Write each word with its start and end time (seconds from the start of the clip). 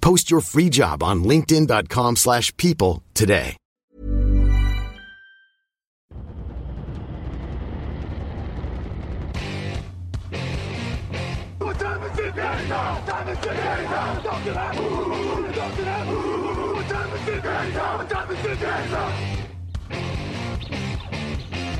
Post 0.00 0.30
your 0.30 0.40
free 0.40 0.68
job 0.68 1.02
on 1.02 1.24
linkedin.com/people 1.24 2.16
slash 2.16 2.56
people 2.56 3.02
today. 3.14 3.56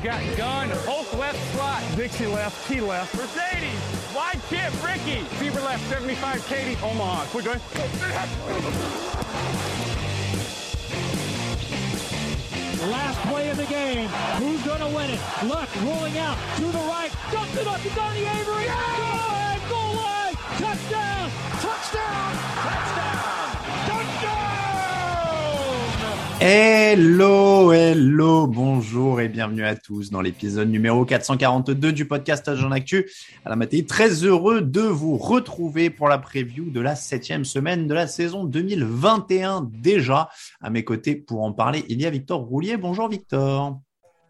Got 0.03 0.37
gun, 0.39 0.71
Hulk 0.87 1.13
left 1.19 1.55
slot. 1.55 1.83
Dixie 1.95 2.27
left, 2.27 2.69
T 2.69 2.81
left. 2.81 3.15
Mercedes, 3.15 4.00
wide 4.21 4.41
chip, 4.51 4.73
Ricky. 4.85 5.21
Fever 5.41 5.61
left, 5.61 5.83
75, 5.89 6.47
Katie, 6.47 6.77
Omaha. 6.83 7.25
Quick, 7.33 7.45
go 7.47 7.53
Last 12.91 13.19
play 13.29 13.51
of 13.51 13.57
the 13.57 13.67
game. 13.67 14.09
Who's 14.41 14.63
going 14.63 14.81
to 14.81 14.89
win 14.89 15.11
it? 15.11 15.21
Luck 15.45 15.69
rolling 15.85 16.19
out 16.19 16.37
to 16.57 16.65
the 16.65 16.85
right. 16.93 17.11
Dumps 17.33 17.57
it 17.57 17.67
up 17.67 17.81
to 17.81 17.91
Donnie 17.91 18.27
Avery. 18.37 18.67
Goal 19.01 19.25
line, 19.33 19.61
goal 19.69 19.95
line. 19.97 20.35
Touchdown, 20.61 21.31
touchdown, 21.65 22.33
touchdown, 22.65 23.00
Hello, 26.43 27.71
hello, 27.71 28.47
bonjour 28.47 29.21
et 29.21 29.29
bienvenue 29.29 29.67
à 29.67 29.77
tous 29.77 30.09
dans 30.11 30.23
l'épisode 30.23 30.71
numéro 30.71 31.05
442 31.05 31.93
du 31.93 32.07
podcast 32.07 32.49
Agent 32.49 32.71
Actu. 32.71 33.11
La 33.45 33.57
matinée, 33.57 33.85
très 33.85 34.25
heureux 34.25 34.63
de 34.63 34.81
vous 34.81 35.19
retrouver 35.19 35.91
pour 35.91 36.09
la 36.09 36.17
preview 36.17 36.71
de 36.71 36.81
la 36.81 36.97
septième 36.97 37.45
semaine 37.45 37.87
de 37.87 37.93
la 37.93 38.07
saison 38.07 38.45
2021 38.45 39.69
déjà. 39.71 40.31
À 40.63 40.71
mes 40.71 40.83
côtés 40.83 41.15
pour 41.15 41.43
en 41.43 41.53
parler, 41.53 41.85
il 41.91 42.01
y 42.01 42.07
a 42.07 42.11
Victor 42.11 42.41
Roulier. 42.41 42.79
Bonjour 42.79 43.11
Victor. 43.11 43.79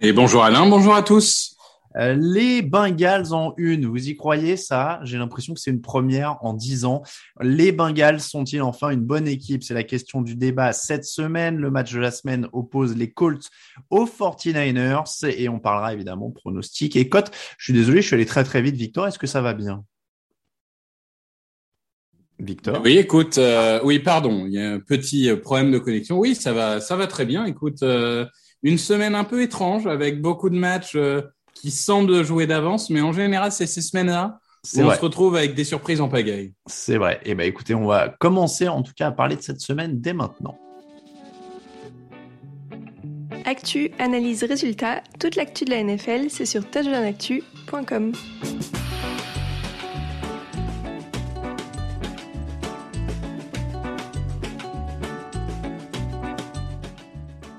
Et 0.00 0.12
bonjour 0.12 0.42
Alain, 0.42 0.68
bonjour 0.68 0.96
à 0.96 1.04
tous. 1.04 1.56
Euh, 1.96 2.16
les 2.18 2.62
Bengals 2.62 3.32
en 3.32 3.52
une, 3.56 3.86
vous 3.86 4.08
y 4.08 4.16
croyez 4.16 4.56
ça? 4.56 5.00
J'ai 5.02 5.18
l'impression 5.18 5.54
que 5.54 5.60
c'est 5.60 5.70
une 5.70 5.80
première 5.80 6.36
en 6.44 6.54
dix 6.54 6.84
ans. 6.84 7.02
Les 7.40 7.72
Bengals 7.72 8.20
sont-ils 8.20 8.62
enfin 8.62 8.90
une 8.90 9.00
bonne 9.00 9.26
équipe? 9.26 9.64
C'est 9.64 9.74
la 9.74 9.82
question 9.82 10.22
du 10.22 10.36
débat 10.36 10.72
cette 10.72 11.04
semaine. 11.04 11.56
Le 11.56 11.70
match 11.70 11.92
de 11.92 11.98
la 11.98 12.10
semaine 12.10 12.46
oppose 12.52 12.96
les 12.96 13.10
Colts 13.10 13.50
aux 13.90 14.06
49ers 14.06 15.26
et 15.36 15.48
on 15.48 15.58
parlera 15.58 15.92
évidemment 15.92 16.30
pronostic 16.30 16.94
et 16.94 17.08
cote. 17.08 17.32
Je 17.58 17.64
suis 17.64 17.72
désolé, 17.72 18.02
je 18.02 18.06
suis 18.06 18.14
allé 18.14 18.26
très 18.26 18.44
très 18.44 18.62
vite. 18.62 18.76
Victor, 18.76 19.08
est-ce 19.08 19.18
que 19.18 19.26
ça 19.26 19.40
va 19.40 19.52
bien? 19.52 19.84
Victor? 22.38 22.80
Oui, 22.84 22.96
écoute, 22.96 23.36
euh, 23.36 23.80
oui, 23.84 23.98
pardon, 23.98 24.46
il 24.46 24.52
y 24.52 24.60
a 24.60 24.70
un 24.70 24.80
petit 24.80 25.28
euh, 25.28 25.36
problème 25.36 25.72
de 25.72 25.78
connexion. 25.78 26.18
Oui, 26.18 26.34
ça 26.34 26.52
va, 26.52 26.80
ça 26.80 26.96
va 26.96 27.06
très 27.06 27.26
bien. 27.26 27.44
Écoute, 27.44 27.82
une 28.62 28.78
semaine 28.78 29.14
un 29.14 29.24
peu 29.24 29.42
étrange 29.42 29.86
avec 29.86 30.22
beaucoup 30.22 30.50
de 30.50 30.56
matchs 30.56 30.96
qui 31.60 31.70
semblent 31.70 32.24
jouer 32.24 32.46
d'avance, 32.46 32.90
mais 32.90 33.00
en 33.00 33.12
général, 33.12 33.52
c'est 33.52 33.66
ces 33.66 33.82
semaines-là 33.82 34.38
où 34.76 34.80
on 34.80 34.84
vrai. 34.84 34.96
se 34.96 35.00
retrouve 35.00 35.36
avec 35.36 35.54
des 35.54 35.64
surprises 35.64 36.00
en 36.00 36.08
pagaille. 36.08 36.52
C'est 36.66 36.96
vrai. 36.96 37.20
Eh 37.24 37.34
ben, 37.34 37.46
écoutez, 37.46 37.74
on 37.74 37.86
va 37.86 38.08
commencer 38.08 38.68
en 38.68 38.82
tout 38.82 38.92
cas 38.94 39.08
à 39.08 39.12
parler 39.12 39.36
de 39.36 39.42
cette 39.42 39.60
semaine 39.60 40.00
dès 40.00 40.12
maintenant. 40.12 40.58
Actu, 43.44 43.90
analyse, 43.98 44.44
résultat, 44.44 45.02
toute 45.18 45.36
l'actu 45.36 45.64
de 45.64 45.70
la 45.70 45.82
NFL, 45.82 46.26
c'est 46.28 46.46
sur 46.46 46.68
touchdownactu.com. 46.68 48.12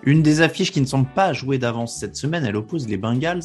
Une 0.04 0.24
des 0.24 0.42
affiches 0.42 0.72
qui 0.72 0.82
ne 0.82 0.86
semble 0.86 1.08
pas 1.14 1.32
jouer 1.32 1.60
d'avance 1.60 1.96
cette 1.96 2.16
semaine, 2.16 2.44
elle 2.44 2.56
oppose 2.56 2.88
les 2.88 2.98
Bengals 2.98 3.44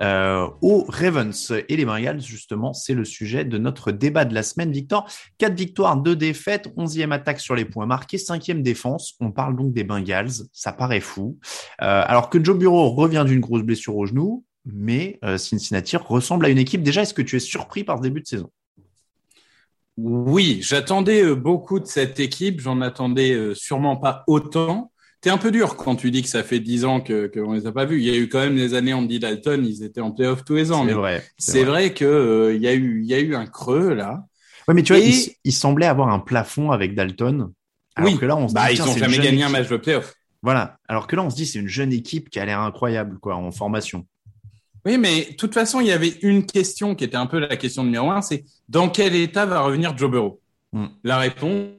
euh, 0.00 0.46
aux 0.62 0.84
Ravens. 0.88 1.52
Et 1.68 1.76
les 1.76 1.84
Bengals, 1.84 2.20
justement, 2.20 2.72
c'est 2.72 2.94
le 2.94 3.04
sujet 3.04 3.44
de 3.44 3.58
notre 3.58 3.90
débat 3.90 4.24
de 4.24 4.32
la 4.32 4.44
semaine. 4.44 4.70
Victor, 4.70 5.08
quatre 5.38 5.54
victoires, 5.54 5.96
deux 5.96 6.14
défaites, 6.14 6.72
onzième 6.76 7.10
attaque 7.10 7.40
sur 7.40 7.56
les 7.56 7.64
points 7.64 7.86
marqués, 7.86 8.18
cinquième 8.18 8.62
défense. 8.62 9.14
On 9.20 9.32
parle 9.32 9.56
donc 9.56 9.72
des 9.72 9.82
Bengals, 9.82 10.30
ça 10.52 10.72
paraît 10.72 11.00
fou. 11.00 11.38
Euh, 11.82 12.02
alors 12.06 12.30
que 12.30 12.42
Joe 12.42 12.56
Bureau 12.56 12.90
revient 12.90 13.24
d'une 13.26 13.40
grosse 13.40 13.62
blessure 13.62 13.96
au 13.96 14.06
genou, 14.06 14.44
mais 14.64 15.18
euh, 15.24 15.38
Cincinnati 15.38 15.96
ressemble 15.96 16.46
à 16.46 16.50
une 16.50 16.58
équipe. 16.58 16.84
Déjà, 16.84 17.02
est-ce 17.02 17.14
que 17.14 17.22
tu 17.22 17.36
es 17.36 17.40
surpris 17.40 17.82
par 17.82 17.98
ce 17.98 18.02
début 18.02 18.20
de 18.20 18.26
saison? 18.26 18.50
Oui, 19.96 20.60
j'attendais 20.62 21.24
euh, 21.24 21.34
beaucoup 21.34 21.80
de 21.80 21.86
cette 21.86 22.20
équipe. 22.20 22.60
J'en 22.60 22.80
attendais 22.80 23.54
sûrement 23.54 23.96
pas 23.96 24.22
autant. 24.28 24.92
T'es 25.20 25.30
un 25.30 25.38
peu 25.38 25.50
dur 25.50 25.76
quand 25.76 25.96
tu 25.96 26.10
dis 26.10 26.22
que 26.22 26.28
ça 26.28 26.42
fait 26.42 26.60
dix 26.60 26.84
ans 26.84 27.00
que 27.00 27.26
qu'on 27.26 27.52
les 27.52 27.66
a 27.66 27.72
pas 27.72 27.84
vus. 27.84 27.98
Il 27.98 28.04
y 28.04 28.10
a 28.10 28.16
eu 28.16 28.28
quand 28.28 28.40
même 28.40 28.56
des 28.56 28.74
années 28.74 28.94
Andy 28.94 29.18
Dalton, 29.18 29.64
ils 29.64 29.82
étaient 29.82 30.00
en 30.00 30.12
playoff 30.12 30.44
tous 30.44 30.54
les 30.54 30.72
ans. 30.72 30.84
C'est 30.86 30.92
vrai. 30.92 31.24
C'est 31.38 31.64
vrai 31.64 31.94
que 31.94 32.04
euh, 32.04 32.54
y 32.54 32.68
a 32.68 32.74
eu 32.74 33.00
il 33.02 33.06
y 33.06 33.14
a 33.14 33.18
eu 33.18 33.34
un 33.34 33.46
creux 33.46 33.94
là. 33.94 34.24
Ouais, 34.68 34.74
mais 34.74 34.82
tu 34.82 34.92
vois, 34.92 35.02
il, 35.02 35.30
il 35.44 35.52
semblait 35.52 35.86
avoir 35.86 36.08
un 36.08 36.18
plafond 36.18 36.70
avec 36.70 36.94
Dalton. 36.94 37.52
Alors 37.94 38.10
oui, 38.10 38.18
que 38.18 38.26
là, 38.26 38.36
on 38.36 38.48
se 38.48 38.54
bah 38.54 38.66
dit, 38.66 38.72
ils 38.72 38.76
tiens, 38.76 38.84
ont 38.84 38.92
c'est 38.92 38.98
une 38.98 39.10
jamais 39.10 39.24
gagné 39.24 39.42
un 39.42 39.48
match 39.48 39.68
de 39.68 39.76
playoff. 39.76 40.12
Voilà. 40.42 40.76
Alors 40.86 41.06
que 41.06 41.16
là, 41.16 41.22
on 41.22 41.30
se 41.30 41.36
dit, 41.36 41.46
c'est 41.46 41.58
une 41.58 41.68
jeune 41.68 41.92
équipe 41.92 42.30
qui 42.30 42.38
a 42.38 42.44
l'air 42.44 42.60
incroyable, 42.60 43.18
quoi, 43.18 43.36
en 43.36 43.50
formation. 43.52 44.06
Oui, 44.84 44.98
mais 44.98 45.28
de 45.30 45.36
toute 45.36 45.54
façon, 45.54 45.80
il 45.80 45.86
y 45.86 45.92
avait 45.92 46.14
une 46.22 46.46
question 46.46 46.94
qui 46.94 47.04
était 47.04 47.16
un 47.16 47.26
peu 47.26 47.38
la 47.38 47.56
question 47.56 47.84
numéro 47.84 48.10
un, 48.10 48.22
c'est 48.22 48.44
dans 48.68 48.88
quel 48.88 49.14
état 49.14 49.46
va 49.46 49.60
revenir 49.60 49.96
Joe 49.96 50.10
Burrow? 50.10 50.40
Hmm. 50.72 50.86
La 51.04 51.18
réponse, 51.18 51.70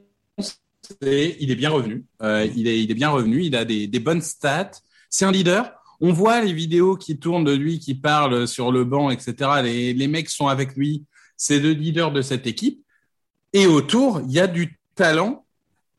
il 1.02 1.50
est 1.50 1.56
bien 1.56 1.70
revenu. 1.70 2.04
Euh, 2.22 2.46
il, 2.56 2.66
est, 2.68 2.94
bien 2.94 3.10
revenu, 3.10 3.42
il 3.42 3.56
a 3.56 3.64
des, 3.64 3.88
bonnes 4.00 4.22
stats. 4.22 4.70
C'est 5.10 5.24
un 5.24 5.32
leader. 5.32 5.72
On 6.00 6.12
voit 6.12 6.40
les 6.42 6.52
vidéos 6.52 6.96
qui 6.96 7.18
tournent 7.18 7.44
de 7.44 7.52
lui, 7.52 7.78
qui 7.80 7.94
parlent 7.94 8.46
sur 8.46 8.70
le 8.70 8.84
banc, 8.84 9.10
etc. 9.10 9.34
Les, 9.62 9.92
les 9.92 10.08
mecs 10.08 10.30
sont 10.30 10.48
avec 10.48 10.76
lui. 10.76 11.04
C'est 11.36 11.58
le 11.58 11.72
leader 11.72 12.12
de 12.12 12.22
cette 12.22 12.46
équipe. 12.46 12.80
Et 13.52 13.66
autour, 13.66 14.20
il 14.26 14.32
y 14.32 14.40
a 14.40 14.46
du 14.46 14.78
talent 14.94 15.44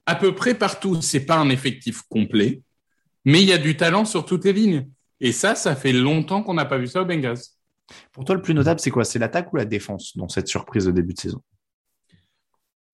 à 0.06 0.16
peu 0.16 0.34
près 0.34 0.54
partout. 0.54 1.02
C'est 1.02 1.26
pas 1.26 1.38
un 1.38 1.50
effectif 1.50 2.02
complet, 2.04 2.62
mais 3.26 3.42
il 3.42 3.48
y 3.48 3.54
a 3.54 3.58
du 3.58 3.78
talent 3.78 4.06
sur 4.06 4.26
toutes 4.26 4.46
les 4.46 4.54
lignes. 4.54 4.88
Et 5.20 5.32
ça, 5.32 5.56
ça 5.56 5.76
fait 5.76 5.94
longtemps 5.94 6.44
qu'on 6.44 6.54
n'a 6.54 6.66
pas 6.66 6.78
vu 6.78 6.88
ça 6.88 7.02
au 7.02 7.06
Bengals. 7.06 7.40
Pour 8.12 8.24
toi, 8.24 8.36
le 8.36 8.42
plus 8.42 8.54
notable, 8.54 8.80
c'est 8.80 8.92
quoi? 8.92 9.04
C'est 9.04 9.20
l'attaque 9.20 9.52
ou 9.52 9.58
la 9.58 9.66
défense 9.66 10.16
dans 10.16 10.30
cette 10.30 10.48
surprise 10.48 10.86
de 10.86 10.92
début 10.92 11.14
de 11.14 11.20
saison? 11.20 11.42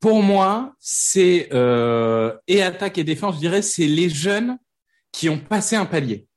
Pour 0.06 0.22
moi, 0.22 0.76
c'est 0.80 1.50
euh, 1.52 2.32
et 2.48 2.62
attaque 2.62 3.00
et 3.00 3.04
défense, 3.04 3.34
je 3.34 3.40
dirais, 3.40 3.64
c'est 3.64 3.88
les 3.88 4.08
jeunes 4.08 4.60
qui 5.12 5.30
ont 5.30 5.40
passé 5.40 5.76
un 5.76 5.88
palier. 5.88 6.28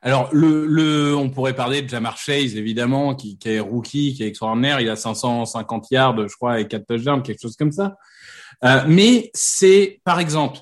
Alors, 0.00 0.30
on 0.32 1.28
pourrait 1.28 1.54
parler 1.54 1.82
de 1.82 1.88
Jamar 1.90 2.16
Chase, 2.16 2.56
évidemment, 2.56 3.14
qui, 3.14 3.36
qui 3.36 3.50
est 3.50 3.60
rookie, 3.60 4.14
qui 4.14 4.22
est 4.22 4.28
extraordinaire. 4.28 4.80
Il 4.80 4.88
a 4.88 4.96
550 4.96 5.90
yards, 5.90 6.28
je 6.28 6.34
crois, 6.34 6.60
et 6.60 6.66
4 6.66 6.86
touchdowns, 6.86 7.22
quelque 7.22 7.42
chose 7.42 7.56
comme 7.56 7.72
ça. 7.72 7.98
Euh, 8.64 8.84
mais 8.88 9.30
c'est, 9.34 10.00
par 10.02 10.18
exemple, 10.18 10.56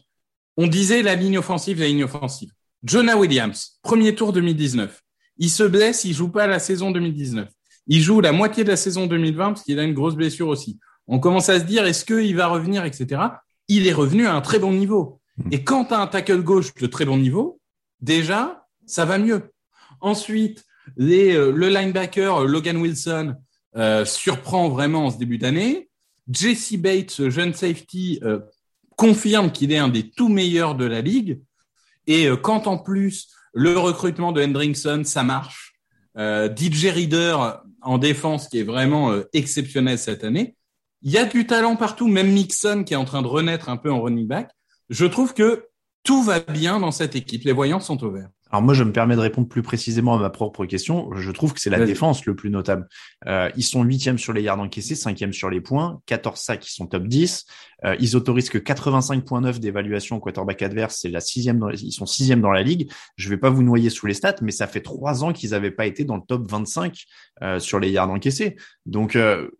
on 0.56 0.66
disait 0.66 1.02
la 1.02 1.14
ligne 1.14 1.38
offensive, 1.38 1.78
la 1.78 1.86
ligne 1.86 2.02
offensive. 2.02 2.50
Jonah 2.82 3.16
Williams, 3.16 3.78
premier 3.82 4.16
tour 4.16 4.32
2019. 4.32 5.00
Il 5.36 5.50
se 5.50 5.62
blesse, 5.62 6.04
il 6.04 6.12
joue 6.12 6.30
pas 6.30 6.48
la 6.48 6.58
saison 6.58 6.90
2019. 6.90 7.48
Il 7.86 8.02
joue 8.02 8.20
la 8.20 8.32
moitié 8.32 8.64
de 8.64 8.70
la 8.70 8.76
saison 8.76 9.06
2020 9.06 9.52
parce 9.52 9.62
qu'il 9.62 9.78
a 9.78 9.84
une 9.84 9.94
grosse 9.94 10.16
blessure 10.16 10.48
aussi. 10.48 10.80
On 11.08 11.18
commence 11.18 11.48
à 11.48 11.58
se 11.58 11.64
dire, 11.64 11.84
est-ce 11.86 12.04
qu'il 12.04 12.36
va 12.36 12.46
revenir, 12.46 12.84
etc. 12.84 13.22
Il 13.66 13.86
est 13.86 13.92
revenu 13.92 14.26
à 14.26 14.34
un 14.34 14.40
très 14.40 14.58
bon 14.58 14.72
niveau. 14.72 15.20
Hmm. 15.38 15.48
Et 15.52 15.64
quand 15.64 15.86
tu 15.86 15.94
as 15.94 16.00
un 16.00 16.06
tackle 16.06 16.42
gauche 16.42 16.74
de 16.74 16.86
très 16.86 17.04
bon 17.04 17.16
niveau, 17.16 17.60
déjà, 18.00 18.66
ça 18.86 19.04
va 19.04 19.18
mieux. 19.18 19.52
Ensuite, 20.00 20.64
les, 20.96 21.34
euh, 21.34 21.50
le 21.50 21.68
linebacker 21.68 22.42
euh, 22.42 22.46
Logan 22.46 22.76
Wilson 22.76 23.34
euh, 23.76 24.04
surprend 24.04 24.68
vraiment 24.68 25.06
en 25.06 25.10
ce 25.10 25.18
début 25.18 25.38
d'année. 25.38 25.88
Jesse 26.30 26.74
Bates, 26.74 27.28
jeune 27.28 27.54
safety, 27.54 28.20
euh, 28.22 28.40
confirme 28.96 29.50
qu'il 29.50 29.72
est 29.72 29.78
un 29.78 29.88
des 29.88 30.10
tout 30.10 30.28
meilleurs 30.28 30.74
de 30.74 30.84
la 30.84 31.00
ligue. 31.00 31.40
Et 32.06 32.26
euh, 32.26 32.36
quand 32.36 32.66
en 32.66 32.78
plus 32.78 33.28
le 33.52 33.78
recrutement 33.78 34.32
de 34.32 34.42
Hendrickson, 34.42 35.02
ça 35.04 35.22
marche. 35.22 35.74
Euh, 36.16 36.54
DJ 36.54 36.86
Reader 36.86 37.36
en 37.80 37.98
défense 37.98 38.48
qui 38.48 38.58
est 38.58 38.64
vraiment 38.64 39.14
exceptionnel 39.32 39.98
cette 39.98 40.24
année. 40.24 40.56
Il 41.02 41.10
y 41.12 41.18
a 41.18 41.24
du 41.24 41.46
talent 41.46 41.76
partout, 41.76 42.08
même 42.08 42.30
Mixon 42.32 42.84
qui 42.84 42.94
est 42.94 42.96
en 42.96 43.04
train 43.04 43.22
de 43.22 43.28
renaître 43.28 43.68
un 43.68 43.76
peu 43.76 43.90
en 43.92 44.00
running 44.02 44.26
back. 44.26 44.50
Je 44.90 45.04
trouve 45.06 45.34
que 45.34 45.66
tout 46.02 46.22
va 46.22 46.40
bien 46.40 46.80
dans 46.80 46.90
cette 46.90 47.14
équipe. 47.16 47.44
Les 47.44 47.52
voyants 47.52 47.80
sont 47.80 48.02
au 48.04 48.10
vert. 48.10 48.28
Alors 48.50 48.62
moi, 48.62 48.72
je 48.72 48.82
me 48.82 48.92
permets 48.92 49.14
de 49.14 49.20
répondre 49.20 49.46
plus 49.46 49.60
précisément 49.60 50.14
à 50.16 50.18
ma 50.18 50.30
propre 50.30 50.64
question. 50.64 51.14
Je 51.14 51.30
trouve 51.30 51.52
que 51.52 51.60
c'est 51.60 51.68
la 51.68 51.84
défense 51.84 52.24
le 52.24 52.34
plus 52.34 52.48
notable. 52.48 52.88
Euh, 53.26 53.50
ils 53.56 53.62
sont 53.62 53.82
huitièmes 53.82 54.16
sur 54.16 54.32
les 54.32 54.40
yards 54.40 54.58
encaissés, 54.58 54.94
cinquième 54.94 55.34
sur 55.34 55.50
les 55.50 55.60
points, 55.60 56.00
14 56.06 56.40
sacs, 56.40 56.66
ils 56.66 56.72
sont 56.72 56.86
top 56.86 57.06
10. 57.08 57.44
Euh, 57.84 57.94
ils 58.00 58.16
autorisent 58.16 58.48
que 58.48 58.56
85.9 58.56 59.58
d'évaluation 59.58 60.16
au 60.16 60.20
quarterback 60.20 60.62
adverse, 60.62 60.96
c'est 60.98 61.10
la 61.10 61.20
sixième, 61.20 61.58
dans- 61.58 61.68
ils 61.68 61.92
sont 61.92 62.06
sixième 62.06 62.40
dans 62.40 62.50
la 62.50 62.62
ligue. 62.62 62.90
Je 63.16 63.28
vais 63.28 63.36
pas 63.36 63.50
vous 63.50 63.62
noyer 63.62 63.90
sous 63.90 64.06
les 64.06 64.14
stats, 64.14 64.36
mais 64.40 64.50
ça 64.52 64.66
fait 64.66 64.80
trois 64.80 65.22
ans 65.24 65.34
qu'ils 65.34 65.50
n'avaient 65.50 65.70
pas 65.70 65.84
été 65.84 66.04
dans 66.04 66.16
le 66.16 66.22
top 66.26 66.50
25 66.50 67.04
euh, 67.42 67.58
sur 67.58 67.78
les 67.78 67.90
yards 67.90 68.10
encaissés. 68.10 68.56
Donc 68.86 69.14
euh, 69.14 69.50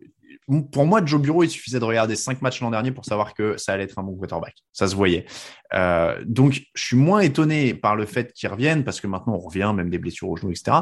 pour 0.71 0.85
moi, 0.85 1.05
Joe 1.05 1.21
Bureau, 1.21 1.43
il 1.43 1.49
suffisait 1.49 1.79
de 1.79 1.85
regarder 1.85 2.15
cinq 2.15 2.41
matchs 2.41 2.61
l'an 2.61 2.71
dernier 2.71 2.91
pour 2.91 3.05
savoir 3.05 3.33
que 3.33 3.57
ça 3.57 3.73
allait 3.73 3.83
être 3.83 3.99
un 3.99 4.03
bon 4.03 4.15
quarterback. 4.15 4.55
Ça 4.73 4.87
se 4.87 4.95
voyait. 4.95 5.25
Euh, 5.73 6.19
donc, 6.25 6.61
je 6.73 6.83
suis 6.83 6.97
moins 6.97 7.19
étonné 7.19 7.73
par 7.73 7.95
le 7.95 8.05
fait 8.05 8.33
qu'ils 8.33 8.49
reviennent 8.49 8.83
parce 8.83 8.99
que 8.99 9.07
maintenant 9.07 9.33
on 9.35 9.39
revient, 9.39 9.71
même 9.75 9.89
des 9.89 9.99
blessures 9.99 10.29
au 10.29 10.35
genou, 10.35 10.51
etc. 10.51 10.77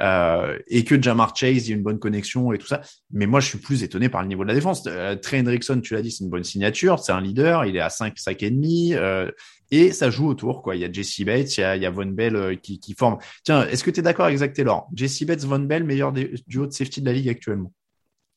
Euh, 0.00 0.58
et 0.66 0.84
que 0.84 1.00
Jamar 1.00 1.36
Chase, 1.36 1.68
il 1.68 1.70
y 1.70 1.72
a 1.72 1.76
une 1.76 1.82
bonne 1.82 1.98
connexion 1.98 2.52
et 2.52 2.58
tout 2.58 2.66
ça. 2.66 2.80
Mais 3.12 3.26
moi, 3.26 3.40
je 3.40 3.48
suis 3.48 3.58
plus 3.58 3.82
étonné 3.82 4.08
par 4.08 4.22
le 4.22 4.28
niveau 4.28 4.42
de 4.42 4.48
la 4.48 4.54
défense. 4.54 4.84
Euh, 4.86 5.14
Trey 5.16 5.40
Hendrickson, 5.40 5.80
tu 5.80 5.94
l'as 5.94 6.02
dit, 6.02 6.10
c'est 6.10 6.24
une 6.24 6.30
bonne 6.30 6.44
signature. 6.44 6.98
C'est 6.98 7.12
un 7.12 7.20
leader. 7.20 7.64
Il 7.64 7.76
est 7.76 7.80
à 7.80 7.90
5 7.90 8.18
sacs 8.18 8.42
et 8.42 8.50
demi. 8.50 8.94
Euh, 8.94 9.30
et 9.72 9.92
ça 9.92 10.10
joue 10.10 10.28
autour, 10.28 10.62
quoi. 10.62 10.76
Il 10.76 10.82
y 10.82 10.84
a 10.84 10.92
Jesse 10.92 11.22
Bates, 11.22 11.56
il 11.56 11.60
y 11.60 11.86
a, 11.86 11.90
Von 11.90 12.06
Bell 12.06 12.36
euh, 12.36 12.54
qui, 12.54 12.78
qui 12.78 12.94
forme. 12.94 13.16
Tiens, 13.42 13.66
est-ce 13.66 13.82
que 13.82 13.90
tu 13.90 14.00
es 14.00 14.02
d'accord 14.02 14.26
avec 14.26 14.38
Zach 14.38 14.52
Taylor? 14.52 14.86
Jesse 14.94 15.24
Bates, 15.24 15.44
Von 15.44 15.60
Bell, 15.60 15.82
meilleur 15.82 16.12
duo 16.12 16.66
de 16.66 16.72
safety 16.72 17.00
de 17.00 17.06
la 17.06 17.14
ligue 17.14 17.30
actuellement. 17.30 17.72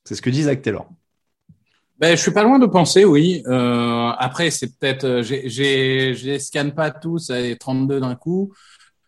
C'est 0.06 0.14
ce 0.14 0.22
que 0.22 0.30
dit 0.30 0.44
Zach 0.44 0.62
Taylor. 0.62 0.88
Ben, 1.98 2.14
je 2.14 2.20
suis 2.20 2.30
pas 2.30 2.42
loin 2.42 2.58
de 2.58 2.66
penser, 2.66 3.04
oui. 3.04 3.42
Euh, 3.46 4.10
après, 4.18 4.50
c'est 4.50 4.78
peut-être, 4.78 5.04
euh, 5.04 5.22
j'ai, 5.22 5.48
j'ai, 5.48 6.14
je 6.14 6.26
les 6.26 6.38
scanne 6.38 6.74
pas 6.74 6.90
tous 6.90 7.30
les 7.30 7.56
32 7.56 8.00
d'un 8.00 8.14
coup. 8.14 8.52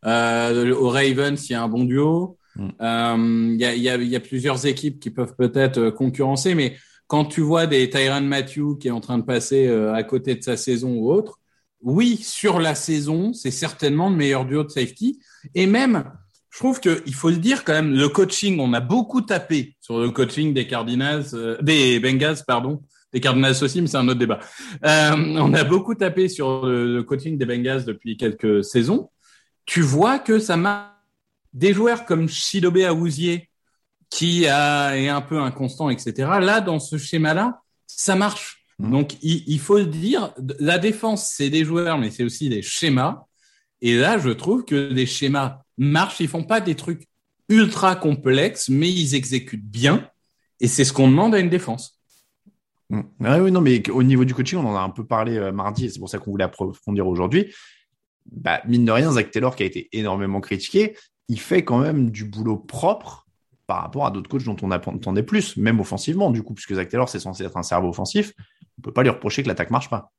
Euh, 0.06 0.75
au 0.75 0.89
Ravens, 0.89 1.49
il 1.49 1.53
y 1.53 1.55
a 1.55 1.62
un 1.62 1.69
bon 1.69 1.85
duo. 1.85 2.39
Mm. 2.56 2.69
Euh, 2.81 3.50
Il 3.53 3.61
y, 3.61 3.65
a, 3.65 3.75
y, 3.75 3.89
a, 3.89 3.97
y 3.97 4.17
a 4.17 4.21
plusieurs 4.21 4.67
équipes 4.67 5.00
qui 5.00 5.11
peuvent 5.11 5.35
peut-être 5.37 5.79
euh, 5.79 5.91
concurrencer, 5.91 6.55
mais 6.55 6.77
quand 7.06 7.27
tu 7.27 7.41
vois 7.41 7.67
des 7.67 7.89
Tyron 7.91 8.23
Matthew 8.23 8.79
qui 8.81 8.89
est 8.89 8.93
en 8.93 9.00
train 9.00 9.19
de 9.19 9.25
passer 9.25 9.67
à 9.67 10.03
côté 10.03 10.35
de 10.35 10.43
sa 10.43 10.59
saison 10.59 10.93
ou 10.93 11.11
autre, 11.11 11.39
oui, 11.81 12.19
sur 12.19 12.59
la 12.61 12.75
saison, 12.75 13.33
c'est 13.33 13.50
certainement 13.50 14.11
le 14.11 14.17
meilleur 14.17 14.45
duo 14.45 14.62
de 14.62 14.69
safety. 14.69 15.19
Et 15.55 15.67
même, 15.67 16.05
je 16.58 16.64
trouve 16.64 16.81
qu'il 16.81 17.14
faut 17.14 17.31
le 17.31 17.37
dire 17.37 17.62
quand 17.62 17.72
même, 17.72 17.94
le 17.94 18.08
coaching, 18.08 18.58
on 18.58 18.72
a 18.72 18.81
beaucoup 18.81 19.20
tapé 19.20 19.76
sur 19.81 20.00
le 20.00 20.10
coaching 20.10 20.52
des 20.52 20.66
Cardinals, 20.66 21.26
euh, 21.34 21.56
des 21.62 22.00
Bengals, 22.00 22.38
pardon, 22.44 22.82
des 23.12 23.20
Cardinals 23.20 23.55
aussi, 23.62 23.81
mais 23.81 23.87
c'est 23.87 23.96
un 23.96 24.08
autre 24.08 24.19
débat. 24.19 24.40
Euh, 24.84 25.12
on 25.14 25.55
a 25.55 25.62
beaucoup 25.62 25.94
tapé 25.94 26.28
sur 26.28 26.66
le, 26.66 26.96
le 26.96 27.02
coaching 27.05 27.38
des 27.38 27.46
Bengals 27.46 27.84
depuis 27.84 28.16
quelques 28.16 28.64
saisons. 28.64 29.08
Tu 29.66 29.82
vois 29.82 30.19
que 30.19 30.40
ça 30.40 30.56
m'a 30.56 31.00
des 31.52 31.72
joueurs 31.72 32.05
comme 32.05 32.28
Shidobe 32.28 32.78
Awuzie, 32.78 33.43
qui 34.11 34.49
a, 34.49 34.99
est 34.99 35.08
un 35.08 35.20
peu 35.20 35.38
inconstant, 35.38 35.90
etc. 35.90 36.12
Là, 36.40 36.61
dans 36.61 36.81
ce 36.81 36.99
schéma-là, 36.99 37.61
ça 37.87 38.16
marche. 38.16 38.64
Mhm. 38.81 38.90
Donc, 38.90 39.12
il, 39.22 39.44
il 39.46 39.61
faut 39.61 39.78
le 39.78 39.87
dire, 39.87 40.34
la 40.58 40.78
défense, 40.78 41.31
c'est 41.37 41.50
des 41.50 41.64
joueurs, 41.64 41.99
mais 41.99 42.11
c'est 42.11 42.25
aussi 42.25 42.49
des 42.49 42.62
schémas. 42.62 43.26
Et 43.81 43.96
là, 43.96 44.19
je 44.19 44.31
trouve 44.31 44.64
que 44.64 44.75
les 44.75 45.06
schémas 45.06 45.61
marchent. 45.78 46.20
Ils 46.20 46.28
font 46.28 46.44
pas 46.44 46.60
des 46.60 46.75
trucs 46.75 47.08
ultra 47.48 47.96
complexes, 47.96 48.69
mais 48.69 48.90
ils 48.90 49.14
exécutent 49.14 49.64
bien. 49.64 50.08
Et 50.60 50.69
c'est 50.69 50.84
ce 50.84 50.92
qu'on 50.92 51.08
demande 51.08 51.34
à 51.34 51.38
une 51.38 51.48
défense. 51.48 51.98
Mm. 52.90 53.00
Ah 53.25 53.40
oui, 53.40 53.50
non, 53.50 53.60
mais 53.60 53.88
au 53.90 54.02
niveau 54.02 54.25
du 54.25 54.34
coaching, 54.34 54.58
on 54.58 54.69
en 54.69 54.76
a 54.76 54.80
un 54.80 54.90
peu 54.90 55.04
parlé 55.04 55.36
euh, 55.36 55.52
mardi 55.52 55.86
et 55.86 55.88
c'est 55.88 55.98
pour 55.98 56.08
ça 56.08 56.19
qu'on 56.19 56.30
voulait 56.30 56.44
approfondir 56.44 57.06
aujourd'hui. 57.06 57.54
Bah, 58.30 58.60
mine 58.66 58.84
de 58.84 58.92
rien, 58.92 59.12
Zach 59.12 59.30
Taylor, 59.30 59.56
qui 59.56 59.62
a 59.62 59.66
été 59.66 59.88
énormément 59.92 60.40
critiqué, 60.40 60.96
il 61.28 61.40
fait 61.40 61.64
quand 61.64 61.78
même 61.78 62.10
du 62.10 62.25
boulot 62.25 62.56
propre 62.56 63.26
par 63.66 63.82
rapport 63.82 64.06
à 64.06 64.10
d'autres 64.10 64.30
coachs 64.30 64.44
dont 64.44 64.56
on 64.62 64.70
attendait 64.70 65.22
plus, 65.22 65.56
même 65.58 65.78
offensivement, 65.78 66.30
du 66.30 66.42
coup, 66.42 66.54
puisque 66.54 66.75
Zach 66.75 66.88
Taylor, 66.88 67.08
c'est 67.08 67.20
censé 67.20 67.44
être 67.44 67.56
un 67.56 67.62
cerveau 67.62 67.88
offensif. 67.88 68.32
On 68.78 68.82
peut 68.82 68.92
pas 68.92 69.02
lui 69.02 69.10
reprocher 69.10 69.42
que 69.42 69.48
l'attaque 69.48 69.70
marche 69.70 69.90
pas. 69.90 70.10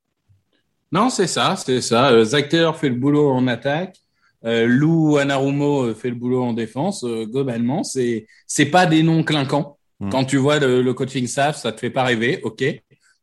Non, 0.92 1.10
c'est 1.10 1.28
ça, 1.28 1.56
c'est 1.56 1.82
ça. 1.82 2.12
Euh, 2.12 2.24
Zach 2.24 2.50
Taylor 2.50 2.76
fait 2.78 2.90
le 2.90 2.96
boulot 2.96 3.32
en 3.32 3.48
attaque. 3.48 3.98
Euh, 4.46 4.66
Lou 4.68 5.18
Anarumo 5.18 5.84
euh, 5.88 5.94
fait 5.94 6.10
le 6.10 6.16
boulot 6.16 6.44
en 6.44 6.54
défense. 6.54 7.04
Euh, 7.04 7.26
globalement, 7.26 7.84
c'est 7.84 8.26
c'est 8.48 8.66
pas 8.68 8.86
des 8.86 9.04
noms 9.04 9.24
clinquants. 9.24 9.78
Mm. 10.00 10.10
Quand 10.10 10.24
tu 10.26 10.38
vois 10.38 10.60
le, 10.60 10.82
le 10.82 10.94
coaching 10.94 11.28
staff, 11.28 11.58
ça 11.58 11.72
te 11.72 11.80
fait 11.80 11.90
pas 11.90 12.04
rêver, 12.04 12.40
ok. 12.44 12.64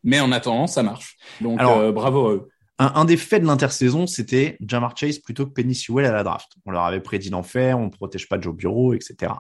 Mais 0.05 0.21
en 0.21 0.31
attendant, 0.31 0.67
ça 0.67 0.83
marche. 0.83 1.17
Donc 1.41 1.59
Alors- 1.59 1.79
euh, 1.79 1.93
bravo 1.93 2.29
à 2.29 2.33
eux. 2.35 2.49
Un, 2.79 3.07
des 3.07 3.17
faits 3.17 3.41
de 3.41 3.47
l'intersaison, 3.47 4.07
c'était 4.07 4.59
Jamar 4.61 4.95
Chase 4.95 5.19
plutôt 5.19 5.47
que 5.47 5.53
Penny 5.53 5.75
Sewell 5.75 6.05
à 6.05 6.13
la 6.13 6.23
draft. 6.23 6.53
On 6.67 6.71
leur 6.71 6.83
avait 6.83 7.01
prédit 7.01 7.31
d'en 7.31 7.43
faire, 7.43 7.79
on 7.79 7.87
ne 7.87 7.91
protège 7.91 8.29
pas 8.29 8.39
Joe 8.39 8.55
Bureau, 8.55 8.93
etc. 8.93 9.33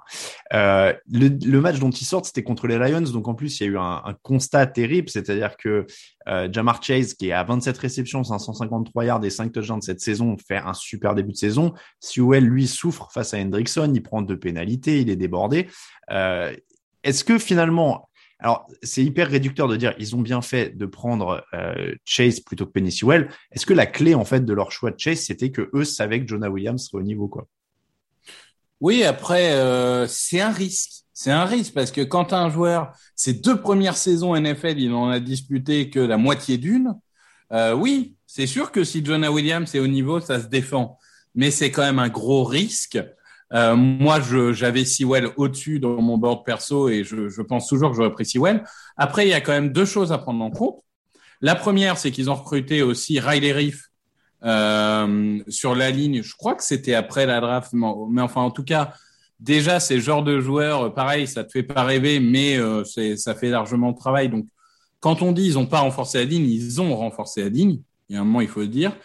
Euh, 0.54 0.94
le, 1.12 1.60
match 1.60 1.78
dont 1.78 1.90
ils 1.90 2.06
sortent, 2.06 2.24
c'était 2.24 2.42
contre 2.42 2.66
les 2.66 2.78
Lions, 2.78 3.02
donc 3.12 3.28
en 3.28 3.34
plus, 3.34 3.60
il 3.60 3.64
y 3.64 3.66
a 3.66 3.72
eu 3.72 3.78
un, 3.78 4.16
constat 4.22 4.66
terrible, 4.66 5.10
c'est-à-dire 5.10 5.58
que 5.58 5.84
euh, 6.28 6.48
Jamar 6.50 6.82
Chase, 6.82 7.12
qui 7.12 7.28
est 7.28 7.32
à 7.32 7.44
27 7.44 7.76
réceptions, 7.76 8.24
553 8.24 9.04
yards 9.04 9.24
et 9.24 9.30
5 9.30 9.52
touchdowns 9.52 9.82
cette 9.82 10.00
saison, 10.00 10.36
fait 10.38 10.56
un 10.56 10.72
super 10.72 11.14
début 11.14 11.32
de 11.32 11.36
saison. 11.36 11.74
Sewell, 12.00 12.44
lui, 12.44 12.66
souffre 12.66 13.10
face 13.12 13.34
à 13.34 13.38
Hendrickson, 13.38 13.92
il 13.94 14.02
prend 14.02 14.22
deux 14.22 14.38
pénalités, 14.38 15.02
il 15.02 15.10
est 15.10 15.16
débordé. 15.16 15.68
Euh, 16.10 16.54
Est-ce 17.04 17.22
que 17.22 17.38
finalement, 17.38 18.08
alors, 18.38 18.68
c'est 18.82 19.02
hyper 19.02 19.28
réducteur 19.28 19.66
de 19.66 19.76
dire 19.76 19.94
ils 19.98 20.14
ont 20.14 20.20
bien 20.20 20.42
fait 20.42 20.76
de 20.76 20.84
prendre 20.84 21.44
euh, 21.54 21.94
Chase 22.04 22.40
plutôt 22.40 22.66
que 22.66 22.72
Penny 22.72 22.92
Sewell. 22.92 23.30
Est-ce 23.52 23.64
que 23.64 23.72
la 23.72 23.86
clé 23.86 24.14
en 24.14 24.24
fait 24.24 24.44
de 24.44 24.52
leur 24.52 24.72
choix 24.72 24.90
de 24.90 25.00
Chase, 25.00 25.20
c'était 25.20 25.50
que 25.50 25.70
eux 25.72 25.84
savaient 25.84 26.20
que 26.20 26.28
Jonah 26.28 26.50
Williams 26.50 26.86
serait 26.86 27.02
au 27.02 27.06
niveau 27.06 27.28
quoi? 27.28 27.46
Oui, 28.80 29.04
après, 29.04 29.52
euh, 29.52 30.06
c'est 30.06 30.40
un 30.40 30.50
risque. 30.50 31.04
C'est 31.14 31.30
un 31.30 31.46
risque 31.46 31.72
parce 31.72 31.90
que 31.90 32.02
quand 32.02 32.34
un 32.34 32.50
joueur, 32.50 32.92
ses 33.14 33.32
deux 33.32 33.58
premières 33.58 33.96
saisons 33.96 34.38
NFL, 34.38 34.78
il 34.78 34.92
en 34.92 35.08
a 35.08 35.18
disputé 35.18 35.88
que 35.88 36.00
la 36.00 36.18
moitié 36.18 36.58
d'une. 36.58 36.94
Euh, 37.52 37.72
oui, 37.72 38.16
c'est 38.26 38.46
sûr 38.46 38.70
que 38.70 38.84
si 38.84 39.02
Jonah 39.02 39.32
Williams 39.32 39.74
est 39.74 39.78
au 39.78 39.86
niveau, 39.86 40.20
ça 40.20 40.42
se 40.42 40.46
défend. 40.46 40.98
Mais 41.34 41.50
c'est 41.50 41.70
quand 41.70 41.82
même 41.82 41.98
un 41.98 42.10
gros 42.10 42.44
risque. 42.44 42.98
Euh, 43.52 43.76
moi, 43.76 44.20
j'avais 44.52 44.84
Sewell 44.84 45.28
au-dessus 45.36 45.78
dans 45.78 46.00
mon 46.02 46.18
board 46.18 46.44
perso 46.44 46.88
et 46.88 47.04
je, 47.04 47.28
je 47.28 47.42
pense 47.42 47.68
toujours 47.68 47.90
que 47.90 47.96
j'aurais 47.96 48.12
pris 48.12 48.26
Sewell. 48.26 48.64
Après, 48.96 49.26
il 49.26 49.30
y 49.30 49.34
a 49.34 49.40
quand 49.40 49.52
même 49.52 49.72
deux 49.72 49.84
choses 49.84 50.12
à 50.12 50.18
prendre 50.18 50.42
en 50.44 50.50
compte. 50.50 50.82
La 51.40 51.54
première, 51.54 51.98
c'est 51.98 52.10
qu'ils 52.10 52.30
ont 52.30 52.34
recruté 52.34 52.82
aussi 52.82 53.20
Riley 53.20 53.52
Reef 53.52 53.90
euh, 54.44 55.40
sur 55.48 55.74
la 55.74 55.90
ligne. 55.90 56.22
Je 56.22 56.34
crois 56.34 56.54
que 56.54 56.64
c'était 56.64 56.94
après 56.94 57.26
la 57.26 57.40
draft, 57.40 57.72
mais, 57.72 58.22
enfin, 58.22 58.42
en 58.42 58.50
tout 58.50 58.64
cas, 58.64 58.94
déjà, 59.38 59.80
ces 59.80 60.00
genres 60.00 60.22
de 60.22 60.40
joueurs, 60.40 60.86
euh, 60.86 60.90
pareil, 60.90 61.26
ça 61.26 61.44
te 61.44 61.50
fait 61.50 61.62
pas 61.62 61.84
rêver, 61.84 62.20
mais 62.20 62.58
euh, 62.58 62.84
ça 63.16 63.34
fait 63.34 63.50
largement 63.50 63.92
de 63.92 63.96
travail. 63.96 64.28
Donc, 64.28 64.46
quand 65.00 65.22
on 65.22 65.32
dit 65.32 65.46
ils 65.46 65.58
ont 65.58 65.66
pas 65.66 65.80
renforcé 65.80 66.18
la 66.18 66.24
ligne, 66.24 66.48
ils 66.48 66.80
ont 66.80 66.96
renforcé 66.96 67.42
la 67.42 67.48
ligne. 67.48 67.80
Il 68.08 68.14
y 68.14 68.16
a 68.16 68.22
un 68.22 68.24
moment, 68.24 68.40
il 68.40 68.48
faut 68.48 68.60
le 68.60 68.68
dire. 68.68 68.96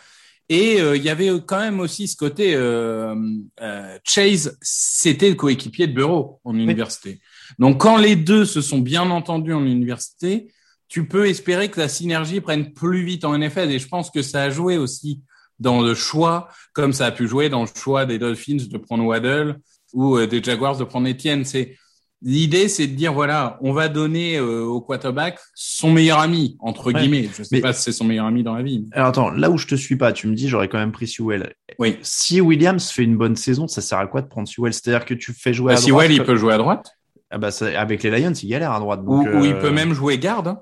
Et 0.53 0.81
euh, 0.81 0.97
il 0.97 1.03
y 1.03 1.07
avait 1.07 1.29
quand 1.45 1.61
même 1.61 1.79
aussi 1.79 2.09
ce 2.09 2.17
côté 2.17 2.55
euh, 2.55 3.15
euh, 3.61 3.97
Chase, 4.03 4.57
c'était 4.61 5.29
le 5.29 5.35
coéquipier 5.35 5.87
de 5.87 5.93
Bureau 5.93 6.41
en 6.43 6.53
université. 6.53 7.21
Donc 7.57 7.79
quand 7.79 7.95
les 7.95 8.17
deux 8.17 8.43
se 8.43 8.59
sont 8.59 8.79
bien 8.79 9.09
entendus 9.11 9.53
en 9.53 9.65
université, 9.65 10.51
tu 10.89 11.07
peux 11.07 11.29
espérer 11.29 11.71
que 11.71 11.79
la 11.79 11.87
synergie 11.87 12.41
prenne 12.41 12.73
plus 12.73 13.05
vite 13.05 13.23
en 13.23 13.37
NFL. 13.37 13.71
Et 13.71 13.79
je 13.79 13.87
pense 13.87 14.11
que 14.11 14.21
ça 14.21 14.43
a 14.43 14.49
joué 14.49 14.77
aussi 14.77 15.21
dans 15.57 15.79
le 15.79 15.95
choix, 15.95 16.49
comme 16.73 16.91
ça 16.91 17.05
a 17.05 17.11
pu 17.11 17.29
jouer 17.29 17.47
dans 17.47 17.61
le 17.61 17.69
choix 17.73 18.05
des 18.05 18.19
Dolphins 18.19 18.67
de 18.69 18.77
prendre 18.77 19.05
Waddle 19.05 19.57
ou 19.93 20.19
des 20.19 20.43
Jaguars 20.43 20.75
de 20.75 20.83
prendre 20.83 21.07
Etienne. 21.07 21.45
C'est 21.45 21.77
L'idée, 22.23 22.67
c'est 22.67 22.85
de 22.85 22.93
dire 22.95 23.13
voilà, 23.13 23.57
on 23.61 23.73
va 23.73 23.89
donner 23.89 24.37
euh, 24.37 24.63
au 24.63 24.79
quarterback 24.79 25.39
son 25.55 25.91
meilleur 25.91 26.19
ami 26.19 26.55
entre 26.59 26.93
Ouais. 26.93 26.99
guillemets. 27.01 27.27
Je 27.35 27.41
sais 27.41 27.55
Mais- 27.55 27.61
pas 27.61 27.73
si 27.73 27.81
c'est 27.81 27.91
son 27.91 28.05
meilleur 28.05 28.27
ami 28.27 28.43
dans 28.43 28.53
la 28.53 28.61
vie. 28.61 28.87
Alors 28.91 29.07
attends, 29.07 29.29
là 29.31 29.49
où 29.49 29.57
je 29.57 29.65
te 29.65 29.73
suis 29.73 29.95
pas, 29.95 30.13
tu 30.13 30.27
me 30.27 30.35
dis 30.35 30.47
j'aurais 30.47 30.67
quand 30.67 30.77
même 30.77 30.91
pris 30.91 31.07
Sewell. 31.07 31.55
Oui. 31.79 31.97
Si 32.03 32.39
Williams 32.39 32.91
fait 32.91 33.03
une 33.03 33.17
bonne 33.17 33.35
saison, 33.35 33.67
ça 33.67 33.81
sert 33.81 33.97
à 33.97 34.05
quoi 34.05 34.21
de 34.21 34.27
prendre 34.27 34.47
Sewell? 34.47 34.71
C'est-à-dire 34.73 35.03
que 35.05 35.15
tu 35.15 35.33
fais 35.33 35.53
jouer 35.53 35.73
Bah, 35.73 35.79
à 35.79 35.81
si 35.81 35.89
droite. 35.89 36.07
Il 36.11 36.23
peut 36.23 36.35
jouer 36.35 36.53
à 36.53 36.57
droite. 36.59 36.91
Ah 37.31 37.39
bah, 37.39 37.49
ça- 37.49 37.79
avec 37.79 38.03
les 38.03 38.11
Lions, 38.11 38.33
il 38.33 38.49
galère 38.49 38.71
à 38.73 38.79
droite. 38.79 38.99
Ou, 39.05 39.23
il 39.43 39.53
euh, 39.53 39.59
peut 39.59 39.71
même 39.71 39.93
jouer 39.93 40.19
garde. 40.19 40.57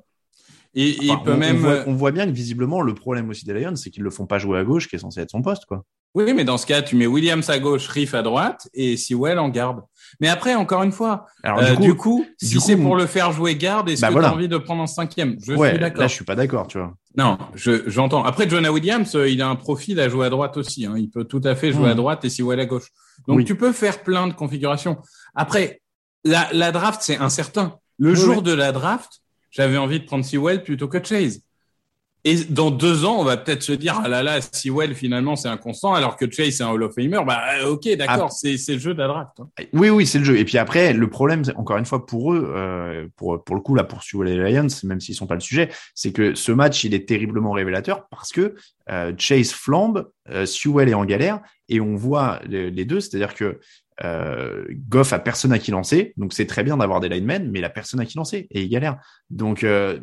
Et, 0.76 0.96
il 1.04 1.12
Enfin, 1.12 1.24
peut 1.26 1.32
on, 1.32 1.36
on 1.36 1.38
même. 1.40 1.56
voit, 1.58 1.84
on 1.88 1.94
voit 1.94 2.12
bien 2.12 2.26
que 2.28 2.32
visiblement, 2.32 2.82
le 2.82 2.94
problème 2.94 3.28
aussi 3.30 3.44
des 3.44 3.54
Lions, 3.60 3.76
c'est 3.76 3.90
qu'ils 3.90 4.04
le 4.04 4.12
font 4.12 4.28
pas 4.28 4.38
jouer 4.38 4.60
à 4.60 4.64
gauche, 4.64 4.88
qui 4.88 4.96
est 4.96 5.00
censé 5.00 5.20
être 5.20 5.32
son 5.32 5.42
poste, 5.42 5.66
quoi. 5.66 5.84
Oui, 6.16 6.34
mais 6.34 6.44
dans 6.44 6.58
ce 6.58 6.66
cas, 6.66 6.82
tu 6.82 6.96
mets 6.96 7.06
Williams 7.06 7.50
à 7.50 7.60
gauche, 7.60 7.88
Riff 7.88 8.14
à 8.16 8.24
droite 8.24 8.68
et 8.74 8.98
Sewell 8.98 9.38
en 9.38 9.50
garde. 9.50 9.82
Mais 10.20 10.28
après, 10.28 10.56
encore 10.56 10.82
une 10.82 10.92
fois, 10.92 11.28
Alors, 11.44 11.60
euh, 11.60 11.76
du 11.76 11.94
coup, 11.96 12.26
si 12.42 12.56
du 12.56 12.60
c'est 12.60 12.76
pour 12.76 12.96
le 12.96 13.06
faire 13.06 13.32
jouer 13.32 13.56
garde, 13.56 13.90
est-ce 13.90 14.02
Bah 14.02 14.08
que 14.08 14.14
voilà. 14.14 14.30
tu 14.30 14.34
as 14.34 14.36
envie 14.38 14.48
de 14.48 14.58
prendre 14.58 14.82
en 14.82 14.88
cinquième? 14.88 15.38
Je 15.46 15.54
ouais, 15.54 15.70
suis 15.70 15.80
d'accord. 15.80 16.02
là, 16.02 16.08
je 16.08 16.14
suis 16.16 16.26
pas 16.26 16.36
d'accord, 16.36 16.66
tu 16.66 16.80
vois. 16.80 16.96
Non, 17.16 17.38
je- 17.54 17.88
j'entends. 17.88 18.24
Après, 18.24 18.50
Jonah 18.50 18.72
Williams, 18.72 19.16
euh, 19.16 19.30
il 19.30 19.40
a 19.44 19.48
un 19.48 19.56
profil 19.56 20.00
à 20.00 20.10
jouer 20.10 20.26
à 20.26 20.30
droite 20.32 20.58
aussi. 20.58 20.86
hein. 20.88 20.96
Il 20.98 21.10
peut 21.12 21.26
tout 21.26 21.42
à 21.44 21.54
fait 21.56 21.72
jouer 21.72 21.90
à 21.92 21.94
droite 21.94 22.26
et 22.26 22.30
Sewell 22.30 22.60
à 22.60 22.66
gauche. 22.66 22.88
Donc, 23.28 23.38
Oui. 23.38 23.46
tu 23.46 23.56
peux 23.56 23.72
faire 23.72 24.02
plein 24.02 24.28
de 24.28 24.34
configurations. 24.34 24.98
Après, 25.36 25.80
la, 26.24 26.48
la 26.54 26.72
draft, 26.72 27.02
c'est 27.04 27.18
incertain. 27.18 27.76
Le 28.00 28.12
Oui, 28.12 28.16
jour 28.16 28.38
oui. 28.38 28.44
de 28.44 28.54
la 28.54 28.72
draft, 28.72 29.22
j'avais 29.52 29.78
envie 29.78 30.00
de 30.00 30.06
prendre 30.06 30.26
Sewell 30.26 30.64
plutôt 30.64 30.88
que 30.88 31.04
Chase. 31.04 31.42
Et 32.26 32.36
dans 32.50 32.70
deux 32.70 33.06
ans, 33.06 33.18
on 33.20 33.24
va 33.24 33.38
peut-être 33.38 33.64
se 33.64 33.72
dire, 33.72 34.02
ah 34.04 34.10
là 34.10 34.22
là, 34.22 34.40
Sewell, 34.42 34.94
finalement, 34.94 35.38
c'est 35.38 35.48
un 35.48 35.56
constant, 35.56 35.94
alors 35.94 36.18
que 36.18 36.30
Chase, 36.30 36.56
c'est 36.56 36.64
un 36.64 36.70
Hall 36.70 36.84
of 36.84 36.94
Famer. 36.94 37.22
Bah, 37.26 37.42
euh, 37.62 37.70
ok, 37.70 37.88
d'accord, 37.96 38.28
Ah. 38.30 38.36
c'est 38.38 38.58
c'est 38.58 38.74
le 38.74 38.80
jeu 38.80 38.94
de 38.94 39.00
la 39.00 39.08
draft. 39.08 39.32
hein. 39.40 39.48
Oui, 39.72 39.90
oui, 39.90 40.06
c'est 40.06 40.20
le 40.20 40.26
jeu. 40.26 40.38
Et 40.38 40.44
puis 40.44 40.58
après, 40.58 40.92
le 40.92 41.10
problème, 41.10 41.44
encore 41.56 41.78
une 41.78 41.86
fois, 41.86 42.06
pour 42.06 42.34
eux, 42.34 42.52
euh, 42.54 43.08
pour, 43.16 43.42
pour 43.44 43.56
le 43.56 43.62
coup, 43.62 43.74
là, 43.74 43.86
pour 43.86 44.04
Sewell 44.04 44.28
et 44.28 44.52
Lions, 44.52 44.68
même 44.84 45.00
s'ils 45.00 45.16
sont 45.16 45.28
pas 45.28 45.36
le 45.36 45.40
sujet, 45.40 45.70
c'est 45.96 46.12
que 46.12 46.36
ce 46.36 46.52
match, 46.52 46.84
il 46.84 46.94
est 46.94 47.08
terriblement 47.08 47.52
révélateur 47.52 48.08
parce 48.10 48.32
que 48.34 48.56
euh, 48.92 49.14
Chase 49.18 49.52
flambe, 49.52 50.10
euh, 50.30 50.46
Sewell 50.46 50.90
est 50.90 50.94
en 50.94 51.06
galère, 51.06 51.40
et 51.70 51.80
on 51.80 51.96
voit 51.96 52.42
les, 52.48 52.70
les 52.70 52.84
deux, 52.86 53.00
c'est-à-dire 53.00 53.34
que 53.34 53.60
euh, 54.04 54.66
Goff 54.90 55.14
a 55.14 55.20
personne 55.20 55.52
à 55.54 55.60
qui 55.60 55.72
lancer, 55.72 56.14
donc 56.18 56.34
c'est 56.34 56.46
très 56.48 56.64
bien 56.64 56.78
d'avoir 56.78 57.00
des 57.00 57.10
linemen, 57.10 57.50
mais 57.52 57.60
il 57.60 57.66
a 57.66 57.70
personne 57.70 58.00
à 58.00 58.06
qui 58.06 58.18
lancer, 58.18 58.48
et 58.52 58.62
il 58.62 58.70
galère. 58.70 58.98
Donc, 59.30 59.64
euh, 59.64 60.00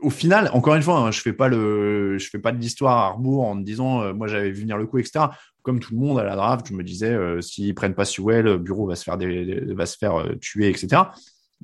au 0.00 0.10
final, 0.10 0.50
encore 0.52 0.74
une 0.74 0.82
fois, 0.82 0.98
hein, 0.98 1.10
je 1.10 1.20
fais 1.20 1.30
fais 1.32 2.38
pas 2.38 2.52
de 2.52 2.58
l'histoire 2.58 2.98
à 2.98 3.08
rebours 3.10 3.44
en 3.44 3.54
me 3.54 3.62
disant, 3.62 4.02
euh, 4.02 4.12
moi 4.12 4.26
j'avais 4.26 4.50
vu 4.50 4.62
venir 4.62 4.76
le 4.76 4.86
coup, 4.86 4.98
etc. 4.98 5.26
Comme 5.62 5.80
tout 5.80 5.94
le 5.94 6.00
monde 6.00 6.18
à 6.18 6.24
la 6.24 6.36
draft, 6.36 6.66
je 6.68 6.74
me 6.74 6.82
disais, 6.82 7.10
euh, 7.10 7.40
s'ils 7.40 7.74
prennent 7.74 7.94
pas 7.94 8.04
Sewell, 8.04 8.44
le 8.44 8.58
bureau 8.58 8.86
va 8.86 8.96
se 8.96 9.04
faire, 9.04 9.18
des, 9.18 9.60
euh, 9.60 10.34
tuer, 10.40 10.68
etc. 10.68 11.02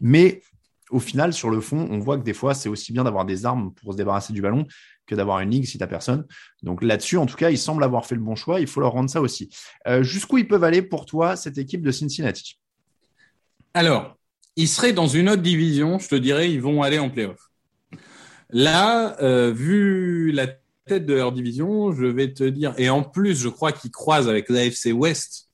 Mais 0.00 0.43
au 0.91 0.99
final, 0.99 1.33
sur 1.33 1.50
le 1.50 1.61
fond, 1.61 1.88
on 1.91 1.99
voit 1.99 2.19
que 2.19 2.25
des 2.25 2.35
fois, 2.35 2.55
c'est 2.55 2.69
aussi 2.69 2.93
bien 2.93 3.05
d'avoir 3.05 3.25
des 3.25 3.47
armes 3.47 3.73
pour 3.75 3.93
se 3.93 3.97
débarrasser 3.97 4.33
du 4.33 4.43
ballon 4.43 4.67
que 5.07 5.14
d'avoir 5.14 5.41
une 5.41 5.50
ligue 5.50 5.67
si 5.67 5.79
t'as 5.79 5.87
personne. 5.87 6.26
Donc 6.62 6.83
là-dessus, 6.83 7.17
en 7.17 7.26
tout 7.26 7.37
cas, 7.37 7.50
ils 7.50 7.59
semblent 7.59 7.85
avoir 7.85 8.07
fait 8.07 8.14
le 8.14 8.21
bon 8.21 8.37
choix. 8.37 8.61
Il 8.61 8.67
faut 8.67 8.81
leur 8.81 8.93
rendre 8.93 9.11
ça 9.11 9.21
aussi. 9.21 9.50
Euh, 9.87 10.03
Jusqu'où 10.03 10.38
ils 10.38 10.49
peuvent 10.49 10.64
aller 10.64 10.83
pour 10.83 11.07
toi, 11.07 11.37
cette 11.37 11.59
équipe 11.59 11.83
de 11.83 11.91
Cincinnati? 11.91 12.59
Alors, 13.75 14.17
ils 14.57 14.69
seraient 14.69 14.93
dans 14.93 15.09
une 15.09 15.29
autre 15.29 15.43
division, 15.43 15.99
je 15.99 16.09
te 16.09 16.14
dirais, 16.14 16.50
ils 16.50 16.61
vont 16.61 16.83
aller 16.83 16.99
en 16.99 17.11
playoff. 17.11 17.50
Là, 18.55 19.17
euh, 19.21 19.53
vu 19.53 20.31
la 20.33 20.47
tête 20.87 21.07
de 21.07 21.15
leur 21.15 21.33
division, 21.33 21.93
je 21.93 22.07
vais 22.07 22.33
te 22.33 22.45
dire, 22.45 22.73
et 22.79 22.89
en 22.89 23.03
plus, 23.03 23.35
je 23.41 23.49
crois 23.49 23.73
qu'ils 23.73 23.91
croisent 23.91 24.29
avec 24.29 24.49
l'AFC 24.49 24.93
West. 24.93 25.49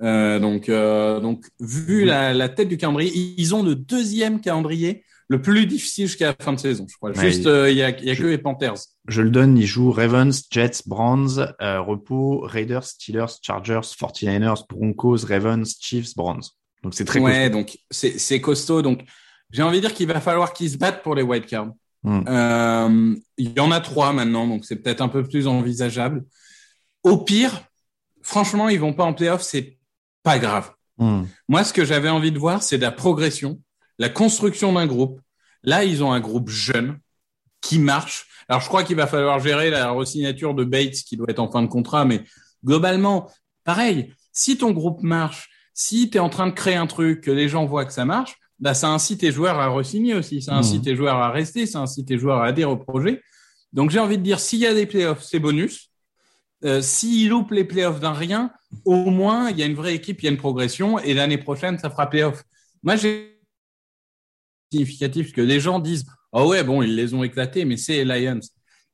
Euh, 0.00 0.38
donc, 0.38 0.70
euh, 0.70 1.20
donc, 1.20 1.44
vu 1.60 2.06
la, 2.06 2.32
la 2.32 2.48
tête 2.48 2.68
du 2.68 2.78
calendrier, 2.78 3.12
ils 3.36 3.54
ont 3.54 3.62
le 3.62 3.74
deuxième 3.74 4.40
calendrier 4.40 5.04
le 5.28 5.42
plus 5.42 5.66
difficile 5.66 6.06
jusqu'à 6.06 6.28
la 6.28 6.36
fin 6.44 6.54
de 6.54 6.58
saison, 6.58 6.86
je 6.88 6.96
crois. 6.96 7.10
Ouais, 7.10 7.30
Juste, 7.30 7.44
il 7.44 7.76
y 7.76 7.82
a, 7.82 7.90
y 7.90 8.10
a 8.10 8.14
je- 8.14 8.22
que 8.22 8.26
les 8.26 8.38
Panthers. 8.38 8.78
Je 9.06 9.20
le 9.22 9.30
donne, 9.30 9.58
ils 9.58 9.66
jouent 9.66 9.92
Ravens, 9.92 10.42
Jets, 10.50 10.82
Browns, 10.86 11.52
repos, 11.60 12.40
Raiders, 12.40 12.84
Steelers, 12.84 13.34
Chargers, 13.42 13.82
49ers, 13.96 14.64
Broncos, 14.68 15.18
Ravens, 15.28 15.76
Chiefs, 15.78 16.16
Browns. 16.16 16.40
Donc 16.82 16.94
c'est 16.94 17.04
très 17.04 17.20
ouais, 17.20 17.32
costaud. 17.50 17.50
donc 17.50 17.78
c'est 17.90 18.18
c'est 18.18 18.40
costaud. 18.40 18.80
Donc, 18.82 19.02
j'ai 19.50 19.62
envie 19.62 19.76
de 19.76 19.86
dire 19.86 19.94
qu'il 19.94 20.06
va 20.08 20.20
falloir 20.20 20.54
qu'ils 20.54 20.70
se 20.70 20.78
battent 20.78 21.02
pour 21.02 21.14
les 21.14 21.22
wildcards. 21.22 21.72
Hmm. 22.02 22.22
Euh, 22.26 23.14
il 23.36 23.52
y 23.52 23.60
en 23.60 23.70
a 23.70 23.80
trois 23.80 24.12
maintenant, 24.12 24.46
donc 24.46 24.64
c'est 24.64 24.76
peut-être 24.76 25.00
un 25.00 25.08
peu 25.08 25.22
plus 25.22 25.46
envisageable. 25.46 26.24
Au 27.02 27.18
pire, 27.18 27.62
franchement, 28.22 28.68
ils 28.68 28.80
vont 28.80 28.92
pas 28.92 29.04
en 29.04 29.14
playoff, 29.14 29.42
c'est 29.42 29.78
pas 30.22 30.38
grave. 30.38 30.72
Hmm. 30.98 31.24
Moi, 31.48 31.64
ce 31.64 31.72
que 31.72 31.84
j'avais 31.84 32.08
envie 32.08 32.32
de 32.32 32.38
voir, 32.38 32.62
c'est 32.62 32.78
de 32.78 32.82
la 32.82 32.92
progression, 32.92 33.60
la 33.98 34.08
construction 34.08 34.72
d'un 34.72 34.86
groupe. 34.86 35.20
Là, 35.62 35.84
ils 35.84 36.02
ont 36.02 36.12
un 36.12 36.20
groupe 36.20 36.48
jeune 36.48 36.98
qui 37.60 37.78
marche. 37.78 38.26
Alors, 38.48 38.62
je 38.62 38.68
crois 38.68 38.82
qu'il 38.82 38.96
va 38.96 39.06
falloir 39.06 39.38
gérer 39.38 39.70
la 39.70 39.90
resignature 39.90 40.54
de 40.54 40.64
Bates 40.64 41.02
qui 41.06 41.16
doit 41.16 41.28
être 41.28 41.38
en 41.38 41.50
fin 41.50 41.62
de 41.62 41.68
contrat, 41.68 42.04
mais 42.04 42.24
globalement, 42.64 43.30
pareil, 43.64 44.12
si 44.32 44.56
ton 44.56 44.70
groupe 44.72 45.02
marche, 45.02 45.50
si 45.74 46.10
tu 46.10 46.16
es 46.16 46.20
en 46.20 46.30
train 46.30 46.46
de 46.46 46.52
créer 46.52 46.76
un 46.76 46.86
truc, 46.86 47.22
que 47.22 47.30
les 47.30 47.48
gens 47.48 47.66
voient 47.66 47.84
que 47.84 47.92
ça 47.92 48.04
marche, 48.04 48.36
bah, 48.60 48.74
ça 48.74 48.90
incite 48.90 49.20
tes 49.20 49.32
joueurs 49.32 49.58
à 49.58 49.68
re-signer 49.68 50.14
aussi, 50.14 50.42
ça 50.42 50.54
incite 50.56 50.78
Mhm. 50.80 50.84
tes 50.84 50.96
joueurs 50.96 51.16
à 51.16 51.30
rester, 51.30 51.66
ça 51.66 51.80
incite 51.80 52.06
tes 52.08 52.18
joueurs 52.18 52.38
à 52.38 52.46
adhérer 52.46 52.70
au 52.70 52.76
projet. 52.76 53.22
Donc, 53.72 53.90
j'ai 53.90 53.98
envie 54.00 54.18
de 54.18 54.22
dire, 54.22 54.38
s'il 54.40 54.58
y 54.60 54.66
a 54.66 54.74
des 54.74 54.86
playoffs, 54.86 55.22
c'est 55.22 55.38
bonus. 55.38 55.90
Euh, 56.64 56.82
S'ils 56.82 57.28
loupent 57.30 57.52
les 57.52 57.64
playoffs 57.64 58.00
d'un 58.00 58.12
rien, 58.12 58.52
au 58.84 59.10
moins, 59.10 59.48
il 59.50 59.58
y 59.58 59.62
a 59.62 59.66
une 59.66 59.74
vraie 59.74 59.94
équipe, 59.94 60.20
il 60.20 60.26
y 60.26 60.28
a 60.28 60.30
une 60.30 60.36
progression, 60.36 60.98
et 60.98 61.14
l'année 61.14 61.38
prochaine, 61.38 61.78
ça 61.78 61.88
fera 61.88 62.08
playoff. 62.10 62.44
Moi, 62.82 62.96
j'ai 62.96 63.40
significatif 64.72 65.32
que 65.32 65.40
les 65.40 65.58
gens 65.60 65.78
disent, 65.78 66.04
oh 66.32 66.48
ouais, 66.50 66.62
bon, 66.62 66.82
ils 66.82 66.94
les 66.94 67.14
ont 67.14 67.24
éclatés, 67.24 67.64
mais 67.64 67.76
c'est 67.76 68.04
les 68.04 68.20
Lions. 68.26 68.40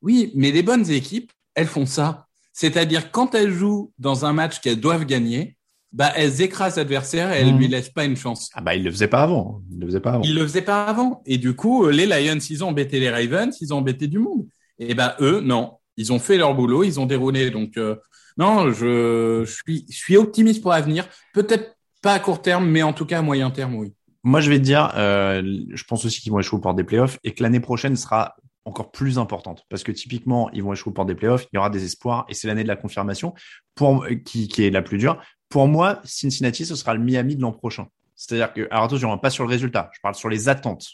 Oui, 0.01 0.31
mais 0.35 0.51
les 0.51 0.63
bonnes 0.63 0.89
équipes, 0.89 1.31
elles 1.55 1.67
font 1.67 1.85
ça. 1.85 2.27
C'est-à-dire, 2.53 3.11
quand 3.11 3.35
elles 3.35 3.51
jouent 3.51 3.91
dans 3.99 4.25
un 4.25 4.33
match 4.33 4.59
qu'elles 4.61 4.79
doivent 4.79 5.05
gagner, 5.05 5.56
bah, 5.97 6.11
elles 6.15 6.41
écrasent 6.41 6.77
l'adversaire 6.77 7.33
et 7.33 7.39
elles 7.39 7.51
Mhm. 7.53 7.57
lui 7.57 7.67
laissent 7.67 7.89
pas 7.89 8.05
une 8.05 8.15
chance. 8.15 8.51
Ah 8.53 8.61
bah 8.61 8.75
ils 8.75 8.83
le 8.83 8.91
faisaient 8.91 9.07
pas 9.07 9.23
avant. 9.23 9.61
Ils 9.71 9.79
le 9.79 9.87
faisaient 9.87 9.99
pas 9.99 10.11
avant. 10.13 10.21
Ils 10.23 10.35
le 10.35 10.43
faisaient 10.43 10.61
pas 10.61 10.85
avant. 10.85 11.23
Et 11.25 11.37
du 11.39 11.55
coup, 11.55 11.85
euh, 11.85 11.91
les 11.91 12.05
Lions, 12.05 12.37
ils 12.49 12.63
ont 12.63 12.67
embêté 12.69 12.99
les 12.99 13.09
Ravens, 13.09 13.55
ils 13.59 13.73
ont 13.73 13.77
embêté 13.77 14.05
du 14.07 14.19
monde. 14.19 14.45
Et 14.77 14.93
ben 14.93 15.13
eux, 15.21 15.41
non. 15.41 15.73
Ils 15.97 16.13
ont 16.13 16.19
fait 16.19 16.37
leur 16.37 16.53
boulot, 16.53 16.83
ils 16.83 16.99
ont 16.99 17.07
déroulé. 17.07 17.49
Donc 17.49 17.77
euh, 17.77 17.95
non, 18.37 18.71
je, 18.71 19.43
je 19.43 19.51
suis, 19.65 19.85
je 19.89 19.97
suis 19.97 20.17
optimiste 20.17 20.61
pour 20.61 20.69
l'avenir. 20.71 21.07
Peut-être 21.33 21.75
pas 22.03 22.13
à 22.13 22.19
court 22.19 22.43
terme, 22.43 22.69
mais 22.69 22.83
en 22.83 22.93
tout 22.93 23.05
cas 23.07 23.17
à 23.17 23.21
moyen 23.23 23.49
terme, 23.49 23.73
oui. 23.75 23.91
Moi, 24.23 24.39
je 24.41 24.51
vais 24.51 24.59
te 24.59 24.63
dire, 24.63 24.91
euh, 24.97 25.41
je 25.73 25.83
pense 25.85 26.05
aussi 26.05 26.21
qu'ils 26.21 26.31
vont 26.31 26.39
échouer 26.39 26.57
au 26.57 26.61
port 26.61 26.75
des 26.75 26.83
playoffs 26.83 27.17
et 27.23 27.33
que 27.33 27.41
l'année 27.41 27.59
prochaine 27.59 27.95
sera 27.95 28.35
encore 28.65 28.91
plus 28.91 29.17
importante 29.17 29.63
parce 29.69 29.83
que 29.83 29.91
typiquement, 29.93 30.51
ils 30.51 30.61
vont 30.61 30.73
échouer 30.73 30.91
au 30.91 30.93
port 30.93 31.05
des 31.05 31.15
playoffs, 31.15 31.45
il 31.51 31.55
y 31.55 31.57
aura 31.57 31.69
des 31.69 31.85
espoirs 31.85 32.25
et 32.29 32.33
c'est 32.33 32.47
l'année 32.47 32.63
de 32.63 32.67
la 32.67 32.75
confirmation 32.75 33.33
pour 33.73 34.05
qui, 34.25 34.47
qui 34.49 34.63
est 34.65 34.69
la 34.69 34.81
plus 34.81 34.97
dure. 34.97 35.19
Pour 35.49 35.67
moi, 35.67 36.01
Cincinnati, 36.03 36.65
ce 36.65 36.75
sera 36.75 36.93
le 36.93 36.99
Miami 36.99 37.35
de 37.35 37.41
l'an 37.41 37.51
prochain. 37.51 37.87
C'est-à-dire 38.15 38.51
que, 38.53 38.67
alors 38.71 38.85
attention, 38.85 39.15
pas 39.17 39.29
sur 39.29 39.43
le 39.43 39.49
résultat, 39.49 39.89
je 39.93 39.99
parle 40.01 40.15
sur 40.15 40.29
les 40.29 40.49
attentes, 40.49 40.87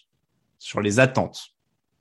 sur 0.60 0.82
les 0.82 1.00
attentes, 1.00 1.40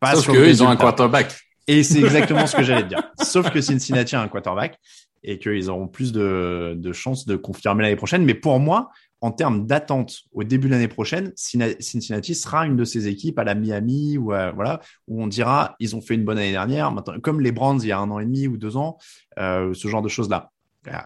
pas 0.00 0.14
Sauf 0.14 0.24
sur 0.24 0.34
le 0.34 0.40
qu'eux, 0.40 0.48
ils 0.48 0.62
ont 0.62 0.68
un 0.68 0.76
quarterback. 0.76 1.38
Et 1.68 1.82
c'est 1.84 2.00
exactement 2.04 2.46
ce 2.46 2.56
que 2.56 2.62
j'allais 2.62 2.82
te 2.82 2.88
dire. 2.88 3.02
Sauf 3.22 3.50
que 3.50 3.60
Cincinnati 3.60 4.16
a 4.16 4.20
un 4.20 4.28
quarterback 4.28 4.78
et 5.22 5.38
qu'ils 5.38 5.70
auront 5.70 5.86
plus 5.86 6.10
de, 6.12 6.74
de 6.76 6.92
chances 6.92 7.24
de 7.24 7.36
confirmer 7.36 7.84
l'année 7.84 7.96
prochaine. 7.96 8.24
Mais 8.24 8.34
pour 8.34 8.58
moi, 8.58 8.90
en 9.20 9.30
termes 9.30 9.66
d'attente 9.66 10.22
au 10.32 10.42
début 10.42 10.66
de 10.66 10.72
l'année 10.72 10.88
prochaine, 10.88 11.32
Cincinnati 11.36 12.34
sera 12.34 12.66
une 12.66 12.74
de 12.74 12.84
ces 12.84 13.06
équipes 13.06 13.38
à 13.38 13.44
la 13.44 13.54
Miami 13.54 14.18
ou 14.18 14.32
à- 14.32 14.50
voilà 14.50 14.80
où 15.06 15.22
on 15.22 15.28
dira 15.28 15.76
ils 15.78 15.94
ont 15.94 16.00
fait 16.00 16.14
une 16.16 16.24
bonne 16.24 16.38
année 16.38 16.50
dernière. 16.50 16.90
Maintenant, 16.90 17.14
comme 17.20 17.40
les 17.40 17.52
Browns 17.52 17.78
il 17.82 17.86
y 17.88 17.92
a 17.92 17.98
un 18.00 18.10
an 18.10 18.18
et 18.18 18.24
demi 18.24 18.48
ou 18.48 18.56
deux 18.56 18.76
ans, 18.76 18.98
euh, 19.38 19.72
ce 19.74 19.86
genre 19.86 20.02
de 20.02 20.08
choses 20.08 20.28
là. 20.28 20.50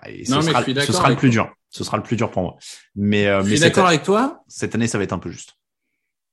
Et 0.07 0.25
ce 0.25 0.31
Non, 0.31 0.39
mais 0.39 0.51
sera, 0.51 0.61
je 0.63 0.73
suis 0.73 0.87
ce 0.87 0.93
sera 0.93 1.11
le 1.11 1.17
plus 1.17 1.31
dur. 1.31 1.53
Ce 1.71 1.85
sera 1.85 1.97
le 1.97 2.03
plus 2.03 2.17
dur 2.17 2.31
pour 2.31 2.43
moi. 2.43 2.57
Mais, 2.95 3.27
euh, 3.27 3.43
Je 3.43 3.51
mais 3.51 3.57
suis 3.57 3.61
d'accord 3.61 3.87
avec 3.87 4.03
toi. 4.03 4.43
cette 4.49 4.75
année, 4.75 4.89
ça 4.89 4.99
va 4.99 5.05
être 5.05 5.13
un 5.13 5.19
peu 5.19 5.31
juste. 5.31 5.55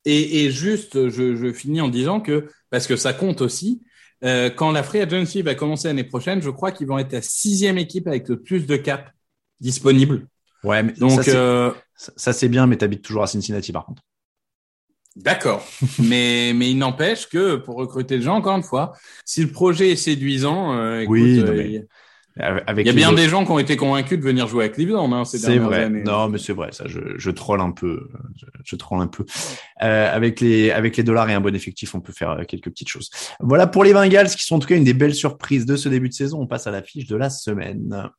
Et, 0.05 0.45
et 0.45 0.51
juste, 0.51 1.09
je, 1.09 1.35
je 1.35 1.53
finis 1.53 1.81
en 1.81 1.88
disant 1.89 2.19
que, 2.21 2.50
parce 2.69 2.88
que 2.88 2.95
ça 2.95 3.13
compte 3.13 3.41
aussi, 3.41 3.81
euh, 4.23 4.50
quand 4.50 4.71
la 4.71 4.83
Free 4.83 5.01
Agency 5.01 5.41
va 5.41 5.55
commencer 5.55 5.88
l'année 5.89 6.03
prochaine, 6.03 6.41
je 6.41 6.50
crois 6.50 6.71
qu'ils 6.71 6.88
vont 6.88 6.97
être 7.00 7.12
la 7.13 7.21
sixième 7.21 7.77
équipe 7.77 8.07
avec 8.07 8.27
le 8.29 8.41
plus 8.41 8.65
de 8.65 8.75
cap 8.77 9.12
disponible. 9.59 10.27
Ouais, 10.63 10.81
mais 10.83 10.93
Donc, 10.93 11.12
ça, 11.12 11.23
c'est- 11.23 11.35
euh, 11.35 11.71
ça, 11.95 12.31
c'est 12.33 12.50
bien, 12.50 12.67
mais 12.67 12.77
t'habites 12.77 13.01
toujours 13.03 13.23
à 13.23 13.27
Cincinnati 13.27 13.71
par 13.73 13.85
contre. 13.85 14.01
d'accord. 15.15 15.65
mais, 16.00 16.53
mais 16.55 16.71
il 16.71 16.77
n'empêche 16.77 17.27
que 17.27 17.55
pour 17.57 17.75
recruter 17.75 18.17
les 18.17 18.23
gens, 18.23 18.35
encore 18.35 18.55
une 18.57 18.63
fois, 18.63 18.93
si 19.25 19.41
le 19.43 19.51
projet 19.51 19.91
est 19.91 19.95
séduisant, 19.95 20.73
euh, 20.73 21.01
écoute, 21.01 21.12
Oui, 21.12 21.38
non, 21.39 21.47
euh, 21.47 21.53
mais 21.55 21.85
Avec 22.39 22.85
il 22.85 22.87
y 22.87 22.89
a 22.89 22.93
bien 22.93 23.09
autres- 23.09 23.17
des 23.17 23.29
gens 23.29 23.45
qui 23.45 23.51
ont 23.51 23.59
été 23.59 23.77
convaincus 23.77 24.17
de 24.17 24.23
venir 24.23 24.47
jouer 24.47 24.65
à 24.65 24.69
Cleveland 24.69 25.11
hein, 25.13 25.23
ces 25.23 25.37
C'est 25.37 25.47
dernières 25.47 25.65
vrai. 25.67 25.83
années. 25.83 26.01
Non, 26.03 26.29
mais 26.29 26.39
c'est 26.39 26.53
vrai. 26.53 26.69
Ça, 26.71 26.85
je, 26.87 26.99
je 27.17 27.29
troll 27.29 27.61
un 27.61 27.69
peu. 27.69 28.09
Je, 28.35 28.45
je 28.63 28.75
troll 28.75 29.01
un 29.01 29.07
peu. 29.07 29.23
Euh, 29.83 30.11
avec 30.15 30.39
les 30.41 30.71
avec 30.71 30.97
les 30.97 31.03
dollars 31.03 31.29
et 31.29 31.33
un 31.33 31.41
bon 31.41 31.53
effectif, 31.55 31.93
on 31.93 32.01
peut 32.01 32.13
faire 32.13 32.31
euh, 32.31 32.43
quelques 32.43 32.69
petites 32.71 32.89
choses. 32.89 33.11
Voilà 33.39 33.67
pour 33.67 33.83
les 33.83 33.93
Bengals, 33.93 34.29
qui 34.29 34.43
sont 34.45 34.55
en 34.55 34.59
tout 34.59 34.67
cas 34.67 34.75
une 34.75 34.83
des 34.83 34.93
belles 34.95 35.13
surprises 35.13 35.65
de 35.67 35.75
ce 35.75 35.89
début 35.89 36.09
de 36.09 36.13
saison. 36.15 36.41
On 36.41 36.47
passe 36.47 36.65
à 36.65 36.71
la 36.71 36.81
fiche 36.81 37.05
de 37.05 37.15
la 37.15 37.29
semaine. 37.29 38.09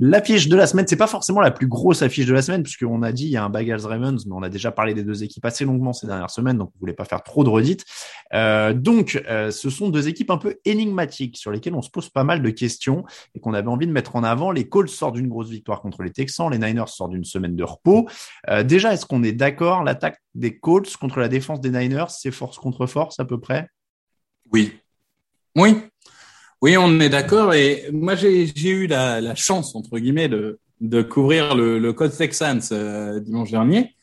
L'affiche 0.00 0.48
de 0.48 0.56
la 0.56 0.68
semaine, 0.68 0.86
c'est 0.86 0.96
pas 0.96 1.08
forcément 1.08 1.40
la 1.40 1.50
plus 1.50 1.66
grosse 1.66 2.02
affiche 2.02 2.26
de 2.26 2.32
la 2.32 2.40
semaine, 2.40 2.62
puisqu'on 2.62 3.02
a 3.02 3.10
dit 3.10 3.24
il 3.24 3.30
y 3.30 3.36
a 3.36 3.44
un 3.44 3.48
Bengals 3.48 3.84
Ravens, 3.84 4.24
mais 4.26 4.32
on 4.32 4.42
a 4.42 4.48
déjà 4.48 4.70
parlé 4.70 4.94
des 4.94 5.02
deux 5.02 5.24
équipes 5.24 5.44
assez 5.44 5.64
longuement 5.64 5.92
ces 5.92 6.06
dernières 6.06 6.30
semaines, 6.30 6.56
donc 6.56 6.70
on 6.76 6.78
voulait 6.78 6.92
pas 6.92 7.04
faire 7.04 7.22
trop 7.22 7.42
de 7.42 7.48
redites. 7.48 7.84
Euh, 8.32 8.72
donc, 8.72 9.20
euh, 9.28 9.50
ce 9.50 9.70
sont 9.70 9.88
deux 9.88 10.06
équipes 10.06 10.30
un 10.30 10.38
peu 10.38 10.58
énigmatiques 10.64 11.36
sur 11.36 11.50
lesquelles 11.50 11.74
on 11.74 11.82
se 11.82 11.90
pose 11.90 12.10
pas 12.10 12.22
mal 12.22 12.42
de 12.42 12.50
questions 12.50 13.04
et 13.34 13.40
qu'on 13.40 13.54
avait 13.54 13.68
envie 13.68 13.88
de 13.88 13.92
mettre 13.92 14.14
en 14.14 14.22
avant. 14.22 14.52
Les 14.52 14.68
Colts 14.68 14.88
sortent 14.88 15.16
d'une 15.16 15.28
grosse 15.28 15.48
victoire 15.50 15.80
contre 15.80 16.04
les 16.04 16.12
Texans, 16.12 16.48
les 16.48 16.58
Niners 16.58 16.86
sortent 16.86 17.12
d'une 17.12 17.24
semaine 17.24 17.56
de 17.56 17.64
repos. 17.64 18.08
Euh, 18.48 18.62
déjà, 18.62 18.92
est-ce 18.92 19.04
qu'on 19.04 19.24
est 19.24 19.32
d'accord? 19.32 19.82
L'attaque 19.82 20.20
des 20.34 20.58
Colts 20.58 20.96
contre 20.96 21.18
la 21.18 21.28
défense 21.28 21.60
des 21.60 21.70
Niners, 21.70 22.10
c'est 22.10 22.30
force 22.30 22.58
contre 22.58 22.86
force 22.86 23.18
à 23.18 23.24
peu 23.24 23.40
près? 23.40 23.68
Oui. 24.52 24.78
Oui. 25.56 25.82
Oui, 26.60 26.76
on 26.76 26.98
est 27.00 27.08
d'accord. 27.08 27.54
Et 27.54 27.88
moi, 27.92 28.16
j'ai 28.16 28.50
eu 28.68 28.86
la, 28.86 29.20
la, 29.20 29.34
chance, 29.34 29.74
entre 29.76 29.98
guillemets, 29.98 30.28
de, 30.28 30.58
de 30.80 31.02
couvrir 31.02 31.54
le, 31.54 31.78
le 31.78 31.92
Colts 31.92 32.16
Texans 32.16 32.60
euh, 32.72 33.20
dimanche 33.20 33.50
dernier. 33.50 33.94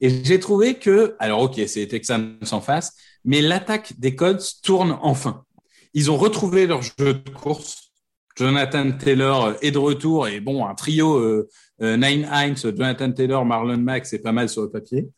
Et 0.00 0.24
j'ai 0.24 0.40
trouvé 0.40 0.74
que, 0.74 1.14
alors 1.18 1.42
ok, 1.42 1.60
c'est 1.66 1.86
Texans 1.86 2.38
en 2.50 2.60
face, 2.60 2.94
mais 3.24 3.42
l'attaque 3.42 3.98
des 3.98 4.14
Colts 4.14 4.62
tourne 4.62 4.98
enfin. 5.02 5.44
Ils 5.92 6.10
ont 6.10 6.16
retrouvé 6.16 6.66
leur 6.66 6.82
jeu 6.82 6.94
de 7.14 7.30
course. 7.30 7.92
Jonathan 8.36 8.92
Taylor 8.92 9.54
est 9.60 9.72
de 9.72 9.78
retour 9.78 10.26
et 10.26 10.40
bon, 10.40 10.66
un 10.66 10.74
trio 10.74 11.16
euh, 11.18 11.48
euh, 11.82 11.96
Nine 11.98 12.26
Hines, 12.32 12.56
Jonathan 12.56 13.12
Taylor, 13.12 13.44
Marlon 13.44 13.76
Mack, 13.76 14.06
c'est 14.06 14.20
pas 14.20 14.32
mal 14.32 14.48
sur 14.48 14.62
le 14.62 14.70
papier. 14.70 15.08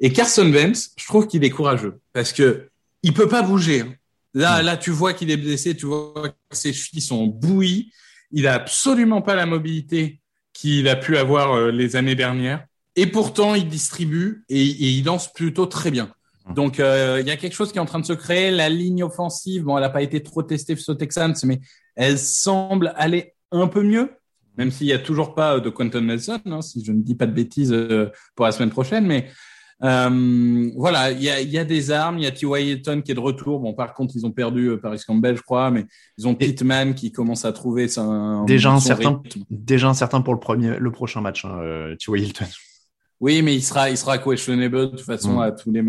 Et 0.00 0.12
Carson 0.12 0.52
Wentz, 0.52 0.90
je 0.98 1.06
trouve 1.06 1.26
qu'il 1.26 1.42
est 1.44 1.50
courageux 1.50 2.00
parce 2.12 2.34
que 2.34 2.68
il 3.02 3.14
peut 3.14 3.28
pas 3.28 3.40
bouger. 3.40 3.80
Hein. 3.80 3.94
Là, 4.36 4.62
là, 4.62 4.76
tu 4.76 4.90
vois 4.90 5.14
qu'il 5.14 5.30
est 5.30 5.38
blessé, 5.38 5.74
tu 5.74 5.86
vois 5.86 6.12
que 6.28 6.56
ses 6.56 6.74
chevilles 6.74 7.00
sont 7.00 7.26
bouillies. 7.26 7.90
Il 8.30 8.46
a 8.46 8.52
absolument 8.52 9.22
pas 9.22 9.34
la 9.34 9.46
mobilité 9.46 10.20
qu'il 10.52 10.88
a 10.88 10.96
pu 10.96 11.16
avoir 11.16 11.54
euh, 11.54 11.70
les 11.70 11.96
années 11.96 12.14
dernières. 12.14 12.66
Et 12.96 13.06
pourtant, 13.06 13.54
il 13.54 13.66
distribue 13.66 14.44
et, 14.50 14.60
et 14.60 14.90
il 14.90 15.06
lance 15.06 15.32
plutôt 15.32 15.64
très 15.64 15.90
bien. 15.90 16.12
Hum. 16.44 16.54
Donc, 16.54 16.80
euh, 16.80 17.16
il 17.22 17.26
y 17.26 17.30
a 17.30 17.38
quelque 17.38 17.54
chose 17.54 17.72
qui 17.72 17.78
est 17.78 17.80
en 17.80 17.86
train 17.86 17.98
de 17.98 18.04
se 18.04 18.12
créer. 18.12 18.50
La 18.50 18.68
ligne 18.68 19.02
offensive, 19.02 19.62
bon, 19.64 19.78
elle 19.78 19.82
n'a 19.84 19.88
pas 19.88 20.02
été 20.02 20.22
trop 20.22 20.42
testée 20.42 20.76
sur 20.76 20.98
Texans, 20.98 21.34
mais 21.44 21.62
elle 21.94 22.18
semble 22.18 22.92
aller 22.96 23.32
un 23.52 23.68
peu 23.68 23.82
mieux, 23.82 24.10
même 24.58 24.70
s'il 24.70 24.86
n'y 24.86 24.92
a 24.92 24.98
toujours 24.98 25.34
pas 25.34 25.60
de 25.60 25.70
Quentin 25.70 26.02
Nelson, 26.02 26.42
hein, 26.44 26.60
si 26.60 26.84
je 26.84 26.92
ne 26.92 27.00
dis 27.00 27.14
pas 27.14 27.26
de 27.26 27.32
bêtises 27.32 27.72
euh, 27.72 28.10
pour 28.34 28.44
la 28.44 28.52
semaine 28.52 28.68
prochaine. 28.68 29.06
Mais 29.06 29.30
euh, 29.82 30.70
voilà, 30.74 31.10
il 31.10 31.22
y 31.22 31.28
a, 31.28 31.40
y 31.40 31.58
a, 31.58 31.64
des 31.64 31.90
armes. 31.90 32.18
Il 32.18 32.24
y 32.24 32.26
a 32.26 32.30
T.Y. 32.30 32.66
Hilton 32.66 33.02
qui 33.02 33.12
est 33.12 33.14
de 33.14 33.20
retour. 33.20 33.60
Bon, 33.60 33.74
par 33.74 33.94
contre, 33.94 34.14
ils 34.16 34.24
ont 34.24 34.30
perdu 34.30 34.68
euh, 34.68 34.76
Paris 34.78 35.00
Campbell, 35.06 35.36
je 35.36 35.42
crois, 35.42 35.70
mais 35.70 35.86
ils 36.16 36.26
ont 36.26 36.34
Pittman 36.34 36.94
qui 36.94 37.12
commence 37.12 37.44
à 37.44 37.52
trouver 37.52 37.88
son, 37.88 38.44
déjà 38.44 38.72
un 38.72 38.80
certain, 38.80 39.22
déjà 39.50 39.88
un 39.88 39.94
certain 39.94 40.22
pour 40.22 40.34
le 40.34 40.40
premier, 40.40 40.78
le 40.78 40.90
prochain 40.90 41.20
match, 41.20 41.44
hein, 41.44 41.58
euh, 41.60 41.96
T.Y. 41.96 42.22
Hilton. 42.22 42.46
Oui, 43.20 43.42
mais 43.42 43.54
il 43.54 43.62
sera, 43.62 43.90
il 43.90 43.96
sera 43.96 44.18
questionable 44.18 44.78
de 44.78 44.86
toute 44.86 45.00
façon 45.00 45.36
mm. 45.36 45.40
à 45.40 45.52
tous 45.52 45.70
les 45.70 45.82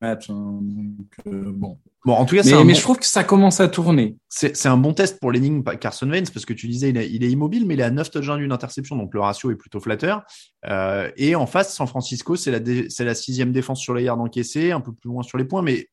matchs. 0.00 0.30
Hein, 0.30 0.58
donc, 0.62 1.12
euh, 1.26 1.52
bon. 1.54 1.78
Bon, 2.08 2.14
en 2.14 2.24
tout 2.24 2.36
cas, 2.36 2.42
mais, 2.42 2.64
mais 2.64 2.74
je 2.74 2.80
trouve 2.80 2.98
que 2.98 3.04
ça 3.04 3.22
commence 3.22 3.60
à 3.60 3.68
tourner. 3.68 4.16
C'est 4.30 4.64
un 4.64 4.78
bon 4.78 4.94
test 4.94 5.20
pour 5.20 5.30
l'énigme 5.30 5.62
Carson 5.78 6.08
Wentz 6.08 6.30
parce 6.30 6.46
que 6.46 6.54
tu 6.54 6.66
disais 6.66 6.88
il, 6.88 6.96
il, 6.96 7.22
est 7.22 7.30
immobile, 7.30 7.66
mais 7.66 7.74
il 7.74 7.82
à 7.82 7.90
9 7.90 8.10
touchdowns 8.10 8.38
d'une 8.38 8.50
interception, 8.50 8.96
donc 8.96 9.12
le 9.12 9.20
ratio 9.20 9.50
est 9.50 9.56
plutôt 9.56 9.78
flatteur. 9.78 10.22
Euh, 10.70 11.10
et 11.18 11.34
en 11.34 11.44
face, 11.44 11.74
San 11.74 11.86
Francisco, 11.86 12.34
c'est 12.34 12.50
la, 12.50 13.14
sixième 13.14 13.52
défense 13.52 13.82
sur 13.82 13.92
les 13.92 14.04
yards 14.04 14.22
encaissés, 14.22 14.72
un 14.72 14.80
peu 14.80 14.90
plus 14.90 15.08
loin 15.10 15.22
sur 15.22 15.36
les 15.36 15.44
points. 15.44 15.60
Mais 15.60 15.90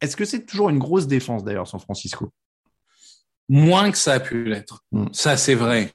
est-ce 0.00 0.14
que 0.14 0.24
c'est 0.24 0.46
toujours 0.46 0.70
une 0.70 0.78
grosse 0.78 1.08
défense 1.08 1.42
d'ailleurs, 1.42 1.66
San 1.66 1.80
Francisco? 1.80 2.30
Moins 3.48 3.90
que 3.90 3.98
ça 3.98 4.12
a 4.12 4.20
pu 4.20 4.44
l'être. 4.44 4.84
Mm. 4.92 5.06
Ça, 5.10 5.36
c'est 5.36 5.56
vrai. 5.56 5.90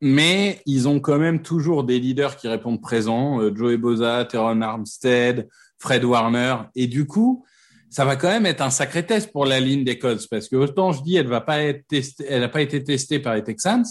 Mais 0.00 0.60
ils 0.66 0.88
ont 0.88 0.98
quand 0.98 1.20
même 1.20 1.40
toujours 1.40 1.84
des 1.84 2.00
leaders 2.00 2.36
qui 2.36 2.48
répondent 2.48 2.82
présents. 2.82 3.40
Euh, 3.40 3.54
Joey 3.54 3.76
Boza, 3.76 4.24
Teron 4.24 4.60
Armstead, 4.60 5.48
Fred 5.78 6.02
Warner. 6.02 6.56
Et 6.74 6.88
du 6.88 7.06
coup, 7.06 7.44
ça 7.94 8.04
va 8.04 8.16
quand 8.16 8.28
même 8.28 8.44
être 8.44 8.60
un 8.60 8.70
sacré 8.70 9.06
test 9.06 9.30
pour 9.30 9.46
la 9.46 9.60
ligne 9.60 9.84
des 9.84 10.00
Colts 10.00 10.26
parce 10.28 10.48
que 10.48 10.56
autant 10.56 10.90
je 10.90 11.00
dis 11.04 11.14
elle 11.14 11.28
va 11.28 11.40
pas 11.40 11.62
être 11.62 11.86
testée, 11.86 12.26
elle 12.28 12.40
n'a 12.40 12.48
pas 12.48 12.60
été 12.60 12.82
testée 12.82 13.20
par 13.20 13.36
les 13.36 13.44
Texans, 13.44 13.84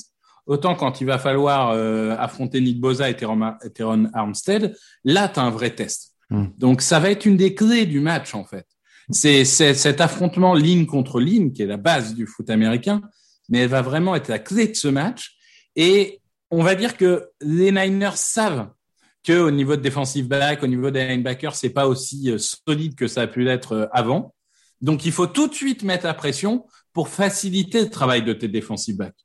autant 0.46 0.76
quand 0.76 1.00
il 1.00 1.08
va 1.08 1.18
falloir 1.18 1.72
euh, 1.72 2.14
affronter 2.20 2.60
Nick 2.60 2.82
Bosa 2.82 3.10
et 3.10 3.16
Teron 3.16 4.10
Armstead, 4.14 4.76
là 5.06 5.30
tu 5.30 5.40
as 5.40 5.44
un 5.44 5.52
vrai 5.52 5.70
test. 5.70 6.16
Hmm. 6.30 6.48
Donc 6.58 6.82
ça 6.82 7.00
va 7.00 7.12
être 7.12 7.26
une 7.26 7.38
des 7.38 7.56
clés 7.56 7.86
du 7.86 8.02
match 8.02 8.36
en 8.36 8.44
fait. 8.44 8.68
C'est 9.10 9.46
cet 9.46 10.02
affrontement 10.02 10.54
ligne 10.54 10.86
contre 10.86 11.22
ligne 11.22 11.54
qui 11.54 11.62
est 11.62 11.68
la 11.68 11.78
base 11.78 12.14
du 12.14 12.28
foot 12.28 12.50
américain, 12.50 13.02
mais 13.48 13.60
elle 13.60 13.70
va 13.70 13.82
vraiment 13.82 14.16
être 14.16 14.28
la 14.28 14.40
clé 14.40 14.68
de 14.68 14.76
ce 14.76 14.90
match 14.90 15.38
et 15.78 16.20
on 16.52 16.62
va 16.62 16.76
dire 16.76 16.98
que 16.98 17.30
les 17.40 17.72
Niners 17.72 18.18
savent 18.18 18.68
que 19.24 19.40
au 19.40 19.52
niveau 19.52 19.76
de 19.76 19.82
defensive 19.82 20.28
back, 20.28 20.64
au 20.64 20.68
niveau 20.68 20.92
des 20.92 21.08
linebackers, 21.08 21.56
c'est 21.56 21.70
pas 21.70 21.88
aussi 21.88 22.30
euh, 22.30 22.38
solide 22.38 22.96
que 22.96 23.08
ça 23.08 23.22
a 23.22 23.28
pu 23.28 23.44
l'être 23.44 23.74
euh, 23.74 23.86
avant. 23.92 24.34
Donc, 24.82 25.06
il 25.06 25.12
faut 25.12 25.28
tout 25.28 25.48
de 25.48 25.54
suite 25.54 25.84
mettre 25.84 26.06
la 26.06 26.14
pression 26.14 26.66
pour 26.92 27.08
faciliter 27.08 27.82
le 27.82 27.90
travail 27.90 28.24
de 28.24 28.34
tes 28.34 28.50
defensive 28.50 28.98
backs. 28.98 29.16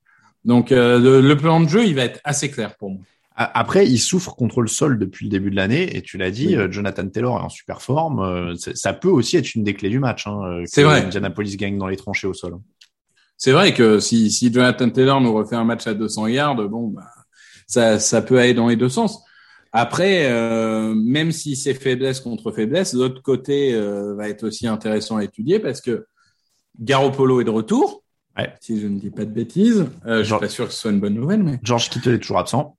Donc, 0.44 0.70
euh, 0.70 1.20
le, 1.20 1.36
plan 1.36 1.60
de 1.60 1.68
jeu, 1.68 1.84
il 1.84 1.96
va 1.96 2.04
être 2.04 2.20
assez 2.22 2.48
clair 2.50 2.76
pour 2.76 2.90
moi. 2.90 3.00
Après, 3.34 3.86
il 3.86 3.98
souffre 3.98 4.34
contre 4.34 4.62
le 4.62 4.68
sol 4.68 4.98
depuis 4.98 5.26
le 5.26 5.30
début 5.30 5.50
de 5.50 5.56
l'année, 5.56 5.96
et 5.96 6.02
tu 6.02 6.18
l'as 6.18 6.32
dit, 6.32 6.56
Jonathan 6.70 7.06
Taylor 7.08 7.38
est 7.38 7.44
en 7.44 7.48
super 7.48 7.82
forme. 7.82 8.56
ça 8.56 8.92
peut 8.92 9.08
aussi 9.08 9.36
être 9.36 9.54
une 9.54 9.62
des 9.62 9.74
clés 9.74 9.90
du 9.90 10.00
match. 10.00 10.26
Hein, 10.26 10.64
c'est 10.66 10.82
vrai. 10.82 11.04
Indianapolis 11.04 11.56
gagne 11.56 11.78
dans 11.78 11.86
les 11.86 11.96
tranchées 11.96 12.26
au 12.26 12.34
sol. 12.34 12.58
C'est 13.36 13.52
vrai 13.52 13.74
que 13.74 14.00
si, 14.00 14.32
si 14.32 14.52
Jonathan 14.52 14.90
Taylor 14.90 15.20
nous 15.20 15.32
refait 15.32 15.54
un 15.54 15.62
match 15.62 15.86
à 15.86 15.94
200 15.94 16.26
yards, 16.26 16.68
bon, 16.68 16.88
bah, 16.88 17.06
ça, 17.68 18.00
ça 18.00 18.22
peut 18.22 18.40
aller 18.40 18.54
dans 18.54 18.66
les 18.66 18.74
deux 18.74 18.88
sens. 18.88 19.22
Après, 19.72 20.26
euh, 20.30 20.94
même 20.94 21.30
si 21.30 21.56
c'est 21.56 21.74
faiblesse 21.74 22.20
contre 22.20 22.52
faiblesse, 22.52 22.94
l'autre 22.94 23.22
côté 23.22 23.74
euh, 23.74 24.14
va 24.14 24.28
être 24.28 24.44
aussi 24.44 24.66
intéressant 24.66 25.18
à 25.18 25.24
étudier 25.24 25.58
parce 25.58 25.80
que 25.80 26.06
Garoppolo 26.80 27.40
est 27.40 27.44
de 27.44 27.50
retour. 27.50 28.02
Ouais. 28.36 28.54
Si 28.60 28.80
je 28.80 28.86
ne 28.86 28.98
dis 28.98 29.10
pas 29.10 29.24
de 29.24 29.30
bêtises, 29.30 29.86
euh, 30.06 30.22
je 30.22 30.30
suis 30.30 30.38
pas 30.38 30.48
sûr 30.48 30.66
que 30.66 30.72
ce 30.72 30.80
soit 30.80 30.90
une 30.90 31.00
bonne 31.00 31.14
nouvelle. 31.14 31.42
Mais 31.42 31.58
George 31.62 31.90
Kittle 31.90 32.14
est 32.14 32.18
toujours 32.18 32.38
absent. 32.38 32.78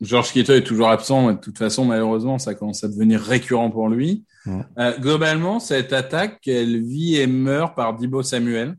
George 0.00 0.32
Kittle 0.32 0.52
est 0.52 0.64
toujours 0.64 0.88
absent. 0.88 1.32
De 1.32 1.38
toute 1.38 1.58
façon, 1.58 1.84
malheureusement, 1.84 2.38
ça 2.38 2.54
commence 2.54 2.84
à 2.84 2.88
devenir 2.88 3.20
récurrent 3.20 3.70
pour 3.70 3.88
lui. 3.88 4.24
Euh, 4.78 4.98
globalement, 4.98 5.60
cette 5.60 5.92
attaque, 5.92 6.46
elle 6.46 6.82
vit 6.82 7.16
et 7.16 7.26
meurt 7.26 7.74
par 7.74 7.96
Dibo 7.96 8.22
Samuel. 8.22 8.76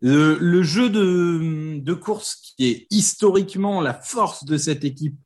Le, 0.00 0.36
le 0.38 0.62
jeu 0.62 0.90
de, 0.90 1.78
de 1.78 1.94
course 1.94 2.54
qui 2.56 2.68
est 2.68 2.86
historiquement 2.90 3.80
la 3.80 3.94
force 3.94 4.44
de 4.44 4.56
cette 4.56 4.84
équipe 4.84 5.16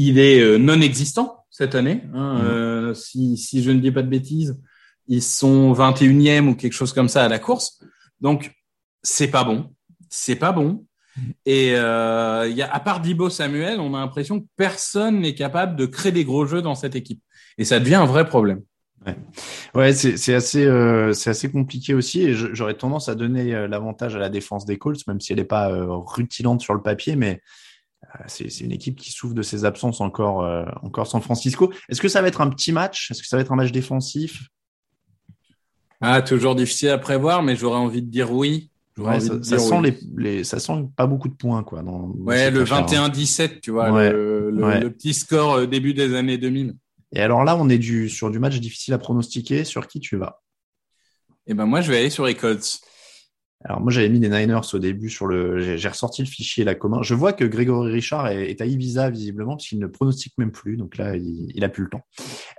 il 0.00 0.18
est 0.18 0.40
euh, 0.40 0.56
non 0.56 0.80
existant 0.80 1.44
cette 1.50 1.74
année. 1.74 2.02
Hein, 2.14 2.38
mmh. 2.38 2.46
euh, 2.46 2.94
si, 2.94 3.36
si 3.36 3.62
je 3.62 3.70
ne 3.70 3.80
dis 3.80 3.92
pas 3.92 4.02
de 4.02 4.08
bêtises, 4.08 4.58
ils 5.08 5.22
sont 5.22 5.74
21e 5.74 6.48
ou 6.48 6.54
quelque 6.54 6.72
chose 6.72 6.94
comme 6.94 7.08
ça 7.08 7.24
à 7.24 7.28
la 7.28 7.38
course. 7.38 7.82
Donc 8.22 8.52
c'est 9.02 9.28
pas 9.28 9.44
bon, 9.44 9.74
c'est 10.08 10.36
pas 10.36 10.52
bon. 10.52 10.86
Mmh. 11.16 11.20
Et 11.44 11.74
euh, 11.74 12.48
y 12.48 12.62
a, 12.62 12.72
à 12.72 12.80
part 12.80 13.00
Dibo 13.00 13.28
Samuel, 13.28 13.78
on 13.78 13.94
a 13.94 14.00
l'impression 14.00 14.40
que 14.40 14.46
personne 14.56 15.20
n'est 15.20 15.34
capable 15.34 15.76
de 15.76 15.84
créer 15.84 16.12
des 16.12 16.24
gros 16.24 16.46
jeux 16.46 16.62
dans 16.62 16.74
cette 16.74 16.96
équipe. 16.96 17.22
Et 17.58 17.66
ça 17.66 17.78
devient 17.78 17.96
un 17.96 18.06
vrai 18.06 18.26
problème. 18.26 18.62
Ouais, 19.06 19.16
ouais 19.74 19.92
c'est 19.92 20.34
assez, 20.34 20.64
euh, 20.64 21.12
c'est 21.12 21.28
assez 21.28 21.50
compliqué 21.50 21.92
aussi. 21.92 22.22
Et 22.22 22.32
j'aurais 22.32 22.74
tendance 22.74 23.10
à 23.10 23.14
donner 23.14 23.68
l'avantage 23.68 24.16
à 24.16 24.18
la 24.18 24.30
défense 24.30 24.64
des 24.64 24.78
Colts, 24.78 25.06
même 25.06 25.20
si 25.20 25.32
elle 25.32 25.40
n'est 25.40 25.44
pas 25.44 25.70
euh, 25.70 25.86
rutilante 25.90 26.62
sur 26.62 26.72
le 26.72 26.80
papier, 26.80 27.16
mais 27.16 27.42
c'est 28.26 28.60
une 28.60 28.72
équipe 28.72 28.96
qui 28.96 29.12
souffre 29.12 29.34
de 29.34 29.42
ses 29.42 29.64
absences 29.64 30.00
encore, 30.00 30.42
euh, 30.42 30.64
encore 30.82 31.06
San 31.06 31.20
Francisco. 31.20 31.72
Est-ce 31.88 32.00
que 32.00 32.08
ça 32.08 32.22
va 32.22 32.28
être 32.28 32.40
un 32.40 32.50
petit 32.50 32.72
match? 32.72 33.10
Est-ce 33.10 33.22
que 33.22 33.28
ça 33.28 33.36
va 33.36 33.42
être 33.42 33.52
un 33.52 33.56
match 33.56 33.72
défensif? 33.72 34.48
Ah, 36.00 36.22
toujours 36.22 36.54
difficile 36.54 36.88
à 36.88 36.98
prévoir, 36.98 37.42
mais 37.42 37.56
j'aurais 37.56 37.78
envie 37.78 38.02
de 38.02 38.10
dire 38.10 38.32
oui. 38.32 38.70
ça, 38.96 39.58
sent 39.58 39.96
Les, 40.16 40.44
ça 40.44 40.58
sent 40.58 40.88
pas 40.96 41.06
beaucoup 41.06 41.28
de 41.28 41.34
points, 41.34 41.62
quoi. 41.62 41.82
Dans, 41.82 42.12
ouais, 42.18 42.50
le 42.50 42.64
21-17, 42.64 43.60
tu 43.60 43.70
vois, 43.70 43.90
le, 44.10 44.88
petit 44.88 45.14
score 45.14 45.54
euh, 45.54 45.66
début 45.66 45.94
des 45.94 46.14
années 46.14 46.38
2000. 46.38 46.74
Et 47.12 47.20
alors 47.20 47.44
là, 47.44 47.56
on 47.56 47.68
est 47.68 47.78
du, 47.78 48.08
sur 48.08 48.30
du 48.30 48.38
match 48.38 48.58
difficile 48.60 48.94
à 48.94 48.98
pronostiquer. 48.98 49.64
Sur 49.64 49.88
qui 49.88 50.00
tu 50.00 50.16
vas? 50.16 50.40
Eh 51.46 51.54
ben 51.54 51.66
moi, 51.66 51.80
je 51.80 51.90
vais 51.90 51.98
aller 51.98 52.10
sur 52.10 52.24
les 52.24 52.34
Colts. 52.34 52.80
Alors 53.64 53.80
moi 53.80 53.92
j'avais 53.92 54.08
mis 54.08 54.20
des 54.20 54.30
Niners 54.30 54.60
au 54.72 54.78
début 54.78 55.10
sur 55.10 55.26
le, 55.26 55.76
j'ai 55.76 55.88
ressorti 55.88 56.22
le 56.22 56.28
fichier 56.28 56.64
la 56.64 56.74
commun. 56.74 57.02
Je 57.02 57.14
vois 57.14 57.34
que 57.34 57.44
Grégory 57.44 57.92
Richard 57.92 58.28
est, 58.28 58.60
à 58.60 58.64
Ibiza 58.64 59.10
visiblement 59.10 59.56
parce 59.56 59.68
qu'il 59.68 59.78
ne 59.78 59.86
pronostique 59.86 60.32
même 60.38 60.50
plus, 60.50 60.76
donc 60.78 60.96
là 60.96 61.14
il, 61.14 61.52
il 61.54 61.62
a 61.62 61.68
plus 61.68 61.84
le 61.84 61.90
temps. 61.90 62.02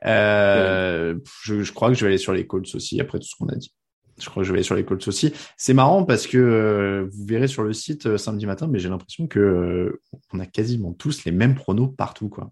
Euh, 0.06 1.16
je, 1.44 1.64
je, 1.64 1.74
crois 1.74 1.90
que 1.90 1.96
je 1.96 2.02
vais 2.02 2.10
aller 2.10 2.20
sur 2.20 2.34
les 2.34 2.46
Colts 2.46 2.76
aussi 2.76 3.02
après 3.02 3.18
tout 3.18 3.26
ce 3.26 3.36
qu'on 3.36 3.48
a 3.48 3.56
dit. 3.56 3.74
Je 4.20 4.30
crois 4.30 4.44
que 4.44 4.48
je 4.48 4.54
vais 4.54 4.58
aller 4.58 4.64
sur 4.64 4.76
les 4.76 4.86
Colts 4.86 5.08
aussi. 5.08 5.34
C'est 5.58 5.74
marrant 5.74 6.04
parce 6.04 6.28
que 6.28 6.38
euh, 6.38 7.10
vous 7.12 7.26
verrez 7.26 7.48
sur 7.48 7.64
le 7.64 7.74
site 7.74 8.06
euh, 8.06 8.18
samedi 8.18 8.46
matin, 8.46 8.68
mais 8.68 8.80
j'ai 8.80 8.90
l'impression 8.90 9.28
que 9.28 9.40
euh, 9.40 10.02
on 10.34 10.40
a 10.40 10.46
quasiment 10.46 10.94
tous 10.94 11.26
les 11.26 11.32
mêmes 11.32 11.56
pronos 11.56 11.92
partout 11.98 12.30
quoi. 12.30 12.52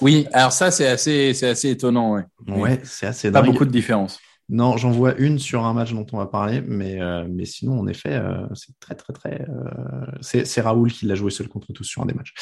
Oui, 0.00 0.26
alors 0.32 0.52
ça 0.52 0.70
c'est 0.70 0.86
assez 0.86 1.34
c'est 1.34 1.48
assez 1.48 1.70
étonnant 1.70 2.14
ouais. 2.14 2.24
Ouais, 2.48 2.80
c'est 2.84 3.06
assez 3.06 3.30
Pas 3.30 3.42
beaucoup 3.42 3.64
de 3.64 3.70
différence. 3.70 4.18
Non, 4.48 4.76
j'en 4.76 4.92
vois 4.92 5.16
une 5.16 5.40
sur 5.40 5.64
un 5.64 5.72
match 5.72 5.92
dont 5.92 6.06
on 6.12 6.18
va 6.18 6.26
parler, 6.26 6.62
mais, 6.64 7.00
euh, 7.00 7.26
mais 7.28 7.46
sinon, 7.46 7.80
en 7.80 7.88
effet, 7.88 8.12
euh, 8.12 8.46
c'est 8.54 8.78
très, 8.78 8.94
très, 8.94 9.12
très. 9.12 9.42
Euh, 9.42 10.44
c'est 10.44 10.60
Raoul 10.60 10.92
qui 10.92 11.06
l'a 11.06 11.16
joué 11.16 11.32
seul 11.32 11.48
contre 11.48 11.72
tous 11.72 11.82
sur 11.82 12.02
un 12.02 12.06
des 12.06 12.14
matchs. 12.14 12.32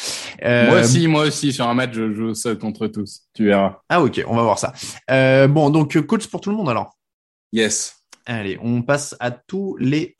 moi 0.43 0.81
aussi, 0.81 1.09
moi 1.09 1.25
aussi, 1.25 1.53
sur 1.53 1.67
un 1.67 1.73
match, 1.73 1.95
je 1.95 2.12
joue 2.12 2.35
seul 2.35 2.59
contre 2.59 2.88
tous. 2.88 3.23
Tu 3.33 3.47
verras. 3.47 3.81
Ah, 3.88 4.03
ok, 4.03 4.23
on 4.27 4.37
va 4.37 4.43
voir 4.43 4.59
ça. 4.59 4.75
bon, 5.49 5.71
donc, 5.71 5.99
coach 6.07 6.27
pour 6.27 6.43
tout 6.43 6.51
le 6.51 6.57
monde 6.57 6.69
alors 6.69 6.95
Yes. 7.53 7.95
Allez, 8.27 8.59
on 8.62 8.83
passe 8.83 9.17
à 9.21 9.31
tous 9.31 9.77
les. 9.79 10.14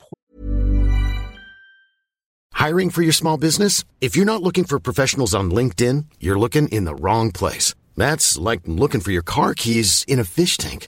Hiring 2.53 2.89
for 2.89 3.03
your 3.03 3.13
small 3.13 3.37
business? 3.37 3.83
If 4.01 4.15
you're 4.15 4.25
not 4.25 4.41
looking 4.41 4.63
for 4.63 4.79
professionals 4.79 5.35
on 5.35 5.51
LinkedIn, 5.51 6.05
you're 6.19 6.39
looking 6.39 6.67
in 6.69 6.85
the 6.85 6.95
wrong 6.95 7.31
place. 7.31 7.75
That's 7.95 8.39
like 8.39 8.61
looking 8.65 9.01
for 9.01 9.11
your 9.11 9.23
car 9.23 9.53
keys 9.53 10.03
in 10.07 10.19
a 10.19 10.23
fish 10.23 10.57
tank. 10.57 10.87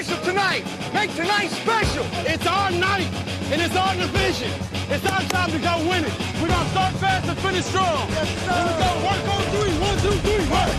Make 1.01 1.15
tonight 1.15 1.49
special! 1.49 2.05
It's 2.27 2.45
our 2.45 2.69
night, 2.69 3.09
and 3.51 3.59
it's 3.59 3.75
our 3.75 3.95
division. 3.95 4.51
It's 4.87 5.03
our 5.07 5.23
time 5.29 5.49
to 5.49 5.57
go 5.57 5.89
win 5.89 6.05
it. 6.05 6.13
We're 6.39 6.47
gonna 6.47 6.69
start 6.69 6.93
fast 6.97 7.27
and 7.27 7.39
finish 7.39 7.65
strong. 7.65 8.07
Yes, 8.09 8.29
sir. 8.45 8.51
And 8.51 8.69
we 8.69 8.73
gotta 8.83 8.99
work 9.07 9.23
on 9.33 9.41
three. 9.49 9.73
One, 9.81 9.97
two, 10.03 10.15
three, 10.21 10.45
work! 10.51 10.69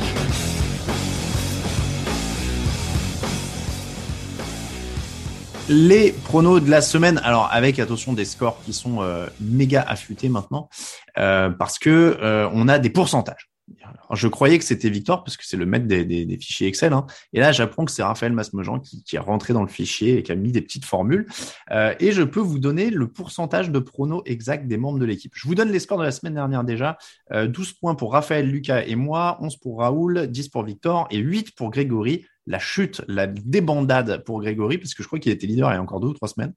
Les 5.69 6.13
pronos 6.13 6.61
de 6.61 6.71
la 6.71 6.83
semaine, 6.83 7.21
alors 7.25 7.49
avec 7.51 7.81
attention 7.81 8.13
des 8.13 8.25
scores 8.25 8.63
qui 8.65 8.73
sont 8.73 9.03
euh, 9.03 9.27
méga 9.41 9.83
affûtés 9.83 10.29
maintenant, 10.29 10.69
euh, 11.19 11.51
parce 11.51 11.81
que 11.81 12.17
euh, 12.23 12.49
on 12.53 12.69
a 12.69 12.79
des 12.79 12.91
pourcentages. 12.91 13.52
Je 14.12 14.29
croyais 14.29 14.59
que 14.59 14.64
c'était 14.64 14.90
Victor 14.90 15.25
parce 15.25 15.37
que 15.37 15.46
c'est 15.46 15.57
le 15.57 15.66
maître 15.66 15.87
des, 15.87 16.38
fichiers 16.38 16.68
Excel. 16.68 16.92
Hein. 16.92 17.07
Et 17.33 17.40
là, 17.40 17.53
j'apprends 17.53 17.85
que 17.85 17.90
c'est 17.90 18.03
Raphaël 18.03 18.33
Masmejean 18.33 18.81
qui, 18.81 19.03
qui, 19.03 19.16
est 19.16 19.20
rentré 19.20 19.53
dans 19.53 19.62
le 19.62 19.68
fichier 19.68 20.18
et 20.18 20.22
qui 20.22 20.33
a 20.33 20.35
mis 20.35 20.53
des 20.53 20.61
petites 20.61 20.85
formules. 20.85 21.27
Euh, 21.70 21.94
et 22.01 22.12
je 22.12 22.22
peux 22.22 22.40
vous 22.40 22.59
donner 22.59 22.90
le 22.90 23.09
pourcentage 23.09 23.70
de 23.70 23.79
pronos 23.79 24.22
exact 24.27 24.66
des 24.66 24.77
membres 24.77 24.98
de 24.98 25.07
l'équipe. 25.07 25.33
Je 25.35 25.46
vous 25.46 25.55
donne 25.55 25.70
les 25.70 25.79
scores 25.79 25.98
de 25.98 26.05
la 26.05 26.12
semaine 26.12 26.35
dernière 26.35 26.64
déjà. 26.64 26.98
Euh, 27.33 27.46
12 27.46 27.72
points 27.75 27.94
pour 27.94 28.12
Raphaël, 28.12 28.48
Lucas 28.48 28.83
et 28.85 28.96
moi, 28.96 29.38
11 29.40 29.57
pour 29.57 29.79
Raoul, 29.79 30.27
10 30.27 30.48
pour 30.48 30.64
Victor 30.64 31.07
et 31.11 31.18
8 31.18 31.55
pour 31.55 31.70
Grégory 31.70 32.27
la 32.46 32.59
chute, 32.59 33.02
la 33.09 33.26
débandade 33.26 34.24
pour 34.24 34.40
Grégory, 34.40 34.78
parce 34.78 34.94
que 34.94 35.02
je 35.02 35.09
crois 35.09 35.18
qu'il 35.18 35.33
était 35.33 35.46
leader 35.46 35.70
il 35.70 35.74
y 35.74 35.76
a 35.76 35.83
encore 35.83 36.00
deux 36.00 36.09
ou 36.09 36.14
trois 36.14 36.28
semaines. 36.28 36.55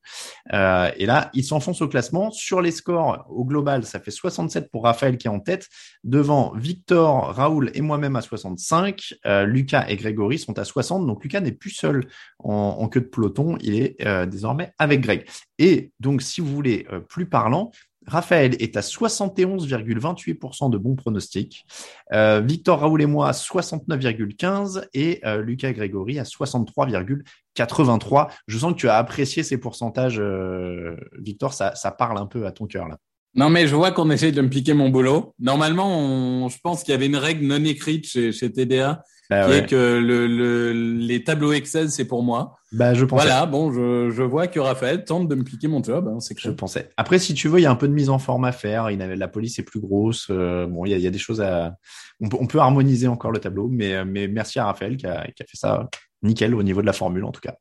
Euh, 0.54 0.90
et 0.98 1.06
là, 1.06 1.30
il 1.34 1.44
s'enfonce 1.44 1.82
au 1.82 1.88
classement. 1.88 2.32
Sur 2.32 2.62
les 2.62 2.72
scores, 2.72 3.26
au 3.30 3.46
global, 3.46 3.86
ça 3.86 4.00
fait 4.00 4.12
67 4.12 4.72
pour 4.72 4.84
Raphaël 4.84 5.18
qui 5.18 5.28
est 5.28 5.32
en 5.32 5.40
tête. 5.40 5.68
Devant 6.04 6.54
Victor, 6.56 7.34
Raoul 7.34 7.72
et 7.74 7.82
moi-même 7.82 8.16
à 8.16 8.22
65. 8.22 9.16
Euh, 9.26 9.46
Lucas 9.46 9.86
et 9.88 9.96
Grégory 9.96 10.40
sont 10.40 10.58
à 10.58 10.64
60. 10.64 11.06
Donc 11.06 11.24
Lucas 11.24 11.42
n'est 11.42 11.52
plus 11.52 11.72
seul 11.72 12.08
en, 12.40 12.88
queue 12.88 13.02
de 13.02 13.06
peloton. 13.06 13.58
Il 13.62 13.76
est 13.76 13.96
euh, 14.06 14.26
désormais 14.26 14.74
avec 14.78 15.02
Greg. 15.02 15.26
Et 15.58 15.92
donc, 16.00 16.22
si 16.22 16.42
vous 16.42 16.54
voulez 16.54 16.86
euh, 16.92 17.00
plus 17.00 17.28
parlant, 17.28 17.72
Raphaël 18.08 18.56
est 18.60 18.78
à 18.78 18.82
71,28% 18.82 20.70
de 20.70 20.78
bons 20.78 20.96
pronostics. 20.96 21.66
Euh, 22.14 22.42
Victor, 22.42 22.80
Raoul 22.80 23.02
et 23.02 23.06
moi 23.06 23.28
à 23.30 23.32
69,15% 23.32 24.86
et 24.94 25.22
euh, 25.26 25.42
Lucas 25.42 25.72
Grégory 25.74 26.20
à 26.20 26.24
63,83%. 26.24 28.28
Je 28.48 28.58
sens 28.58 28.74
que 28.74 28.78
tu 28.78 28.90
as 28.90 28.98
apprécié 28.98 29.44
ces 29.44 29.58
pourcentages, 29.58 30.20
euh, 30.20 30.96
Victor. 31.20 31.54
Ça, 31.54 31.76
ça, 31.76 31.92
parle 31.92 32.18
un 32.18 32.26
peu 32.26 32.46
à 32.46 32.52
ton 32.52 32.66
cœur 32.66 32.88
là. 32.88 32.98
Non, 33.38 33.50
mais 33.50 33.68
je 33.68 33.76
vois 33.76 33.92
qu'on 33.92 34.10
essaye 34.12 34.32
de 34.32 34.42
me 34.42 34.50
piquer 34.50 34.74
mon 34.74 34.90
boulot. 34.90 35.34
Normalement, 35.40 36.00
on, 36.00 36.48
je 36.48 36.58
pense 36.64 36.84
qu'il 36.84 36.94
y 36.94 36.96
avait 36.96 37.08
une 37.08 37.18
règle 37.18 37.46
non 37.46 37.66
écrite 37.66 38.08
chez, 38.08 38.32
chez 38.32 38.50
TDA 38.50 39.04
bah 39.30 39.46
qui 39.46 39.50
ouais. 39.50 39.58
est 39.60 39.66
que 39.66 39.76
le, 39.76 40.28
le, 40.28 40.72
les 40.72 41.24
tableaux 41.24 41.54
Excel, 41.54 41.90
c'est 41.90 42.06
pour 42.06 42.24
moi. 42.24 42.58
Bah, 42.72 42.94
je 42.94 43.06
pensais. 43.06 43.26
Voilà, 43.26 43.46
bon, 43.46 43.72
je, 43.72 44.12
je 44.12 44.24
vois 44.24 44.48
que 44.48 44.60
Raphaël 44.60 45.06
tente 45.06 45.28
de 45.28 45.36
me 45.36 45.44
piquer 45.44 45.68
mon 45.68 45.82
job. 45.82 46.08
Hein, 46.08 46.20
c'est 46.20 46.38
Je 46.40 46.50
pensais. 46.52 46.90
Après, 46.98 47.20
si 47.20 47.34
tu 47.34 47.48
veux, 47.48 47.60
il 47.60 47.64
y 47.64 47.66
a 47.66 47.72
un 47.72 47.76
peu 47.76 47.88
de 47.88 47.94
mise 47.94 48.10
en 48.10 48.20
forme 48.20 48.46
à 48.46 48.52
faire. 48.52 48.92
Il 48.92 49.02
avait, 49.02 49.16
la 49.16 49.28
police 49.28 49.58
est 49.60 49.64
plus 49.64 49.80
grosse. 49.80 50.28
Euh, 50.30 50.68
bon, 50.68 50.86
il 50.86 50.92
y, 50.92 50.94
a, 50.94 50.98
il 50.98 51.04
y 51.04 51.08
a 51.08 51.12
des 51.12 51.18
choses 51.18 51.42
à. 51.42 51.76
On 52.22 52.30
peut, 52.30 52.38
on 52.40 52.48
peut 52.48 52.60
harmoniser 52.60 53.08
encore 53.08 53.32
le 53.32 53.40
tableau, 53.40 53.68
mais, 53.70 54.04
mais 54.06 54.28
merci 54.28 54.60
à 54.60 54.66
Raphaël 54.66 54.98
qui 54.98 55.06
a, 55.08 55.26
qui 55.36 55.44
a 55.44 55.46
fait 55.46 55.58
ça 55.58 55.90
nickel 56.26 56.56
au 56.56 56.64
niveau 56.64 56.82
de 56.82 56.86
la 56.86 56.94
formule 56.94 57.24
en 57.24 57.32
tout 57.32 57.42
cas. 57.42 57.58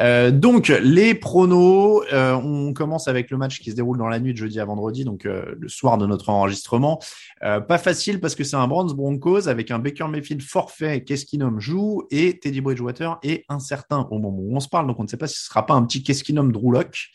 Euh, 0.00 0.30
donc 0.30 0.68
les 0.68 1.14
pronos, 1.14 2.02
euh, 2.12 2.34
on 2.34 2.72
commence 2.72 3.08
avec 3.08 3.30
le 3.30 3.36
match 3.36 3.60
qui 3.60 3.70
se 3.70 3.76
déroule 3.76 3.98
dans 3.98 4.08
la 4.08 4.20
nuit 4.20 4.32
de 4.32 4.38
jeudi 4.38 4.60
à 4.60 4.64
vendredi, 4.64 5.04
donc 5.04 5.26
euh, 5.26 5.54
le 5.58 5.68
soir 5.68 5.98
de 5.98 6.06
notre 6.06 6.30
enregistrement. 6.30 7.00
Pas 7.40 7.78
facile 7.78 8.20
parce 8.20 8.34
que 8.34 8.42
c'est 8.42 8.56
un 8.56 8.66
Browns 8.66 8.94
Broncos 8.94 9.48
avec 9.48 9.70
un 9.70 9.78
Baker 9.78 10.08
Mayfield 10.08 10.40
forfait, 10.42 11.04
Keskinom 11.04 11.60
joue 11.60 12.04
et 12.10 12.38
Teddy 12.38 12.62
Bridgewater 12.62 13.18
est 13.22 13.44
incertain 13.50 14.08
au 14.10 14.18
moment 14.18 14.38
où 14.38 14.56
on 14.56 14.60
se 14.60 14.68
parle, 14.68 14.86
donc 14.86 14.98
on 14.98 15.02
ne 15.02 15.08
sait 15.08 15.18
pas 15.18 15.26
si 15.26 15.38
ce 15.38 15.46
sera 15.46 15.66
pas 15.66 15.74
un 15.74 15.82
petit 15.84 16.02
Keskinom 16.02 16.44
Drew 16.44 16.72
Lock. 16.72 17.10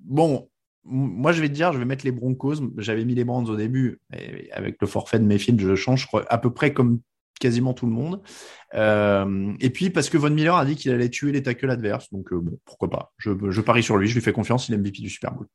bon, 0.00 0.48
moi, 0.84 1.32
je 1.32 1.40
vais 1.40 1.48
te 1.48 1.54
dire, 1.54 1.72
je 1.72 1.78
vais 1.78 1.84
mettre 1.84 2.04
les 2.04 2.12
Broncos. 2.12 2.56
J'avais 2.76 3.04
mis 3.04 3.14
les 3.14 3.24
Browns 3.24 3.48
au 3.48 3.56
début. 3.56 4.00
Et 4.12 4.50
avec 4.52 4.76
le 4.80 4.86
forfait 4.86 5.18
de 5.18 5.24
Mayfield, 5.24 5.58
je 5.60 5.74
change 5.74 6.06
à 6.28 6.38
peu 6.38 6.52
près 6.52 6.72
comme 6.72 7.00
quasiment 7.40 7.74
tout 7.74 7.86
le 7.86 7.92
monde. 7.92 8.22
Euh, 8.74 9.52
et 9.60 9.70
puis 9.70 9.90
parce 9.90 10.10
que 10.10 10.18
Von 10.18 10.30
Miller 10.30 10.56
a 10.56 10.64
dit 10.64 10.76
qu'il 10.76 10.92
allait 10.92 11.10
tuer 11.10 11.32
les 11.32 11.42
tackles 11.42 11.70
adverses, 11.70 12.10
donc 12.12 12.32
euh, 12.32 12.40
bon, 12.40 12.58
pourquoi 12.64 12.90
pas. 12.90 13.12
Je, 13.18 13.30
je, 13.50 13.60
parie 13.60 13.82
sur 13.82 13.96
lui, 13.96 14.08
je 14.08 14.14
lui 14.14 14.20
fais 14.20 14.32
confiance, 14.32 14.68
il 14.68 14.74
est 14.74 14.78
MVP 14.78 15.00
du 15.00 15.10
Super 15.10 15.32
Bowl. 15.32 15.46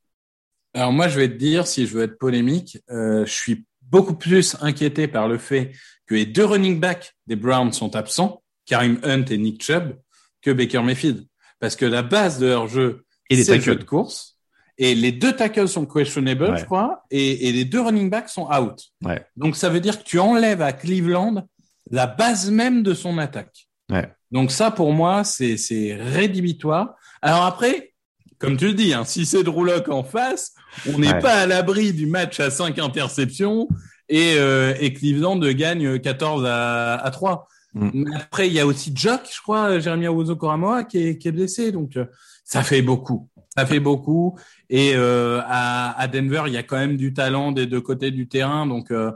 Alors 0.73 0.93
moi, 0.93 1.07
je 1.07 1.19
vais 1.19 1.29
te 1.29 1.35
dire, 1.35 1.67
si 1.67 1.87
je 1.87 1.93
veux 1.93 2.03
être 2.03 2.17
polémique, 2.17 2.79
euh, 2.91 3.25
je 3.25 3.33
suis 3.33 3.65
beaucoup 3.81 4.15
plus 4.15 4.55
inquiété 4.61 5.07
par 5.07 5.27
le 5.27 5.37
fait 5.37 5.71
que 6.05 6.15
les 6.15 6.25
deux 6.25 6.45
running 6.45 6.79
backs 6.79 7.15
des 7.27 7.35
Browns 7.35 7.73
sont 7.73 7.95
absents, 7.95 8.43
Karim 8.65 8.99
Hunt 9.03 9.25
et 9.25 9.37
Nick 9.37 9.63
Chubb, 9.63 9.95
que 10.41 10.51
Baker 10.51 10.83
Mayfield, 10.83 11.25
parce 11.59 11.75
que 11.75 11.85
la 11.85 12.03
base 12.03 12.39
de 12.39 12.47
leur 12.47 12.67
jeu, 12.67 13.03
c'est 13.29 13.55
le 13.55 13.61
jeu 13.61 13.75
de 13.75 13.83
course. 13.83 14.37
Et 14.77 14.95
les 14.95 15.11
deux 15.11 15.35
tackles 15.35 15.67
sont 15.67 15.85
questionable, 15.85 16.51
ouais. 16.51 16.57
je 16.57 16.63
crois, 16.63 17.03
et, 17.11 17.49
et, 17.49 17.51
les 17.51 17.65
deux 17.65 17.81
running 17.81 18.09
backs 18.09 18.29
sont 18.29 18.47
out. 18.49 18.79
Ouais. 19.03 19.25
Donc 19.35 19.57
ça 19.57 19.67
veut 19.67 19.81
dire 19.81 19.99
que 19.99 20.05
tu 20.05 20.19
enlèves 20.19 20.61
à 20.61 20.71
Cleveland 20.71 21.45
la 21.91 22.07
base 22.07 22.51
même 22.51 22.83
de 22.83 22.93
son 22.93 23.17
attaque. 23.17 23.67
Ouais. 23.91 24.11
Donc 24.31 24.51
ça, 24.51 24.71
pour 24.71 24.93
moi, 24.93 25.23
c'est 25.23 25.97
rédhibitoire. 25.99 26.95
Alors 27.21 27.43
après, 27.43 27.93
comme 28.37 28.55
tu 28.55 28.67
le 28.67 28.73
dis, 28.73 28.93
hein, 28.93 29.03
si 29.05 29.25
c'est 29.25 29.43
Drew 29.43 29.65
Lock 29.65 29.89
en 29.89 30.03
face, 30.03 30.53
on 30.87 30.99
n'est 30.99 31.13
ouais. 31.13 31.19
pas 31.19 31.33
à 31.33 31.45
l'abri 31.45 31.93
du 31.93 32.05
match 32.05 32.39
à 32.39 32.49
5 32.49 32.79
interceptions 32.79 33.67
et, 34.07 34.35
euh, 34.37 34.73
et 34.79 34.93
Cleveland 34.93 35.39
gagne 35.39 35.99
14 35.99 36.45
à, 36.45 36.95
à 36.95 37.11
3. 37.11 37.47
Mm. 37.73 37.89
Mais 37.93 38.15
après, 38.15 38.47
il 38.47 38.53
y 38.53 38.59
a 38.59 38.65
aussi 38.65 38.91
Jock, 38.95 39.21
je 39.33 39.41
crois, 39.41 39.79
Jérémy 39.79 40.07
Awuzo 40.07 40.35
Koramoa, 40.35 40.83
qui 40.83 40.99
est, 40.99 41.17
qui 41.17 41.27
est 41.27 41.31
blessé. 41.31 41.71
Donc, 41.71 41.97
euh, 41.97 42.05
ça 42.43 42.63
fait 42.63 42.81
beaucoup. 42.81 43.29
Ça 43.55 43.65
fait 43.65 43.79
beaucoup. 43.79 44.37
Et 44.69 44.93
euh, 44.95 45.41
à, 45.45 45.99
à, 45.99 46.07
Denver, 46.07 46.43
il 46.47 46.53
y 46.53 46.57
a 46.57 46.63
quand 46.63 46.77
même 46.77 46.97
du 46.97 47.13
talent 47.13 47.51
des 47.51 47.65
deux 47.65 47.81
côtés 47.81 48.11
du 48.11 48.27
terrain. 48.27 48.65
Donc, 48.65 48.91
euh, 48.91 49.11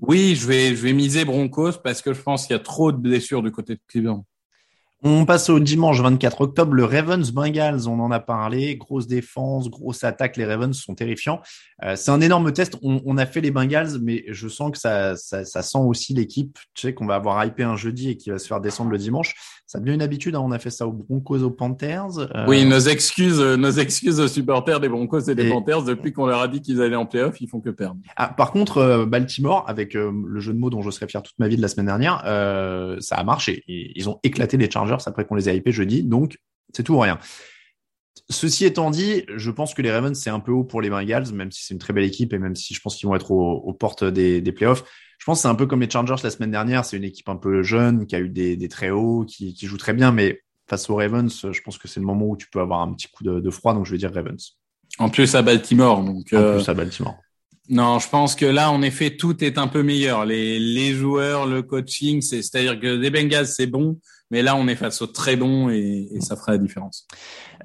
oui, 0.00 0.34
je 0.34 0.46
vais, 0.46 0.76
je 0.76 0.86
miser 0.88 1.24
Broncos 1.24 1.78
parce 1.82 2.02
que 2.02 2.12
je 2.12 2.20
pense 2.20 2.46
qu'il 2.46 2.54
y 2.54 2.58
a 2.58 2.62
trop 2.62 2.92
de 2.92 2.96
blessures 2.96 3.42
du 3.42 3.50
côté 3.50 3.74
de 3.74 3.80
Cleveland. 3.86 4.24
On 5.06 5.26
passe 5.26 5.50
au 5.50 5.60
dimanche 5.60 6.00
24 6.00 6.40
octobre, 6.40 6.72
le 6.72 6.86
Ravens 6.86 7.30
Bengals, 7.30 7.88
on 7.88 8.00
en 8.00 8.10
a 8.10 8.20
parlé, 8.20 8.76
grosse 8.76 9.06
défense, 9.06 9.68
grosse 9.68 10.02
attaque, 10.02 10.38
les 10.38 10.46
Ravens 10.46 10.74
sont 10.74 10.94
terrifiants. 10.94 11.42
Euh, 11.84 11.94
c'est 11.94 12.10
un 12.10 12.22
énorme 12.22 12.50
test, 12.54 12.78
on, 12.82 13.18
a 13.18 13.26
fait 13.26 13.42
les 13.42 13.50
Bengals, 13.50 13.98
mais 14.00 14.24
je 14.28 14.48
sens 14.48 14.70
que 14.70 14.78
ça, 14.78 15.14
ça, 15.14 15.44
ça 15.44 15.60
sent 15.60 15.78
aussi 15.78 16.14
l'équipe, 16.14 16.58
tu 16.72 16.86
sais 16.86 16.94
qu'on 16.94 17.04
va 17.04 17.16
avoir 17.16 17.44
hypé 17.44 17.64
un 17.64 17.76
jeudi 17.76 18.08
et 18.08 18.16
qui 18.16 18.30
va 18.30 18.38
se 18.38 18.46
faire 18.46 18.62
descendre 18.62 18.90
le 18.90 18.96
dimanche. 18.96 19.34
Ça 19.66 19.80
devient 19.80 19.94
une 19.94 20.02
habitude, 20.02 20.34
hein. 20.34 20.42
on 20.44 20.52
a 20.52 20.58
fait 20.58 20.70
ça 20.70 20.86
aux 20.86 20.92
Broncos, 20.92 21.42
aux 21.42 21.50
Panthers. 21.50 22.18
Euh... 22.18 22.46
Oui, 22.46 22.66
nos 22.66 22.78
excuses, 22.78 23.40
nos 23.40 23.70
excuses 23.70 24.20
aux 24.20 24.28
supporters 24.28 24.78
des 24.78 24.88
Broncos 24.88 25.20
et 25.30 25.34
des 25.34 25.46
et... 25.46 25.50
Panthers, 25.50 25.84
depuis 25.84 26.12
qu'on 26.12 26.26
leur 26.26 26.40
a 26.40 26.48
dit 26.48 26.60
qu'ils 26.60 26.82
allaient 26.82 26.96
en 26.96 27.06
playoff, 27.06 27.40
ils 27.40 27.48
font 27.48 27.60
que 27.60 27.70
perdre. 27.70 27.96
Ah, 28.16 28.28
par 28.28 28.52
contre, 28.52 28.78
euh, 28.78 29.06
Baltimore, 29.06 29.64
avec 29.66 29.96
euh, 29.96 30.12
le 30.26 30.40
jeu 30.40 30.52
de 30.52 30.58
mots 30.58 30.70
dont 30.70 30.82
je 30.82 30.90
serais 30.90 31.08
fier 31.08 31.22
toute 31.22 31.38
ma 31.38 31.48
vie 31.48 31.56
de 31.56 31.62
la 31.62 31.68
semaine 31.68 31.86
dernière, 31.86 32.22
euh, 32.26 32.96
ça 33.00 33.16
a 33.16 33.24
marché. 33.24 33.64
Ils 33.66 34.08
ont 34.08 34.20
éclaté 34.22 34.56
les 34.58 34.70
Chargers 34.70 34.98
après 35.06 35.24
qu'on 35.24 35.34
les 35.34 35.48
ait 35.48 35.56
hypés 35.56 35.72
jeudi, 35.72 36.02
donc 36.02 36.38
c'est 36.74 36.82
tout 36.82 36.94
ou 36.94 37.00
rien. 37.00 37.18
Ceci 38.30 38.64
étant 38.64 38.90
dit, 38.90 39.24
je 39.34 39.50
pense 39.50 39.74
que 39.74 39.82
les 39.82 39.90
Ravens, 39.90 40.18
c'est 40.18 40.30
un 40.30 40.40
peu 40.40 40.52
haut 40.52 40.64
pour 40.64 40.80
les 40.80 40.88
Bengals, 40.88 41.32
même 41.32 41.50
si 41.50 41.64
c'est 41.64 41.74
une 41.74 41.80
très 41.80 41.92
belle 41.92 42.04
équipe 42.04 42.32
et 42.32 42.38
même 42.38 42.54
si 42.54 42.74
je 42.74 42.80
pense 42.80 42.96
qu'ils 42.96 43.08
vont 43.08 43.14
être 43.14 43.30
aux, 43.30 43.56
aux 43.56 43.72
portes 43.72 44.04
des, 44.04 44.40
des, 44.40 44.52
playoffs. 44.52 44.84
Je 45.24 45.30
pense 45.30 45.38
que 45.38 45.42
c'est 45.44 45.48
un 45.48 45.54
peu 45.54 45.64
comme 45.64 45.80
les 45.80 45.88
Chargers 45.88 46.22
la 46.22 46.28
semaine 46.28 46.50
dernière. 46.50 46.84
C'est 46.84 46.98
une 46.98 47.04
équipe 47.04 47.30
un 47.30 47.36
peu 47.36 47.62
jeune, 47.62 48.04
qui 48.04 48.14
a 48.14 48.20
eu 48.20 48.28
des, 48.28 48.58
des 48.58 48.68
très 48.68 48.90
hauts, 48.90 49.24
qui, 49.26 49.54
qui, 49.54 49.66
joue 49.66 49.78
très 49.78 49.94
bien, 49.94 50.12
mais 50.12 50.42
face 50.68 50.90
aux 50.90 50.96
Ravens, 50.96 51.50
je 51.50 51.60
pense 51.62 51.78
que 51.78 51.88
c'est 51.88 51.98
le 51.98 52.04
moment 52.04 52.26
où 52.26 52.36
tu 52.36 52.46
peux 52.50 52.60
avoir 52.60 52.82
un 52.82 52.92
petit 52.92 53.08
coup 53.08 53.24
de, 53.24 53.50
froid, 53.50 53.72
donc 53.72 53.86
je 53.86 53.92
vais 53.92 53.96
dire 53.96 54.12
Ravens. 54.12 54.58
En 54.98 55.08
plus 55.08 55.34
à 55.34 55.40
Baltimore, 55.40 56.04
donc. 56.04 56.30
En 56.34 56.56
plus 56.56 56.68
à 56.68 56.74
Baltimore. 56.74 57.16
Non, 57.70 58.00
je 58.00 58.08
pense 58.10 58.34
que 58.34 58.44
là, 58.44 58.70
en 58.70 58.82
effet, 58.82 59.16
tout 59.16 59.42
est 59.42 59.56
un 59.56 59.66
peu 59.66 59.82
meilleur. 59.82 60.26
Les, 60.26 60.58
les 60.58 60.92
joueurs, 60.92 61.46
le 61.46 61.62
coaching, 61.62 62.20
c'est, 62.20 62.42
c'est-à-dire 62.42 62.78
que 62.78 62.98
des 62.98 63.08
Bengals, 63.08 63.46
c'est 63.46 63.66
bon, 63.66 63.98
mais 64.30 64.42
là, 64.42 64.56
on 64.56 64.68
est 64.68 64.76
face 64.76 65.00
au 65.00 65.06
très 65.06 65.36
bon 65.36 65.70
et, 65.70 66.06
et 66.12 66.20
ça 66.20 66.36
fera 66.36 66.52
la 66.52 66.58
différence. 66.58 67.06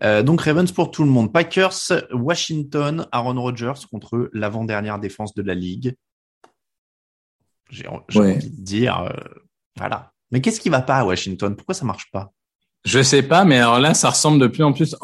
Euh, 0.01 0.23
donc 0.23 0.39
Ravens 0.39 0.71
pour 0.71 0.91
tout 0.91 1.03
le 1.03 1.09
monde. 1.09 1.33
Packers, 1.33 1.91
Washington, 2.13 3.05
Aaron 3.11 3.41
Rodgers 3.41 3.81
contre 3.91 4.29
l'avant-dernière 4.31 4.97
défense 4.97 5.33
de 5.33 5.41
la 5.41 5.55
ligue. 5.55 5.97
J'ai, 7.69 7.87
envie 7.87 8.49
de 8.49 8.63
dire, 8.63 8.99
euh, 8.99 9.09
voilà. 9.77 10.11
Mais 10.31 10.41
qu'est-ce 10.41 10.59
qui 10.59 10.69
va 10.69 10.81
pas 10.81 10.97
à 10.97 11.05
Washington? 11.05 11.55
Pourquoi 11.55 11.75
ça 11.75 11.85
marche 11.85 12.09
pas? 12.11 12.31
Je 12.85 13.01
sais 13.01 13.23
pas, 13.23 13.45
mais 13.45 13.57
alors 13.57 13.79
là, 13.79 13.93
ça 13.93 14.09
ressemble 14.09 14.39
de 14.39 14.47
plus 14.47 14.63
en 14.63 14.73
plus. 14.73 14.95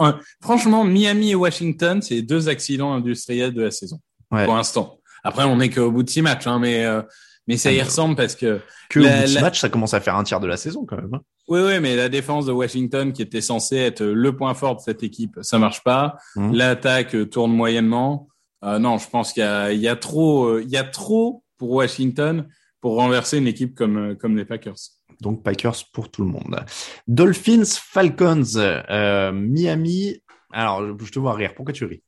Franchement, 0.41 0.84
Miami 0.84 1.32
et 1.32 1.36
Washington, 1.36 2.01
c'est 2.01 2.21
deux 2.21 2.47
accidents 2.47 2.93
industriels 2.93 3.54
de 3.54 3.63
la 3.63 3.71
saison 3.71 3.99
pour 4.30 4.56
l'instant. 4.56 4.99
Après, 5.23 5.43
on 5.43 5.58
n'est 5.58 5.69
qu'au 5.69 5.91
bout 5.91 6.04
de 6.04 6.10
six 6.10 6.21
matchs, 6.21 6.47
hein, 6.47 6.60
mais 6.60 6.86
euh, 6.86 7.01
mais 7.47 7.58
ça 7.58 7.71
y 7.71 7.82
ressemble 7.82 8.15
parce 8.15 8.36
que 8.36 8.62
que 8.89 8.99
au 8.99 9.04
bout 9.04 9.21
de 9.23 9.28
six 9.28 9.41
matchs, 9.41 9.60
ça 9.60 9.69
commence 9.69 9.93
à 9.93 9.99
faire 9.99 10.15
un 10.15 10.23
tiers 10.23 10.39
de 10.39 10.47
la 10.47 10.58
saison 10.58 10.86
quand 10.86 10.97
même. 10.97 11.13
Hein. 11.13 11.21
Oui, 11.47 11.60
oui, 11.62 11.80
mais 11.80 11.95
la 11.95 12.10
défense 12.10 12.45
de 12.45 12.51
Washington, 12.51 13.12
qui 13.12 13.21
était 13.21 13.41
censée 13.41 13.78
être 13.78 14.04
le 14.04 14.36
point 14.36 14.54
fort 14.54 14.75
de 14.75 14.82
cette 14.82 15.04
équipe, 15.04 15.39
ça 15.41 15.60
marche 15.60 15.84
pas. 15.84 16.17
Mmh. 16.36 16.54
L'attaque 16.54 17.30
tourne 17.30 17.51
moyennement. 17.51 18.28
Euh, 18.63 18.80
non, 18.80 18.97
je 18.97 19.10
pense 19.10 19.34
qu'il 19.34 19.41
y 19.41 19.45
a, 19.45 19.71
il 19.71 19.80
y 19.80 19.88
a 19.88 19.95
trop, 19.95 20.45
euh, 20.45 20.63
il 20.63 20.69
y 20.69 20.78
a 20.78 20.84
trop 20.84 21.43
pour 21.58 21.72
Washington 21.72 22.48
pour 22.82 22.96
renverser 22.96 23.38
une 23.38 23.48
équipe 23.48 23.76
comme 23.76 24.15
comme 24.15 24.38
les 24.38 24.46
Packers. 24.46 24.76
Donc 25.22 25.44
Packers 25.44 25.86
pour 25.94 26.12
tout 26.12 26.24
le 26.24 26.30
monde. 26.30 26.63
Dolphins, 27.08 27.65
Falcons, 27.65 28.56
euh, 28.58 29.32
Miami. 29.32 30.22
Alors, 30.52 30.98
je 31.00 31.12
te 31.12 31.20
vois 31.20 31.34
rire. 31.34 31.54
Pourquoi 31.56 31.74
tu 31.74 31.86
ris? 31.86 32.04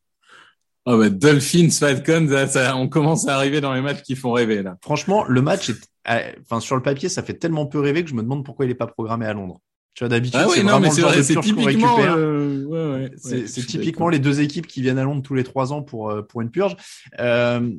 Oh 0.85 0.97
bah, 0.97 1.09
Dolphins, 1.09 1.69
Falcons, 1.69 2.29
on 2.75 2.87
commence 2.87 3.27
à 3.27 3.35
arriver 3.35 3.59
dans 3.59 3.73
les 3.73 3.81
matchs 3.81 4.03
qui 4.03 4.15
font 4.15 4.31
rêver 4.31 4.63
là. 4.63 4.77
Franchement, 4.81 5.25
le 5.25 5.41
match, 5.41 5.69
est, 5.69 5.89
euh, 6.09 6.31
enfin 6.41 6.61
sur 6.61 6.77
le 6.77 6.81
papier, 6.81 7.09
ça 7.09 7.23
fait 7.23 7.33
tellement 7.33 7.65
peu 7.65 7.79
rêver 7.79 8.03
que 8.03 8.09
je 8.09 8.15
me 8.15 8.21
demande 8.21 8.45
pourquoi 8.45 8.65
il 8.65 8.71
est 8.71 8.75
pas 8.75 8.87
programmé 8.87 9.25
à 9.25 9.33
Londres. 9.33 9.59
Tu 9.97 10.03
vois, 10.03 10.09
d'habitude, 10.09 10.39
ah 10.39 10.47
c'est 10.53 10.61
vraiment 10.61 10.77
le 10.77 10.95
genre 10.95 11.11
de 11.11 11.23
purge 11.23 11.55
qu'on 11.55 11.63
récupère. 11.63 12.15
Euh, 12.15 12.63
ouais, 12.65 13.09
ouais, 13.09 13.11
c'est 13.17 13.65
typiquement 13.65 14.09
les 14.09 14.19
deux 14.19 14.41
équipes 14.41 14.67
qui 14.67 14.83
viennent 14.83 14.99
à 14.99 15.03
Londres 15.03 15.23
tous 15.23 15.33
les 15.33 15.43
trois 15.43 15.73
ans 15.73 15.81
pour 15.81 16.11
euh, 16.11 16.21
pour 16.21 16.41
une 16.41 16.51
purge. 16.51 16.75
Euh, 17.19 17.71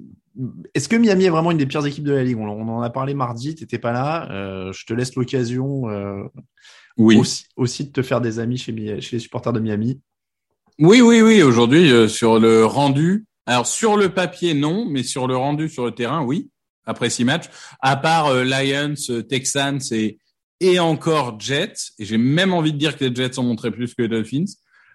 Est-ce 0.74 0.88
que 0.88 0.96
Miami 0.96 1.26
est 1.26 1.30
vraiment 1.30 1.52
une 1.52 1.58
des 1.58 1.66
pires 1.66 1.86
équipes 1.86 2.02
de 2.02 2.12
la 2.12 2.24
ligue? 2.24 2.36
On, 2.38 2.48
en 2.48 2.82
a 2.82 2.90
parlé 2.90 3.14
mardi, 3.14 3.54
t'étais 3.54 3.78
pas 3.78 3.92
là. 3.92 4.28
Euh, 4.32 4.72
je 4.72 4.84
te 4.84 4.92
laisse 4.94 5.14
l'occasion 5.14 5.84
oui. 6.96 7.18
aussi, 7.18 7.44
aussi 7.54 7.84
de 7.84 7.92
te 7.92 8.02
faire 8.02 8.20
des 8.20 8.40
amis 8.40 8.58
chez, 8.58 9.00
chez 9.00 9.16
les 9.16 9.20
supporters 9.20 9.52
de 9.52 9.60
Miami. 9.60 10.00
Oui, 10.80 11.00
oui, 11.00 11.22
oui. 11.22 11.40
Aujourd'hui, 11.44 12.10
sur 12.10 12.40
le 12.40 12.64
rendu, 12.64 13.26
alors 13.46 13.68
sur 13.68 13.96
le 13.96 14.08
papier, 14.08 14.54
non, 14.54 14.86
mais 14.90 15.04
sur 15.04 15.28
le 15.28 15.36
rendu 15.36 15.68
sur 15.68 15.84
le 15.84 15.92
terrain, 15.92 16.24
oui. 16.24 16.50
Après 16.84 17.10
six 17.10 17.24
matchs, 17.24 17.48
à 17.80 17.94
part 17.94 18.34
Lions, 18.34 18.94
Texans 19.28 19.78
et 19.92 20.18
et 20.60 20.78
encore 20.78 21.38
Jets, 21.40 21.92
et 21.98 22.04
j'ai 22.04 22.18
même 22.18 22.52
envie 22.52 22.72
de 22.72 22.78
dire 22.78 22.96
que 22.96 23.04
les 23.04 23.14
Jets 23.14 23.38
ont 23.38 23.44
montré 23.44 23.70
plus 23.70 23.94
que 23.94 24.02
les 24.02 24.08
Dolphins. 24.08 24.44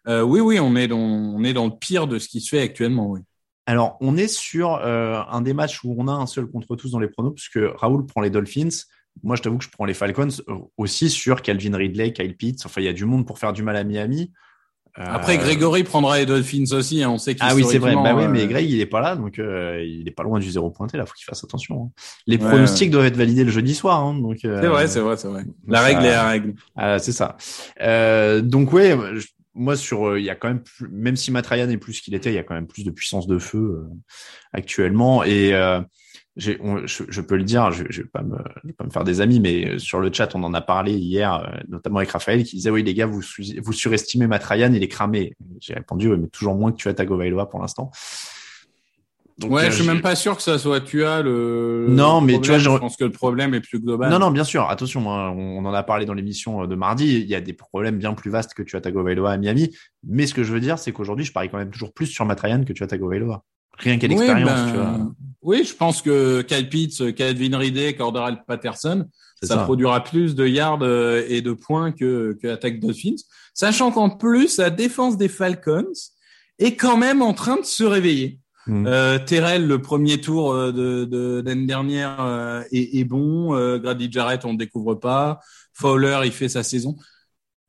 oui, 0.08 0.40
oui, 0.40 0.60
on 0.60 0.76
est 0.76 0.88
dans 0.88 0.98
on 0.98 1.44
est 1.44 1.54
dans 1.54 1.66
le 1.66 1.78
pire 1.78 2.08
de 2.08 2.20
ce 2.20 2.28
qui 2.28 2.42
se 2.42 2.50
fait 2.50 2.62
actuellement, 2.62 3.10
oui. 3.10 3.22
Alors, 3.66 3.96
on 4.02 4.18
est 4.18 4.28
sur 4.28 4.76
un 4.84 5.42
des 5.42 5.54
matchs 5.54 5.84
où 5.86 5.96
on 5.98 6.10
a 6.10 6.12
un 6.12 6.26
seul 6.26 6.48
contre 6.48 6.76
tous 6.76 6.92
dans 6.92 7.00
les 7.00 7.08
pronos, 7.08 7.34
puisque 7.34 7.60
Raoul 7.80 8.06
prend 8.06 8.20
les 8.20 8.30
Dolphins. 8.30 8.84
Moi, 9.22 9.38
je 9.38 9.42
t'avoue 9.42 9.58
que 9.58 9.64
je 9.64 9.70
prends 9.70 9.86
les 9.86 9.94
Falcons 9.94 10.28
aussi 10.76 11.10
sur 11.10 11.42
Calvin 11.42 11.78
Ridley, 11.78 12.12
Kyle 12.12 12.36
Pitts. 12.36 12.66
Enfin, 12.66 12.82
il 12.82 12.86
y 12.86 12.90
a 12.90 12.94
du 12.94 13.06
monde 13.06 13.26
pour 13.26 13.40
faire 13.40 13.54
du 13.54 13.64
mal 13.64 13.78
à 13.78 13.86
Miami. 13.86 14.34
Après, 14.96 15.38
Grégory 15.38 15.84
prendra 15.84 16.20
les 16.20 16.26
Dolphins 16.26 16.72
aussi. 16.72 17.02
Hein. 17.02 17.10
On 17.10 17.18
sait 17.18 17.34
qu'il 17.34 17.44
Ah 17.48 17.56
oui, 17.56 17.64
c'est 17.68 17.80
vrai. 17.80 17.96
Bah 17.96 18.14
oui, 18.16 18.28
mais 18.28 18.44
euh, 18.44 18.48
Greg, 18.48 18.70
il 18.70 18.80
est 18.80 18.86
pas 18.86 19.02
là, 19.02 19.16
donc 19.16 19.40
euh, 19.40 19.84
il 19.84 20.08
est 20.08 20.12
pas 20.12 20.24
loin 20.24 20.40
du 20.40 20.50
zéro 20.52 20.70
pointé. 20.70 20.98
Là, 20.98 21.06
faut 21.06 21.14
qu'il 21.14 21.26
fasse 21.26 21.44
attention. 21.44 21.86
Hein. 21.86 22.02
Les 22.28 22.38
pronostics 22.38 22.92
doivent 22.92 23.06
être 23.06 23.18
validés 23.18 23.44
le 23.44 23.52
jeudi 23.52 23.74
soir. 23.74 24.00
Hein, 24.02 24.20
donc. 24.20 24.46
Euh, 24.46 24.62
c'est 24.62 24.68
vrai, 24.68 24.88
c'est 24.88 25.00
vrai, 25.00 25.18
c'est 25.18 25.28
vrai. 25.28 25.44
La 25.68 25.82
règle 25.82 26.06
est 26.06 26.12
la 26.12 26.28
règle. 26.28 26.54
Ah, 26.76 27.00
c'est 27.00 27.12
ça. 27.12 27.38
donc 28.42 28.72
ouais, 28.74 28.96
moi 29.56 29.76
sur, 29.76 30.18
il 30.18 30.26
y 30.26 30.30
a 30.30 30.36
quand 30.36 30.48
même, 30.48 30.62
plus, 30.62 30.90
même 30.90 31.16
si 31.16 31.32
Matrayan 31.32 31.70
est 31.70 31.78
plus 31.78 32.02
qu'il 32.02 32.14
était, 32.14 32.32
il 32.32 32.36
y 32.36 32.40
a 32.40 32.44
quand 32.44 32.56
même 32.56 32.68
plus 32.68 32.84
de 32.84 32.92
puissance 32.92 33.28
de 33.28 33.40
feu 33.40 33.84
actuellement 34.52 35.24
et 35.24 35.54
je, 36.36 36.52
je, 36.86 37.22
peux 37.22 37.36
le 37.36 37.44
dire, 37.44 37.72
je, 37.72 37.84
je 37.90 38.02
vais 38.02 38.08
pas 38.08 38.24
me, 38.24 38.38
je 38.64 38.68
vais 38.68 38.74
pas 38.74 38.86
me 38.86 38.90
faire 38.90 39.04
des 39.04 39.22
amis, 39.22 39.40
mais 39.40 39.68
euh, 39.68 39.80
sur 39.80 40.00
le 40.00 40.12
chat, 40.12 40.34
on 40.34 40.44
en 40.44 40.54
a 40.54 40.62
parlé 40.62 40.94
hier, 40.94 41.34
euh, 41.34 41.60
notamment 41.70 41.98
avec 41.98 42.10
Raphaël, 42.10 42.44
qui 42.44 42.56
disait 42.56 42.72
oui 42.72 42.82
les 42.82 42.96
gars, 42.96 43.06
vous, 43.06 43.22
vous 43.62 43.74
surestimez 43.74 44.26
Matrayan, 44.26 44.74
il 44.74 44.82
est 44.82 44.88
cramé. 44.88 45.36
J'ai 45.60 45.76
répondu 45.76 46.10
oui, 46.10 46.18
mais 46.20 46.28
toujours 46.28 46.56
moins 46.56 46.72
que 46.72 46.78
tu 46.78 46.88
as 46.88 46.94
Tagovailoa 46.94 47.50
pour 47.50 47.62
l'instant. 47.62 47.92
Donc, 49.38 49.52
ouais, 49.52 49.64
euh, 49.64 49.72
je 49.72 49.76
suis 49.78 49.86
même 49.86 50.02
pas 50.02 50.16
sûr 50.16 50.36
que 50.36 50.44
ça 50.44 50.58
soit 50.58 50.82
tu 50.82 51.06
as 51.06 51.22
le. 51.22 51.88
Non, 51.90 52.22
mais 52.22 52.40
tu 52.40 52.50
vois, 52.50 52.60
je 52.60 52.70
pense 52.70 52.98
que 52.98 53.04
le 53.04 53.12
problème 53.12 53.54
est 53.54 53.62
plus 53.62 53.80
global. 53.80 54.10
Non, 54.12 54.20
non, 54.20 54.32
bien 54.32 54.44
sûr. 54.44 54.70
Attention, 54.70 55.08
on 55.08 55.66
en 55.66 55.74
a 55.74 55.84
parlé 55.84 56.06
dans 56.06 56.14
l'émission 56.14 56.66
de 56.66 56.76
mardi. 56.76 57.20
Il 57.20 57.28
y 57.28 57.36
a 57.36 57.42
des 57.42 57.54
problèmes 57.54 57.98
bien 57.98 58.14
plus 58.14 58.30
vastes 58.30 58.54
que 58.54 58.62
tu 58.62 58.76
as 58.76 58.82
Tagovailoa 58.82 59.32
à 59.32 59.38
Miami. 59.38 59.76
Mais 60.08 60.28
ce 60.28 60.34
que 60.36 60.44
je 60.44 60.54
veux 60.54 60.60
dire, 60.60 60.78
c'est 60.78 60.92
qu'aujourd'hui, 60.92 61.26
je 61.26 61.32
parie 61.32 61.50
quand 61.50 61.58
même 61.58 61.72
toujours 61.72 61.94
plus 61.94 62.08
sur 62.08 62.26
Matrayan 62.26 62.64
que 62.64 62.74
tu 62.74 62.84
as 62.84 62.88
Tagovailoa. 62.88 63.44
Rien 63.80 63.98
qu'à 63.98 64.08
l'expérience, 64.08 64.50
oui, 64.50 64.66
ben, 64.66 64.72
tu 64.72 64.78
vois. 64.78 65.14
Oui, 65.44 65.64
je 65.64 65.76
pense 65.76 66.02
que 66.02 66.42
Kyle 66.42 66.70
Pitts, 66.70 67.14
Calvin 67.16 67.58
Ridley, 67.58 67.96
Cordarel 67.96 68.44
Patterson, 68.48 69.06
ça, 69.42 69.58
produira 69.58 70.04
plus 70.04 70.36
de 70.36 70.48
yards 70.48 70.80
euh, 70.84 71.26
et 71.28 71.42
de 71.42 71.52
points 71.52 71.92
que, 71.92 72.38
que 72.42 72.48
l'attaque 72.48 72.80
Dolphins. 72.80 73.16
Sachant 73.54 73.92
qu'en 73.92 74.10
plus, 74.10 74.58
la 74.58 74.70
défense 74.70 75.18
des 75.18 75.28
Falcons 75.28 75.92
est 76.60 76.76
quand 76.76 76.98
même 76.98 77.22
en 77.22 77.34
train 77.34 77.58
de 77.58 77.66
se 77.66 77.84
réveiller. 77.84 78.40
Hmm. 78.66 78.88
Euh, 78.88 79.20
Terrell, 79.20 79.68
le 79.68 79.82
premier 79.82 80.22
tour 80.22 80.54
euh, 80.54 80.72
de, 80.72 81.44
l'année 81.46 81.66
dernière 81.66 82.22
euh, 82.22 82.64
est, 82.72 82.98
est, 83.00 83.04
bon. 83.04 83.56
Euh, 83.56 83.78
Grady 83.78 84.10
Jarrett, 84.12 84.46
on 84.46 84.54
ne 84.54 84.58
découvre 84.58 84.96
pas. 84.96 85.40
Fowler, 85.74 86.22
il 86.24 86.32
fait 86.32 86.50
sa 86.50 86.64
saison. 86.64 86.96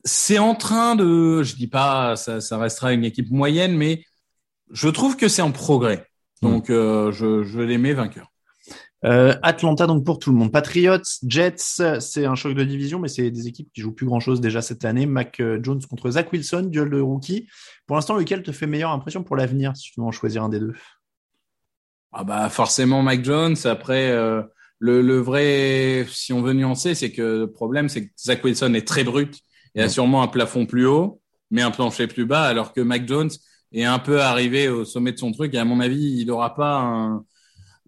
C'est 0.04 0.38
en 0.38 0.54
train 0.54 0.94
de, 0.94 1.42
je 1.42 1.56
dis 1.56 1.66
pas, 1.66 2.14
ça, 2.16 2.40
ça 2.40 2.58
restera 2.58 2.92
une 2.92 3.04
équipe 3.04 3.30
moyenne, 3.30 3.76
mais 3.76 4.04
je 4.70 4.88
trouve 4.88 5.16
que 5.16 5.28
c'est 5.28 5.42
en 5.42 5.50
progrès. 5.50 6.06
Donc, 6.50 6.70
euh, 6.70 7.12
je, 7.12 7.42
je 7.42 7.60
les 7.60 7.78
mets 7.78 7.92
vainqueurs. 7.92 8.30
Euh, 9.04 9.34
Atlanta, 9.42 9.86
donc 9.86 10.04
pour 10.04 10.18
tout 10.18 10.30
le 10.30 10.36
monde. 10.36 10.50
Patriots, 10.50 11.02
Jets, 11.26 11.82
c'est 12.00 12.24
un 12.24 12.34
choc 12.34 12.54
de 12.54 12.64
division, 12.64 12.98
mais 12.98 13.08
c'est 13.08 13.30
des 13.30 13.48
équipes 13.48 13.68
qui 13.74 13.82
jouent 13.82 13.92
plus 13.92 14.06
grand 14.06 14.20
chose 14.20 14.40
déjà 14.40 14.62
cette 14.62 14.84
année. 14.86 15.04
Mac 15.04 15.40
euh, 15.40 15.60
Jones 15.62 15.80
contre 15.88 16.12
Zach 16.12 16.32
Wilson, 16.32 16.68
duel 16.70 16.88
de 16.88 17.00
rookie. 17.00 17.46
Pour 17.86 17.96
l'instant, 17.96 18.16
lequel 18.16 18.42
te 18.42 18.50
fait 18.50 18.66
meilleure 18.66 18.92
impression 18.92 19.22
pour 19.22 19.36
l'avenir, 19.36 19.76
si 19.76 19.90
tu 19.90 20.00
veux 20.00 20.06
en 20.06 20.10
choisir 20.10 20.42
un 20.42 20.48
des 20.48 20.58
deux? 20.58 20.72
Ah 22.12 22.24
bah 22.24 22.48
forcément 22.48 23.02
Mac 23.02 23.22
Jones. 23.22 23.56
Après, 23.64 24.10
euh, 24.10 24.42
le, 24.78 25.02
le, 25.02 25.18
vrai, 25.18 26.06
si 26.08 26.32
on 26.32 26.40
veut 26.40 26.54
nuancer, 26.54 26.94
c'est 26.94 27.12
que 27.12 27.40
le 27.40 27.52
problème, 27.52 27.90
c'est 27.90 28.06
que 28.06 28.12
Zach 28.18 28.42
Wilson 28.42 28.72
est 28.72 28.86
très 28.86 29.04
brut 29.04 29.40
et 29.74 29.82
a 29.82 29.88
sûrement 29.90 30.22
un 30.22 30.28
plafond 30.28 30.64
plus 30.64 30.86
haut, 30.86 31.20
mais 31.50 31.60
un 31.60 31.70
plancher 31.70 32.06
plus 32.06 32.24
bas, 32.24 32.44
alors 32.44 32.72
que 32.72 32.80
Mac 32.80 33.06
Jones, 33.06 33.30
est 33.74 33.84
un 33.84 33.98
peu 33.98 34.20
arrivé 34.20 34.68
au 34.68 34.84
sommet 34.84 35.12
de 35.12 35.18
son 35.18 35.32
truc. 35.32 35.54
Et 35.54 35.58
à 35.58 35.64
mon 35.64 35.80
avis, 35.80 36.20
il 36.20 36.26
n'aura 36.26 36.54
pas 36.54 36.80
un, 36.80 37.24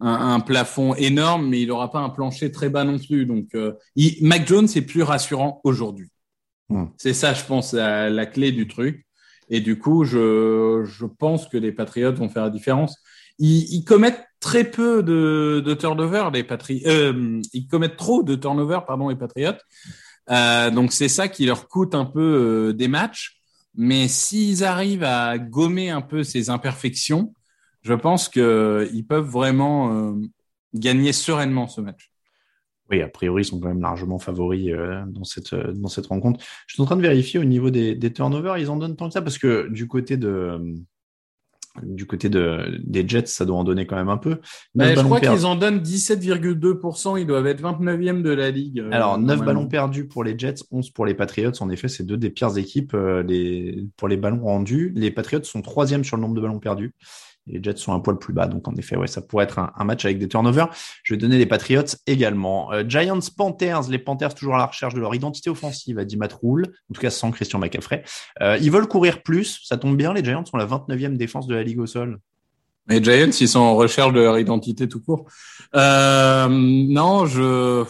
un, 0.01 0.40
plafond 0.40 0.94
énorme, 0.94 1.49
mais 1.49 1.61
il 1.62 1.68
n'aura 1.68 1.90
pas 1.90 2.01
un 2.01 2.11
plancher 2.11 2.51
très 2.51 2.68
bas 2.68 2.85
non 2.85 2.99
plus. 2.99 3.27
Donc, 3.27 3.55
euh, 3.55 3.72
Mac 4.20 4.46
Jones 4.46 4.68
est 4.75 4.83
plus 4.83 5.03
rassurant 5.03 5.61
aujourd'hui. 5.64 6.09
Hmm. 6.68 6.87
C'est 6.96 7.14
ça, 7.14 7.33
je 7.35 7.44
pense, 7.44 7.72
la, 7.72 8.11
la, 8.11 8.27
clé 8.27 8.53
du 8.53 8.66
truc. 8.66 9.07
Et 9.49 9.61
du 9.61 9.79
coup, 9.79 10.05
je, 10.05 10.85
je 10.85 11.07
pense 11.07 11.49
que 11.49 11.57
les 11.57 11.72
Patriotes 11.72 12.16
vont 12.16 12.29
faire 12.29 12.42
la 12.42 12.51
différence. 12.51 12.96
Ils, 13.38 13.72
ils 13.72 13.85
commettent 13.85 14.25
très 14.40 14.64
peu 14.64 15.03
de, 15.03 15.62
de 15.64 15.75
turnover, 15.75 16.31
les 16.33 16.42
Patriotes. 16.42 16.87
Euh, 16.87 17.40
ils 17.53 17.66
commettent 17.68 17.96
trop 17.96 18.22
de 18.22 18.35
turnover, 18.35 18.81
pardon, 18.87 19.09
les 19.09 19.16
Patriotes. 19.16 19.61
Euh, 20.31 20.70
donc 20.70 20.92
c'est 20.92 21.09
ça 21.09 21.29
qui 21.29 21.46
leur 21.46 21.68
coûte 21.68 21.94
un 21.94 22.05
peu 22.05 22.75
des 22.77 22.88
matchs. 22.88 23.36
Mais 23.77 24.09
s'ils 24.09 24.65
arrivent 24.65 25.05
à 25.05 25.39
gommer 25.39 25.91
un 25.91 26.01
peu 26.01 26.23
ces 26.23 26.51
imperfections, 26.51 27.35
je 27.83 27.95
pense 27.95 28.29
qu'ils 28.29 29.05
peuvent 29.07 29.29
vraiment 29.29 29.93
euh, 29.93 30.15
gagner 30.75 31.12
sereinement 31.12 31.69
ce 31.69 31.81
match. 31.81 32.11
Oui, 32.91 33.03
a 33.03 33.09
priori, 33.09 33.43
ils 33.43 33.45
sont 33.45 33.61
quand 33.61 33.69
même 33.69 33.81
largement 33.81 34.19
favoris 34.19 34.71
euh, 34.71 35.05
dans 35.07 35.25
cette 35.25 35.53
euh, 35.53 35.73
dans 35.73 35.89
cette 35.89 36.07
rencontre. 36.07 36.45
Je 36.69 36.75
suis 36.75 36.83
en 36.83 36.87
train 36.87 36.97
de 36.97 37.03
vérifier 37.03 37.41
au 37.41 37.45
niveau 37.45 37.71
des, 37.71 37.95
des 37.95 38.12
turnovers, 38.12 38.59
ils 38.59 38.71
en 38.71 38.77
donnent 38.77 38.97
tant 38.97 39.09
que 39.09 39.12
ça 39.12 39.23
parce 39.23 39.39
que 39.39 39.69
du 39.69 39.89
côté 39.89 40.17
de 40.17 40.61
du 41.83 42.07
côté 42.07 42.29
de, 42.29 42.81
des 42.85 43.07
Jets, 43.07 43.27
ça 43.27 43.45
doit 43.45 43.57
en 43.57 43.65
donner 43.65 43.87
quand 43.87 43.97
même 43.97 44.09
un 44.09 44.17
peu. 44.17 44.39
je 44.75 45.01
crois 45.03 45.21
qu'ils 45.21 45.47
en 45.47 45.57
donnent 45.57 45.81
17,2%. 45.81 47.21
Ils 47.21 47.27
doivent 47.27 47.47
être 47.47 47.62
29e 47.62 48.23
de 48.23 48.31
la 48.31 48.51
ligue. 48.51 48.81
Euh, 48.81 48.91
Alors, 48.93 49.19
9 49.19 49.45
ballons 49.45 49.67
perdus 49.67 50.07
pour 50.07 50.25
les 50.25 50.39
Jets, 50.39 50.62
11 50.71 50.91
pour 50.91 51.07
les 51.07 51.15
Patriots. 51.15 51.53
En 51.61 51.71
effet, 51.71 51.89
c'est 51.89 52.05
deux 52.05 52.17
des 52.17 52.31
pires 52.31 52.57
équipes 52.57 52.95
euh, 52.95 53.23
les, 53.23 53.87
pour 53.97 54.09
les 54.09 54.17
ballons 54.17 54.45
rendus. 54.45 54.93
Les 54.95 55.11
Patriots 55.11 55.45
sont 55.45 55.62
troisième 55.62 56.05
sur 56.05 56.17
le 56.17 56.23
nombre 56.23 56.35
de 56.35 56.41
ballons 56.41 56.61
perdus. 56.61 56.95
Les 57.47 57.63
Jets 57.63 57.77
sont 57.77 57.93
un 57.93 58.01
poil 58.01 58.19
plus 58.19 58.33
bas. 58.33 58.47
Donc, 58.47 58.67
en 58.69 58.75
effet, 58.75 58.97
ouais, 58.97 59.07
ça 59.07 59.21
pourrait 59.21 59.45
être 59.45 59.59
un, 59.59 59.85
match 59.85 60.05
avec 60.05 60.19
des 60.19 60.29
turnovers. 60.29 60.69
Je 61.03 61.15
vais 61.15 61.19
donner 61.19 61.39
les 61.39 61.47
Patriots 61.47 61.83
également. 62.07 62.73
Euh, 62.73 62.85
Giants 62.87 63.19
Panthers, 63.37 63.89
les 63.89 63.99
Panthers 63.99 64.35
toujours 64.35 64.57
à 64.57 64.59
la 64.59 64.67
recherche 64.67 64.95
de 64.95 65.01
leur 65.01 65.15
identité 65.15 65.49
offensive, 65.51 65.99
a 65.99 66.05
dit 66.05 66.17
Matt 66.17 66.37
Rule, 66.43 66.67
en 66.91 66.95
tout 66.95 67.01
cas 67.01 67.11
sans 67.11 67.31
Christian 67.31 67.59
McCaffrey. 67.59 68.03
Euh, 68.43 68.59
ils 68.61 68.71
veulent 68.71 68.89
courir 68.89 69.23
plus. 69.23 69.61
Ça 69.65 69.77
tombe 69.77 69.97
bien, 69.97 70.13
les 70.13 70.25
Giants 70.25 70.45
sont 70.45 70.57
la 70.57 70.67
29e 70.67 71.17
défense 71.17 71.47
de 71.47 71.55
la 71.55 71.63
ligue 71.63 71.81
au 71.81 71.87
sol. 71.87 72.19
Les 72.89 73.03
Giants, 73.03 73.31
ils 73.41 73.49
sont 73.49 73.61
en 73.61 73.77
recherche 73.77 74.13
de 74.13 74.21
leur 74.21 74.39
identité 74.39 74.89
tout 74.89 75.01
court. 75.01 75.27
Euh, 75.75 76.49
non, 76.49 77.27
je, 77.27 77.85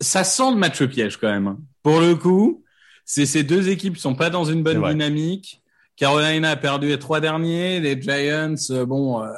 ça 0.00 0.24
sent 0.24 0.50
le 0.50 0.56
match 0.56 0.82
piège 0.84 1.16
quand 1.16 1.30
même. 1.30 1.56
Pour 1.82 2.00
le 2.00 2.14
coup, 2.14 2.64
c'est 3.04 3.26
ces 3.26 3.42
deux 3.42 3.68
équipes 3.68 3.96
sont 3.96 4.14
pas 4.14 4.30
dans 4.30 4.44
une 4.44 4.62
bonne 4.62 4.82
dynamique. 4.88 5.61
Carolina 5.96 6.50
a 6.50 6.56
perdu 6.56 6.88
les 6.88 6.98
trois 6.98 7.20
derniers. 7.20 7.80
Les 7.80 8.00
Giants, 8.00 8.54
euh, 8.70 8.86
bon, 8.86 9.22
euh, 9.22 9.32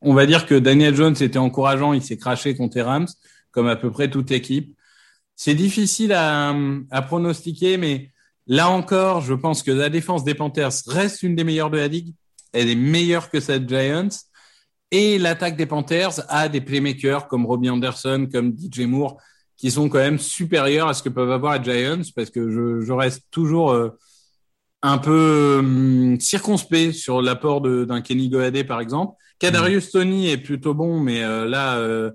on 0.00 0.14
va 0.14 0.26
dire 0.26 0.46
que 0.46 0.54
Daniel 0.54 0.94
Jones 0.94 1.16
était 1.20 1.38
encourageant. 1.38 1.92
Il 1.92 2.02
s'est 2.02 2.16
craché 2.16 2.56
contre 2.56 2.76
les 2.76 2.82
Rams, 2.82 3.08
comme 3.50 3.68
à 3.68 3.76
peu 3.76 3.90
près 3.90 4.10
toute 4.10 4.30
équipe. 4.30 4.76
C'est 5.34 5.54
difficile 5.54 6.12
à, 6.12 6.54
à 6.90 7.02
pronostiquer, 7.02 7.76
mais 7.76 8.10
là 8.46 8.70
encore, 8.70 9.20
je 9.20 9.34
pense 9.34 9.62
que 9.62 9.70
la 9.70 9.90
défense 9.90 10.24
des 10.24 10.34
Panthers 10.34 10.72
reste 10.86 11.22
une 11.22 11.34
des 11.34 11.44
meilleures 11.44 11.70
de 11.70 11.76
la 11.76 11.88
ligue 11.88 12.14
elle 12.56 12.70
est 12.70 12.74
meilleure 12.74 13.30
que 13.30 13.38
cette 13.38 13.68
Giants. 13.68 14.08
Et 14.90 15.18
l'attaque 15.18 15.56
des 15.56 15.66
Panthers 15.66 16.20
a 16.28 16.48
des 16.48 16.60
playmakers 16.60 17.28
comme 17.28 17.44
Robbie 17.44 17.70
Anderson, 17.70 18.28
comme 18.32 18.56
DJ 18.56 18.80
Moore, 18.82 19.18
qui 19.56 19.70
sont 19.70 19.88
quand 19.88 19.98
même 19.98 20.18
supérieurs 20.18 20.88
à 20.88 20.94
ce 20.94 21.02
que 21.02 21.08
peuvent 21.08 21.30
avoir 21.30 21.58
les 21.58 21.64
Giants, 21.64 22.02
parce 22.14 22.30
que 22.30 22.50
je, 22.50 22.92
reste 22.92 23.24
toujours 23.30 23.72
euh, 23.72 23.90
un 24.82 24.98
peu 24.98 25.56
hum, 25.58 26.20
circonspect 26.20 26.92
sur 26.92 27.22
l'apport 27.22 27.60
d'un 27.60 28.00
Kenny 28.00 28.28
Goadé, 28.28 28.64
par 28.64 28.80
exemple. 28.80 29.16
Kadarius 29.38 29.90
Tony 29.90 30.30
est 30.30 30.38
plutôt 30.38 30.74
bon, 30.74 31.00
mais 31.00 31.22
euh, 31.22 31.46
là, 31.46 31.76
euh, 31.76 32.10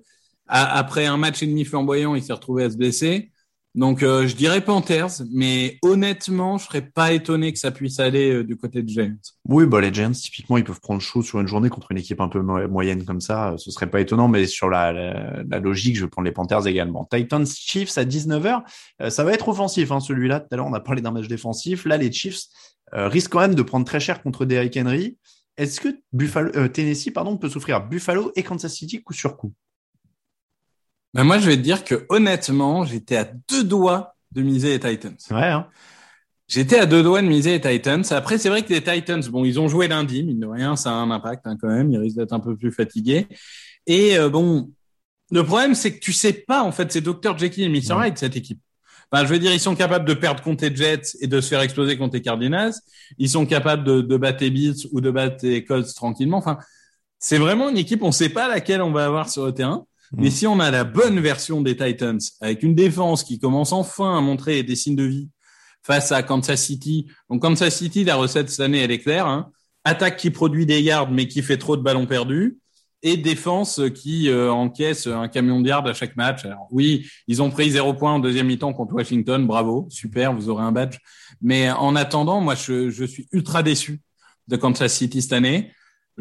après 0.48 1.06
un 1.06 1.18
match 1.18 1.44
et 1.44 1.48
demi 1.48 1.66
flamboyant, 1.66 2.16
il 2.16 2.24
s'est 2.24 2.34
retrouvé 2.34 2.64
à 2.64 2.70
se 2.70 2.78
blesser. 2.78 3.32
Donc, 3.74 4.04
euh, 4.04 4.28
je 4.28 4.36
dirais 4.36 4.60
Panthers, 4.60 5.22
mais 5.32 5.78
honnêtement, 5.82 6.58
je 6.58 6.66
serais 6.66 6.82
pas 6.82 7.14
étonné 7.14 7.54
que 7.54 7.60
ça 7.60 7.72
puisse 7.72 8.02
aller 8.02 8.34
euh, 8.34 8.44
du 8.44 8.58
côté 8.58 8.84
de 8.84 8.90
Giants. 8.90 9.16
Oui, 9.48 9.66
bah, 9.66 9.80
les 9.80 9.94
Giants, 9.94 10.12
typiquement, 10.12 10.58
ils 10.58 10.66
peuvent 10.66 10.82
prendre 10.82 11.02
chaud 11.02 11.22
sur 11.22 11.40
une 11.40 11.48
journée 11.48 11.70
contre 11.70 11.92
une 11.92 11.98
équipe 11.98 12.20
un 12.20 12.28
peu 12.28 12.42
moyenne 12.42 13.06
comme 13.06 13.22
ça. 13.22 13.56
Ce 13.58 13.72
serait 13.72 13.90
pas 13.90 14.02
étonnant, 14.02 14.28
mais 14.28 14.46
sur 14.46 14.70
la, 14.70 15.44
logique, 15.62 15.96
je 15.96 16.04
vais 16.04 16.10
prendre 16.10 16.26
les 16.26 16.34
Panthers 16.34 16.68
également. 16.68 17.08
Titans 17.10 17.46
Chiefs 17.48 17.98
à 17.98 18.04
19h. 18.04 18.62
Euh, 19.02 19.10
ça 19.10 19.24
va 19.24 19.32
être 19.32 19.48
offensif, 19.48 19.92
hein, 19.92 20.02
celui-là. 20.02 20.42
Tout 20.42 20.48
à 20.52 20.58
l'heure, 20.58 20.68
on 20.68 20.74
a 20.74 20.82
parlé 20.82 21.02
d'un 21.02 21.12
match 21.12 21.30
défensif. 21.30 21.86
Là, 21.86 21.96
les 21.96 22.12
Chiefs 22.12 22.48
risquent 22.94 23.32
quand 23.32 23.40
même 23.40 23.56
de 23.56 23.62
prendre 23.62 23.86
très 23.86 24.02
cher 24.02 24.22
contre 24.22 24.44
Derrick 24.44 24.76
Henry. 24.76 25.18
Est-ce 25.56 25.80
que 25.80 26.68
Tennessee 26.68 27.12
pardon, 27.14 27.38
peut 27.38 27.48
souffrir 27.48 27.88
Buffalo 27.88 28.34
et 28.36 28.44
Kansas 28.44 28.74
City 28.74 29.02
coup 29.02 29.14
sur 29.14 29.38
coup? 29.38 29.54
Ben 31.14 31.24
moi, 31.24 31.40
je 31.40 31.48
vais 31.48 31.58
te 31.58 31.62
dire 31.62 31.84
que 31.84 32.06
honnêtement, 32.10 32.86
j'étais 32.86 33.18
à 33.18 33.30
deux 33.50 33.64
doigts 33.64 34.16
de 34.32 34.42
miser 34.42 34.78
les 34.78 34.80
Titans. 34.80 35.18
Ouais. 35.32 35.48
Hein. 35.48 35.68
J'étais 36.48 36.80
à 36.80 36.86
deux 36.86 37.04
doigts 37.04 37.22
de 37.22 37.28
miser 37.28 37.60
les 37.60 37.62
Titans. 37.62 38.04
Après, 38.12 38.38
c'est 38.38 38.50
vrai 38.50 38.64
que 38.64 38.74
les 38.74 38.82
Titans, 38.82 39.22
bon, 39.30 39.46
ils 39.46 39.60
ont 39.60 39.68
joué 39.68 39.88
lundi, 39.88 40.24
mine 40.24 40.40
de 40.40 40.48
rien, 40.48 40.76
ça 40.76 40.92
a 40.92 40.94
un 40.94 41.12
impact 41.12 41.48
hein, 41.48 41.58
quand 41.60 41.70
même. 41.70 41.92
Ils 41.92 41.98
risquent 41.98 42.18
d'être 42.18 42.34
un 42.34 42.40
peu 42.40 42.56
plus 42.56 42.72
fatigués. 42.72 43.28
Et 43.88 44.18
euh, 44.18 44.30
bon, 44.30 44.72
le 45.32 45.44
problème, 45.44 45.76
c'est 45.76 45.94
que 45.94 46.00
tu 46.00 46.14
sais 46.14 46.34
pas, 46.34 46.64
en 46.64 46.72
fait, 46.72 46.92
c'est 46.92 47.02
Dr. 47.02 47.38
Jekyll 47.38 47.64
et 47.64 47.70
Mr. 47.70 48.06
Hyde, 48.06 48.18
cette 48.18 48.36
équipe. 48.36 48.60
Enfin, 49.12 49.26
je 49.26 49.30
veux 49.30 49.40
dire, 49.40 49.54
ils 49.54 49.60
sont 49.60 49.76
capables 49.76 50.06
de 50.06 50.14
perdre 50.14 50.42
contre 50.42 50.66
les 50.66 50.74
Jets 50.74 51.18
et 51.20 51.28
de 51.28 51.42
se 51.42 51.50
faire 51.50 51.62
exploser 51.62 51.98
contre 51.98 52.16
les 52.16 52.22
Cardinals. 52.22 52.74
Ils 53.18 53.30
sont 53.30 53.46
capables 53.46 53.84
de, 53.84 54.02
de 54.02 54.18
battre 54.18 54.42
les 54.42 54.50
Bills 54.50 54.88
ou 54.94 55.02
de 55.02 55.12
battre 55.12 55.46
les 55.46 55.66
Colts 55.66 55.94
tranquillement. 55.94 56.38
Enfin, 56.38 56.58
c'est 57.20 57.38
vraiment 57.38 57.70
une 57.70 57.78
équipe, 57.78 58.04
on 58.04 58.12
sait 58.12 58.30
pas 58.30 58.48
laquelle 58.48 58.82
on 58.82 58.92
va 58.92 59.06
avoir 59.06 59.30
sur 59.30 59.46
le 59.46 59.54
terrain. 59.54 59.86
Mais 60.18 60.28
mm. 60.28 60.32
si 60.32 60.48
on 60.48 60.60
a 60.60 60.72
la 60.72 60.84
bonne 60.84 61.20
version 61.20 61.62
des 61.62 61.76
Titans, 61.76 62.20
avec 62.42 62.64
une 62.64 62.76
défense 62.76 63.24
qui 63.24 63.40
commence 63.40 63.72
enfin 63.72 64.18
à 64.18 64.22
montrer 64.22 64.64
des 64.64 64.76
signes 64.76 64.96
de 64.96 65.04
vie 65.04 65.30
face 65.84 66.12
à 66.12 66.24
Kansas 66.24 66.62
City. 66.62 67.08
Donc 67.30 67.42
Kansas 67.42 67.76
City, 67.76 68.04
la 68.04 68.16
recette 68.16 68.50
cette 68.50 68.60
année, 68.60 68.80
elle 68.80 68.92
est 68.92 69.00
claire. 69.00 69.28
Hein. 69.28 69.52
Attaque 69.84 70.18
qui 70.18 70.30
produit 70.30 70.66
des 70.66 70.82
yards 70.82 71.12
mais 71.12 71.28
qui 71.28 71.42
fait 71.42 71.58
trop 71.58 71.78
de 71.78 71.82
ballons 71.82 72.06
perdus. 72.06 72.58
Et 73.04 73.18
défense 73.18 73.82
qui 73.96 74.30
euh, 74.30 74.52
encaisse 74.52 75.08
un 75.08 75.28
camion 75.28 75.60
de 75.60 75.68
yards 75.68 75.88
à 75.88 75.94
chaque 75.94 76.16
match. 76.16 76.46
Alors 76.46 76.68
oui, 76.70 77.10
ils 77.28 77.42
ont 77.42 77.50
pris 77.50 77.72
zéro 77.72 77.96
point 77.96 78.14
en 78.14 78.20
deuxième 78.20 78.46
mi-temps 78.46 78.74
contre 78.74 78.94
Washington. 78.94 79.48
Bravo, 79.48 79.88
super, 79.90 80.36
vous 80.36 80.50
aurez 80.50 80.64
un 80.64 80.72
badge. 80.72 80.98
Mais 81.42 81.72
en 81.72 81.96
attendant, 81.96 82.42
moi, 82.42 82.54
je, 82.54 82.92
je 82.92 83.04
suis 83.04 83.28
ultra 83.32 83.64
déçu 83.64 84.02
de 84.48 84.56
Kansas 84.56 84.94
City 84.94 85.24
cette 85.24 85.34
année. 85.34 85.72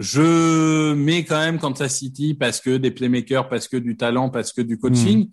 Je 0.01 0.95
mets 0.95 1.25
quand 1.27 1.39
même 1.39 1.59
Kansas 1.59 1.95
City 1.95 2.33
parce 2.33 2.63
que 2.63 2.79
des 2.79 2.91
playmakers, 2.91 3.51
parce 3.51 3.69
que 3.69 3.77
du 3.77 3.99
talent, 3.99 4.31
parce 4.31 4.51
que 4.55 4.63
du 4.63 4.79
coaching. 4.79 5.27
Hmm. 5.27 5.33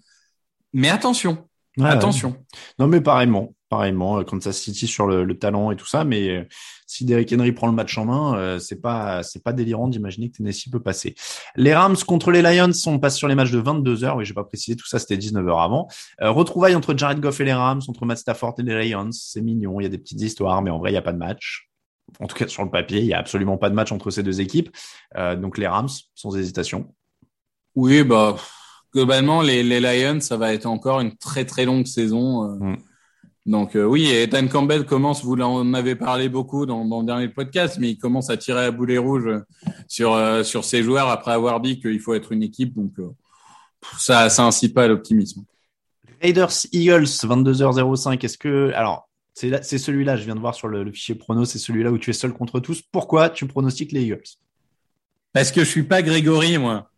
Mais 0.73 0.89
attention, 0.89 1.47
attention. 1.81 2.35
Non, 2.77 2.87
mais 2.87 2.99
pareillement, 2.99 3.55
pareillement, 3.69 4.19
euh, 4.19 4.23
Kansas 4.23 4.57
City 4.57 4.85
sur 4.85 5.07
le, 5.07 5.39
talent 5.39 5.71
et 5.71 5.77
tout 5.77 5.85
ça. 5.85 6.03
Mais 6.03 6.29
euh, 6.29 6.43
si 6.85 7.05
Derrick 7.05 7.31
Henry 7.31 7.53
prend 7.53 7.67
le 7.67 7.73
match 7.73 7.97
en 7.97 8.03
main, 8.03 8.37
euh, 8.37 8.59
c'est 8.59 8.81
pas 8.81 9.23
c'est 9.23 9.41
pas 9.41 9.53
délirant 9.53 9.87
d'imaginer 9.87 10.29
que 10.29 10.35
Tennessee 10.35 10.69
peut 10.69 10.81
passer. 10.81 11.15
Les 11.55 11.73
Rams 11.73 11.95
contre 12.05 12.31
les 12.31 12.41
Lions, 12.41 12.73
on 12.87 12.99
passe 12.99 13.15
sur 13.15 13.29
les 13.29 13.35
matchs 13.35 13.51
de 13.51 13.59
22 13.59 13.95
h 13.95 14.17
Oui, 14.17 14.25
j'ai 14.25 14.33
pas 14.33 14.43
précisé 14.43 14.75
tout 14.75 14.85
ça, 14.85 14.99
c'était 14.99 15.15
19 15.15 15.45
h 15.45 15.63
avant. 15.63 15.87
retrouvailles 16.19 16.75
entre 16.75 16.93
Jared 16.93 17.21
Goff 17.21 17.39
et 17.39 17.45
les 17.45 17.53
Rams, 17.53 17.81
entre 17.87 18.05
Matt 18.05 18.17
Stafford 18.17 18.55
et 18.59 18.63
les 18.63 18.89
Lions. 18.89 19.11
C'est 19.13 19.41
mignon, 19.41 19.79
il 19.79 19.83
y 19.83 19.87
a 19.87 19.89
des 19.89 19.97
petites 19.97 20.19
histoires, 20.19 20.61
mais 20.61 20.71
en 20.71 20.79
vrai, 20.79 20.91
il 20.91 20.95
y 20.95 20.97
a 20.97 21.01
pas 21.01 21.13
de 21.13 21.19
match 21.19 21.66
en 22.19 22.27
tout 22.27 22.35
cas 22.35 22.47
sur 22.47 22.63
le 22.63 22.69
papier, 22.69 22.99
il 22.99 23.05
n'y 23.05 23.13
a 23.13 23.19
absolument 23.19 23.57
pas 23.57 23.69
de 23.69 23.75
match 23.75 23.91
entre 23.91 24.09
ces 24.11 24.23
deux 24.23 24.41
équipes. 24.41 24.75
Euh, 25.17 25.35
donc 25.35 25.57
les 25.57 25.67
Rams, 25.67 25.89
sans 26.15 26.35
hésitation. 26.35 26.93
Oui, 27.75 28.03
bah 28.03 28.35
globalement, 28.93 29.41
les, 29.41 29.63
Lions, 29.79 30.19
ça 30.21 30.37
va 30.37 30.53
être 30.53 30.65
encore 30.65 30.99
une 30.99 31.15
très 31.15 31.45
très 31.45 31.65
longue 31.65 31.85
saison. 31.85 32.43
Euh. 32.43 32.55
Mm. 32.55 32.77
Donc 33.45 33.75
euh, 33.75 33.85
oui, 33.85 34.07
et 34.07 34.27
Dan 34.27 34.49
Campbell 34.49 34.85
commence, 34.85 35.23
vous 35.23 35.35
en 35.35 35.73
avez 35.73 35.95
parlé 35.95 36.27
beaucoup 36.27 36.65
dans, 36.65 36.83
dans, 36.83 36.99
le 36.99 37.05
dernier 37.05 37.29
podcast, 37.29 37.77
mais 37.79 37.91
il 37.91 37.97
commence 37.97 38.29
à 38.29 38.35
tirer 38.35 38.65
à 38.65 38.71
boulet 38.71 38.97
rouge 38.97 39.29
sur 39.87 40.17
sur 40.43 40.65
ses 40.65 40.83
joueurs 40.83 41.07
après 41.07 41.31
avoir 41.31 41.61
dit 41.61 41.79
qu'il 41.79 41.99
faut 42.01 42.13
être 42.13 42.33
une 42.33 42.43
équipe. 42.43 42.73
Donc 42.73 42.91
ça, 43.99 44.29
ça 44.29 44.43
incite 44.43 44.73
pas 44.73 44.83
à 44.83 44.87
l'optimisme. 44.87 45.45
Raiders 46.21 46.65
Eagles 46.73 47.05
22h05. 47.05 48.25
Est-ce 48.25 48.37
que 48.37 48.71
alors 48.73 49.06
c'est 49.37 49.77
celui-là, 49.77 50.15
je 50.15 50.25
viens 50.25 50.35
de 50.35 50.39
voir 50.39 50.55
sur 50.55 50.67
le, 50.67 50.91
fichier 50.91 51.13
prono, 51.13 51.45
c'est 51.45 51.59
celui-là 51.59 51.91
où 51.91 51.99
tu 51.99 52.09
es 52.09 52.13
seul 52.13 52.33
contre 52.33 52.59
tous. 52.59 52.81
Pourquoi 52.81 53.29
tu 53.29 53.45
pronostiques 53.45 53.91
les 53.91 54.03
Eagles? 54.03 54.23
Parce 55.31 55.51
que 55.51 55.63
je 55.63 55.69
suis 55.69 55.83
pas 55.83 56.01
Grégory, 56.01 56.57
moi. 56.57 56.89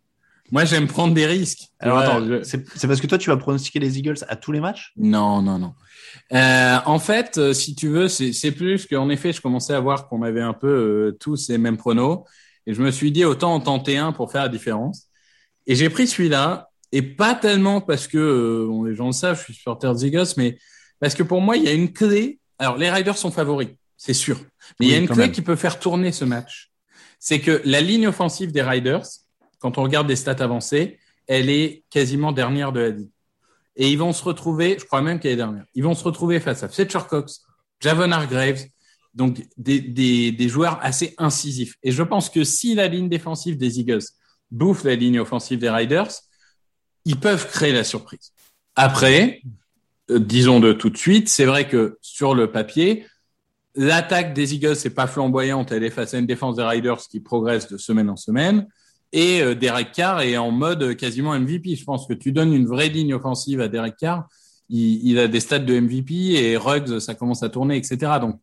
Moi, 0.51 0.63
j'aime 0.63 0.87
prendre 0.87 1.13
des 1.13 1.25
risques. 1.25 1.67
Alors 1.79 1.97
attends, 1.97 2.25
c'est 2.43 2.87
parce 2.87 3.01
que 3.01 3.07
toi, 3.07 3.17
tu 3.17 3.29
vas 3.29 3.37
pronostiquer 3.37 3.79
les 3.79 3.99
Eagles 3.99 4.17
à 4.29 4.35
tous 4.35 4.51
les 4.53 4.61
matchs? 4.61 4.93
Non, 4.95 5.41
non, 5.41 5.59
non. 5.59 5.73
Euh, 6.33 6.77
en 6.85 6.97
fait, 6.97 7.37
euh, 7.37 7.53
si 7.53 7.75
tu 7.75 7.89
veux, 7.89 8.07
c'est 8.07 8.51
plus 8.51 8.87
qu'en 8.87 9.09
effet, 9.09 9.33
je 9.33 9.41
commençais 9.41 9.73
à 9.73 9.79
voir 9.79 10.07
qu'on 10.07 10.23
avait 10.23 10.41
un 10.41 10.53
peu 10.53 10.67
euh, 10.67 11.17
tous 11.19 11.49
les 11.49 11.57
mêmes 11.57 11.77
pronos. 11.77 12.23
Et 12.65 12.73
je 12.73 12.81
me 12.81 12.89
suis 12.89 13.11
dit, 13.11 13.25
autant 13.25 13.53
en 13.53 13.59
tenter 13.59 13.97
un 13.97 14.13
pour 14.13 14.31
faire 14.31 14.43
la 14.43 14.49
différence. 14.49 15.07
Et 15.67 15.75
j'ai 15.75 15.89
pris 15.89 16.07
celui-là. 16.07 16.69
Et 16.91 17.01
pas 17.01 17.35
tellement 17.35 17.81
parce 17.81 18.07
que, 18.07 18.65
bon, 18.67 18.83
les 18.85 18.95
gens 18.95 19.07
le 19.07 19.11
savent, 19.11 19.37
je 19.37 19.43
suis 19.43 19.53
supporter 19.53 19.93
des 19.93 20.07
Eagles, 20.07 20.33
mais 20.37 20.57
parce 20.99 21.15
que 21.15 21.23
pour 21.23 21.41
moi, 21.41 21.57
il 21.57 21.63
y 21.63 21.67
a 21.67 21.73
une 21.73 21.91
clé. 21.91 22.39
Alors, 22.57 22.77
les 22.77 22.89
Riders 22.89 23.17
sont 23.17 23.31
favoris, 23.31 23.69
c'est 23.97 24.13
sûr. 24.13 24.39
Mais 24.79 24.87
il 24.87 24.91
y 24.91 24.95
a 24.95 24.97
une 24.97 25.07
clé 25.07 25.31
qui 25.31 25.41
peut 25.41 25.55
faire 25.55 25.79
tourner 25.79 26.11
ce 26.11 26.25
match. 26.25 26.71
C'est 27.19 27.39
que 27.39 27.61
la 27.65 27.81
ligne 27.81 28.07
offensive 28.07 28.51
des 28.51 28.61
Riders, 28.61 29.05
quand 29.59 29.77
on 29.77 29.83
regarde 29.83 30.07
des 30.07 30.15
stats 30.15 30.43
avancées, 30.43 30.99
elle 31.27 31.49
est 31.49 31.83
quasiment 31.89 32.31
dernière 32.31 32.71
de 32.71 32.79
la 32.79 32.89
ligue. 32.89 33.09
Et 33.75 33.89
ils 33.91 33.97
vont 33.97 34.13
se 34.13 34.23
retrouver, 34.23 34.77
je 34.79 34.85
crois 34.85 35.01
même 35.01 35.19
qu'elle 35.19 35.31
est 35.31 35.37
dernière, 35.37 35.65
ils 35.73 35.83
vont 35.83 35.95
se 35.95 36.03
retrouver 36.03 36.39
face 36.39 36.63
à 36.63 36.69
Fletcher 36.69 36.99
Cox, 37.09 37.43
Javon 37.79 38.11
Hargraves, 38.11 38.65
donc 39.13 39.45
des, 39.57 39.79
des, 39.79 40.31
des 40.31 40.49
joueurs 40.49 40.79
assez 40.81 41.13
incisifs. 41.17 41.75
Et 41.83 41.91
je 41.91 42.03
pense 42.03 42.29
que 42.29 42.43
si 42.43 42.75
la 42.75 42.87
ligne 42.87 43.09
défensive 43.09 43.57
des 43.57 43.79
Eagles 43.79 44.03
bouffe 44.51 44.83
la 44.83 44.95
ligne 44.95 45.19
offensive 45.19 45.59
des 45.59 45.69
Riders, 45.69 46.11
ils 47.05 47.19
peuvent 47.19 47.47
créer 47.47 47.71
la 47.71 47.83
surprise. 47.83 48.33
Après, 48.75 49.41
euh, 50.09 50.19
disons 50.19 50.59
de 50.59 50.73
tout 50.73 50.89
de 50.89 50.97
suite, 50.97 51.29
c'est 51.29 51.45
vrai 51.45 51.67
que 51.67 51.97
sur 52.01 52.35
le 52.35 52.51
papier, 52.51 53.05
l'attaque 53.75 54.33
des 54.33 54.55
Eagles 54.55 54.75
n'est 54.83 54.89
pas 54.91 55.07
flamboyante, 55.07 55.71
elle 55.71 55.83
est 55.83 55.89
face 55.89 56.13
à 56.13 56.19
une 56.19 56.25
défense 56.25 56.55
des 56.55 56.63
Riders 56.63 57.01
qui 57.09 57.19
progresse 57.19 57.67
de 57.67 57.77
semaine 57.77 58.09
en 58.09 58.15
semaine. 58.15 58.67
Et 59.11 59.41
euh, 59.41 59.55
Derek 59.55 59.91
Carr 59.91 60.21
est 60.21 60.37
en 60.37 60.51
mode 60.51 60.95
quasiment 60.95 61.37
MVP. 61.37 61.75
Je 61.75 61.83
pense 61.83 62.07
que 62.07 62.13
tu 62.13 62.31
donnes 62.31 62.53
une 62.53 62.67
vraie 62.67 62.89
ligne 62.89 63.13
offensive 63.13 63.61
à 63.61 63.67
Derek 63.67 63.95
Carr, 63.97 64.27
il, 64.69 65.17
a 65.17 65.27
des 65.27 65.39
stats 65.39 65.59
de 65.59 65.79
MVP 65.79 66.13
et 66.33 66.57
Ruggs, 66.57 66.99
ça 66.99 67.15
commence 67.15 67.41
à 67.43 67.49
tourner, 67.49 67.75
etc. 67.75 68.13
Donc, 68.21 68.39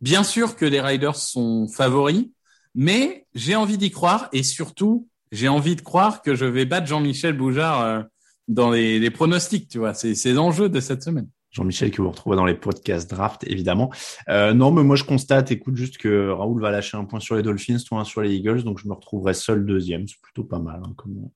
bien 0.00 0.22
sûr 0.22 0.56
que 0.56 0.66
les 0.66 0.80
Riders 0.80 1.16
sont 1.16 1.68
favoris, 1.68 2.26
mais 2.74 3.26
j'ai 3.34 3.56
envie 3.56 3.78
d'y 3.78 3.90
croire 3.90 4.28
et 4.32 4.42
surtout, 4.42 5.08
j'ai 5.32 5.48
envie 5.48 5.76
de 5.76 5.80
croire 5.80 6.22
que 6.22 6.34
je 6.34 6.44
vais 6.44 6.66
battre 6.66 6.86
Jean-Michel 6.86 7.36
Boujard 7.36 7.80
euh, 7.80 8.02
dans 8.48 8.70
les, 8.70 9.10
pronostics, 9.10 9.68
tu 9.68 9.78
vois. 9.78 9.94
C'est 9.94 10.32
l'enjeu 10.32 10.68
de 10.68 10.80
cette 10.80 11.02
semaine. 11.02 11.28
Jean-Michel 11.54 11.92
que 11.92 12.02
vous 12.02 12.10
retrouvez 12.10 12.36
dans 12.36 12.44
les 12.44 12.54
podcasts 12.54 13.08
draft, 13.08 13.44
évidemment. 13.46 13.92
Euh, 14.28 14.52
non, 14.54 14.72
mais 14.72 14.82
moi 14.82 14.96
je 14.96 15.04
constate, 15.04 15.52
écoute, 15.52 15.76
juste 15.76 15.98
que 15.98 16.30
Raoul 16.30 16.60
va 16.60 16.72
lâcher 16.72 16.96
un 16.96 17.04
point 17.04 17.20
sur 17.20 17.36
les 17.36 17.42
Dolphins, 17.42 17.78
toi 17.86 18.00
un 18.00 18.04
sur 18.04 18.22
les 18.22 18.34
Eagles, 18.34 18.64
donc 18.64 18.80
je 18.80 18.88
me 18.88 18.92
retrouverai 18.92 19.34
seul 19.34 19.64
deuxième. 19.64 20.08
C'est 20.08 20.20
plutôt 20.20 20.42
pas 20.42 20.58
mal 20.58 20.82
hein, 20.84 20.92
comme, 20.96 21.30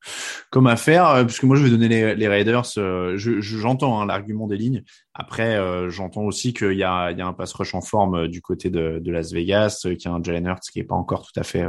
comme 0.50 0.66
affaire, 0.66 1.08
euh, 1.08 1.24
puisque 1.24 1.44
moi 1.44 1.56
je 1.56 1.62
vais 1.62 1.70
donner 1.70 1.86
les, 1.86 2.16
les 2.16 2.28
Raiders. 2.28 2.66
Euh, 2.78 3.16
j'entends 3.16 4.00
hein, 4.00 4.06
l'argument 4.06 4.48
des 4.48 4.56
lignes. 4.56 4.82
Après, 5.14 5.56
euh, 5.56 5.88
j'entends 5.88 6.24
aussi 6.24 6.52
qu'il 6.52 6.72
y 6.72 6.82
a, 6.82 7.12
y 7.12 7.20
a 7.20 7.26
un 7.26 7.32
pass 7.32 7.52
rush 7.52 7.74
en 7.76 7.80
forme 7.80 8.16
euh, 8.16 8.28
du 8.28 8.42
côté 8.42 8.70
de, 8.70 8.98
de 8.98 9.12
Las 9.12 9.32
Vegas, 9.32 9.82
qu'il 9.84 10.04
y 10.04 10.08
a 10.08 10.12
un 10.12 10.22
Jalen 10.22 10.46
Hurts 10.46 10.70
qui 10.72 10.80
est 10.80 10.84
pas 10.84 10.96
encore 10.96 11.24
tout 11.24 11.38
à 11.38 11.44
fait 11.44 11.64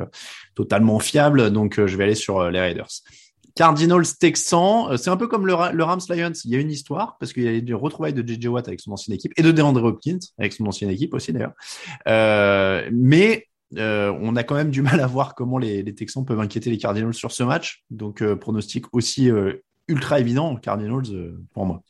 totalement 0.55 0.97
fiable, 0.97 1.51
donc 1.51 1.85
je 1.85 1.97
vais 1.97 2.05
aller 2.05 2.15
sur 2.15 2.49
les 2.49 2.59
Raiders. 2.59 2.89
Cardinals 3.55 4.17
Texans, 4.19 4.87
euh, 4.89 4.97
c'est 4.97 5.09
un 5.09 5.17
peu 5.17 5.27
comme 5.27 5.45
le, 5.45 5.53
Rams 5.53 5.99
Lions. 6.09 6.33
Il 6.45 6.51
y 6.51 6.55
a 6.55 6.59
une 6.59 6.71
histoire 6.71 7.17
parce 7.19 7.33
qu'il 7.33 7.43
y 7.43 7.47
a 7.47 7.59
des 7.59 7.73
retrouvailles 7.73 8.13
de 8.13 8.27
JJ 8.27 8.47
Watt 8.47 8.67
avec 8.67 8.79
son 8.79 8.91
ancienne 8.91 9.15
équipe 9.15 9.33
et 9.37 9.41
de 9.41 9.51
DeAndre 9.51 9.83
Hopkins 9.83 10.19
avec 10.37 10.53
son 10.53 10.65
ancienne 10.65 10.89
équipe 10.89 11.13
aussi 11.13 11.33
d'ailleurs. 11.33 11.53
Euh, 12.07 12.89
mais 12.91 13.47
euh, 13.77 14.13
on 14.21 14.35
a 14.35 14.43
quand 14.43 14.55
même 14.55 14.71
du 14.71 14.81
mal 14.81 14.99
à 14.99 15.07
voir 15.07 15.35
comment 15.35 15.57
les, 15.57 15.83
Texans 15.93 16.25
peuvent 16.25 16.39
inquiéter 16.39 16.69
les 16.69 16.77
Cardinals 16.77 17.13
sur 17.13 17.31
ce 17.31 17.43
match. 17.43 17.83
Donc 17.89 18.23
pronostic 18.35 18.85
aussi 18.93 19.29
ultra 19.87 20.19
évident 20.19 20.55
Cardinals 20.55 21.35
pour 21.53 21.65
moi. 21.65 21.81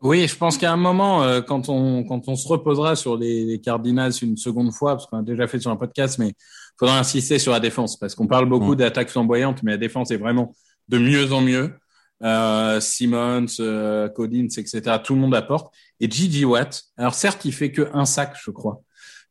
Oui, 0.00 0.28
je 0.28 0.36
pense 0.36 0.58
qu'à 0.58 0.70
un 0.70 0.76
moment, 0.76 1.22
quand 1.46 1.70
on 1.70 2.04
quand 2.04 2.28
on 2.28 2.36
se 2.36 2.46
reposera 2.46 2.94
sur 2.94 3.16
les, 3.16 3.60
Cardinals 3.60 4.12
une 4.20 4.36
seconde 4.36 4.72
fois, 4.72 4.92
parce 4.96 5.06
qu'on 5.06 5.18
a 5.18 5.22
déjà 5.22 5.46
fait 5.46 5.60
sur 5.60 5.70
un 5.70 5.76
podcast, 5.76 6.18
mais 6.18 6.28
il 6.28 6.78
faudra 6.78 6.98
insister 6.98 7.38
sur 7.38 7.52
la 7.52 7.60
défense 7.60 7.96
parce 7.96 8.14
qu'on 8.14 8.26
parle 8.26 8.46
beaucoup 8.46 8.72
mm. 8.72 8.76
d'attaques 8.76 9.08
flamboyantes, 9.08 9.62
mais 9.62 9.72
la 9.72 9.78
défense 9.78 10.10
est 10.10 10.16
vraiment 10.16 10.52
de 10.88 10.98
mieux 10.98 11.32
en 11.32 11.40
mieux. 11.40 11.74
Euh, 12.22 12.80
Simmons, 12.80 13.46
euh, 13.60 14.08
Codins, 14.08 14.48
etc. 14.56 14.82
Tout 15.02 15.14
le 15.14 15.20
monde 15.20 15.34
apporte. 15.34 15.74
Et 16.00 16.10
Gigi 16.10 16.44
Watt, 16.44 16.82
alors 16.96 17.14
certes, 17.14 17.44
il 17.44 17.52
fait 17.52 17.70
que 17.70 17.90
un 17.92 18.06
sac, 18.06 18.34
je 18.42 18.50
crois. 18.50 18.82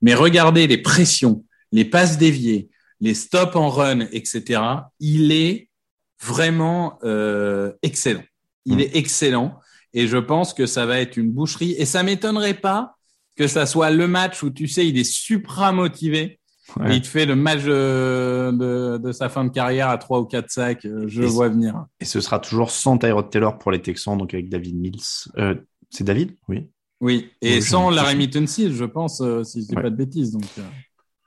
Mais 0.02 0.14
regardez 0.14 0.68
les 0.68 0.78
pressions, 0.78 1.44
les 1.72 1.86
passes 1.86 2.18
déviées, 2.18 2.70
les 3.00 3.14
stops 3.14 3.56
en 3.56 3.70
run, 3.70 4.02
etc. 4.12 4.62
Il 5.00 5.32
est 5.32 5.70
vraiment 6.22 7.00
euh, 7.04 7.72
excellent. 7.82 8.24
Il 8.66 8.78
mm. 8.78 8.80
est 8.82 8.96
excellent. 8.96 9.60
Et 9.94 10.08
je 10.08 10.18
pense 10.18 10.54
que 10.54 10.66
ça 10.66 10.86
va 10.86 11.00
être 11.00 11.18
une 11.18 11.32
boucherie. 11.32 11.76
Et 11.78 11.86
ça 11.86 12.04
m'étonnerait 12.04 12.56
pas 12.56 12.96
que 13.36 13.48
ça 13.48 13.66
soit 13.66 13.90
le 13.90 14.08
match 14.08 14.44
où 14.44 14.50
tu 14.50 14.68
sais, 14.68 14.88
il 14.88 14.98
est 14.98 15.04
supra 15.04 15.72
motivé 15.72 16.40
il 16.90 17.02
te 17.02 17.08
fait 17.08 17.26
le 17.26 17.36
match 17.36 17.64
de, 17.64 18.98
de, 18.98 19.12
sa 19.12 19.30
fin 19.30 19.44
de 19.44 19.50
carrière 19.50 19.90
à 19.90 19.98
3 19.98 20.20
ou 20.22 20.26
4 20.26 20.50
sacs. 20.50 20.86
Euh, 20.86 21.06
je 21.08 21.24
vois 21.24 21.50
venir. 21.50 21.86
Et 22.00 22.06
ce 22.06 22.22
sera 22.22 22.40
toujours 22.40 22.72
sans 22.72 22.98
Tyrod 22.98 23.30
Taylor 23.30 23.58
pour 23.58 23.72
les 23.72 23.82
Texans, 23.82 24.18
donc 24.18 24.34
avec 24.34 24.50
David 24.50 24.76
Mills. 24.76 25.28
Euh, 25.38 25.56
c'est 25.90 26.04
David? 26.04 26.36
Oui. 26.48 26.70
Oui, 27.02 27.32
et 27.42 27.60
sans 27.60 27.90
Larry 27.90 28.30
Tunsil, 28.30 28.74
je 28.74 28.86
pense, 28.86 29.20
euh, 29.20 29.44
si 29.44 29.62
je 29.62 29.68
dis 29.68 29.76
pas 29.76 29.90
de 29.90 29.96
bêtises. 29.96 30.32
Donc, 30.32 30.46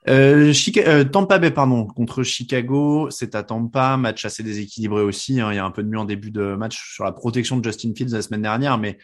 euh, 0.07 1.03
Tampa 1.03 1.37
Bay, 1.37 1.51
pardon, 1.51 1.85
contre 1.85 2.23
Chicago, 2.23 3.09
c'est 3.11 3.35
à 3.35 3.43
Tampa, 3.43 3.95
match 3.95 4.25
assez 4.25 4.41
déséquilibré 4.41 5.03
aussi. 5.03 5.39
Hein. 5.39 5.51
Il 5.51 5.55
y 5.55 5.59
a 5.59 5.65
un 5.65 5.69
peu 5.69 5.83
de 5.83 5.89
mieux 5.89 5.99
en 5.99 6.05
début 6.05 6.31
de 6.31 6.55
match 6.55 6.93
sur 6.95 7.03
la 7.03 7.11
protection 7.11 7.57
de 7.57 7.63
Justin 7.63 7.91
Fields 7.95 8.11
la 8.11 8.23
semaine 8.23 8.41
dernière, 8.41 8.79
mais 8.79 8.97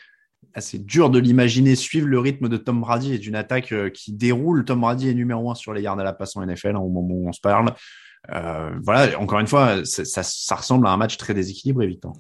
c'est 0.60 0.86
dur 0.86 1.10
de 1.10 1.20
l'imaginer 1.20 1.76
suivre 1.76 2.08
le 2.08 2.20
rythme 2.20 2.50
de 2.50 2.58
Tom 2.58 2.82
Brady 2.82 3.14
et 3.14 3.18
d'une 3.18 3.36
attaque 3.36 3.72
euh, 3.72 3.90
qui 3.90 4.14
déroule. 4.14 4.66
Tom 4.66 4.82
Brady 4.82 5.10
est 5.10 5.14
numéro 5.14 5.52
un 5.52 5.56
sur 5.56 5.74
les 5.74 5.82
yards 5.82 6.00
à 6.00 6.04
la 6.04 6.14
passe 6.14 6.36
en 6.36 6.46
NFL 6.46 6.76
hein, 6.76 6.80
au 6.80 6.90
moment 6.90 7.14
où 7.14 7.28
on 7.28 7.34
se 7.34 7.42
parle. 7.42 7.74
Euh, 8.32 8.72
voilà, 8.82 9.20
encore 9.20 9.40
une 9.40 9.48
fois, 9.48 9.84
ça, 9.86 10.24
ça, 10.24 10.56
ressemble 10.56 10.88
à 10.88 10.92
un 10.92 10.98
match 10.98 11.18
très 11.18 11.34
déséquilibré, 11.34 11.88
Victor. 11.88 12.14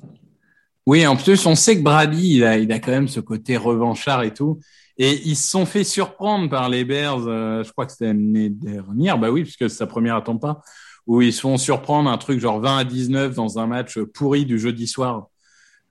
Oui, 0.85 1.07
en 1.07 1.15
plus, 1.15 1.45
on 1.45 1.55
sait 1.55 1.77
que 1.77 1.83
Brady, 1.83 2.37
il 2.37 2.43
a, 2.43 2.57
il 2.57 2.71
a 2.71 2.79
quand 2.79 2.91
même 2.91 3.07
ce 3.07 3.21
côté 3.21 3.55
revanchard 3.55 4.23
et 4.23 4.33
tout. 4.33 4.59
Et 4.97 5.21
ils 5.25 5.35
se 5.35 5.49
sont 5.49 5.65
fait 5.65 5.83
surprendre 5.83 6.49
par 6.49 6.69
les 6.69 6.85
Bears, 6.85 7.25
euh, 7.27 7.63
je 7.63 7.71
crois 7.71 7.85
que 7.85 7.93
c'était 7.93 8.07
l'année 8.07 8.49
dernière, 8.49 9.17
bah 9.17 9.31
oui, 9.31 9.43
puisque 9.43 9.69
c'est 9.69 9.77
sa 9.77 9.87
première 9.87 10.17
à 10.17 10.21
Tampa, 10.21 10.61
où 11.07 11.21
ils 11.21 11.33
se 11.33 11.41
font 11.41 11.57
surprendre 11.57 12.09
un 12.09 12.17
truc 12.17 12.39
genre 12.39 12.59
20 12.59 12.77
à 12.77 12.83
19 12.83 13.33
dans 13.33 13.57
un 13.59 13.65
match 13.65 13.97
pourri 13.99 14.45
du 14.45 14.59
jeudi 14.59 14.87
soir. 14.87 15.29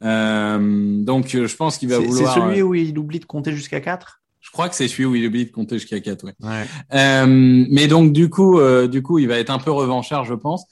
Euh, 0.03 1.03
donc, 1.03 1.29
je 1.29 1.57
pense 1.57 1.79
qu'il 1.79 1.89
va 1.89 1.99
vouloir. 1.99 2.35
C'est 2.35 2.41
celui 2.41 2.61
euh, 2.61 2.65
où 2.65 2.75
il 2.75 2.99
oublie 2.99 3.21
de 3.21 3.25
compter 3.25 3.53
jusqu'à 3.53 3.81
4 3.81 4.21
Je 4.41 4.51
crois 4.51 4.69
que 4.69 4.75
c'est 4.75 4.89
celui 4.89 5.05
où 5.05 5.15
il 5.15 5.27
oublie 5.27 5.47
de 5.47 5.51
compter 5.51 5.79
jusqu'à 5.79 6.01
4, 6.01 6.25
ouais. 6.25 6.35
ouais. 6.41 6.67
Euh, 6.95 7.27
mais 7.71 7.87
donc, 7.87 8.13
du 8.13 8.29
coup, 8.29 8.59
euh, 8.59 8.89
du 8.89 9.03
coup, 9.03 9.19
il 9.19 9.29
va 9.29 9.39
être 9.39 9.51
un 9.51 9.59
peu 9.59 9.71
revanchard, 9.71 10.25
je 10.25 10.35
pense. 10.35 10.65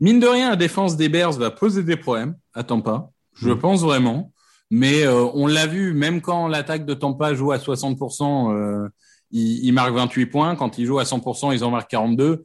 Mine 0.00 0.20
de 0.20 0.26
rien, 0.26 0.50
la 0.50 0.56
défense 0.56 0.96
des 0.96 1.08
Bears 1.08 1.32
va 1.32 1.50
poser 1.50 1.82
des 1.82 1.96
problèmes 1.96 2.36
à 2.54 2.62
Tampa. 2.62 3.10
Je 3.34 3.50
mm. 3.50 3.58
pense 3.58 3.82
vraiment. 3.82 4.32
Mais 4.70 5.04
euh, 5.04 5.24
on 5.34 5.46
l'a 5.46 5.66
vu, 5.66 5.92
même 5.94 6.20
quand 6.20 6.48
l'attaque 6.48 6.84
de 6.86 6.94
Tampa 6.94 7.34
joue 7.34 7.52
à 7.52 7.58
60%, 7.58 8.52
euh, 8.52 8.88
il, 9.30 9.64
il, 9.64 9.72
marque 9.72 9.94
28 9.94 10.26
points. 10.26 10.56
Quand 10.56 10.78
il 10.78 10.86
joue 10.86 10.98
à 10.98 11.04
100%, 11.04 11.54
ils 11.54 11.64
en 11.64 11.70
marquent 11.70 11.90
42. 11.90 12.44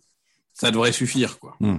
Ça 0.53 0.71
devrait 0.71 0.91
suffire, 0.91 1.39
quoi. 1.39 1.55
Mm. 1.59 1.77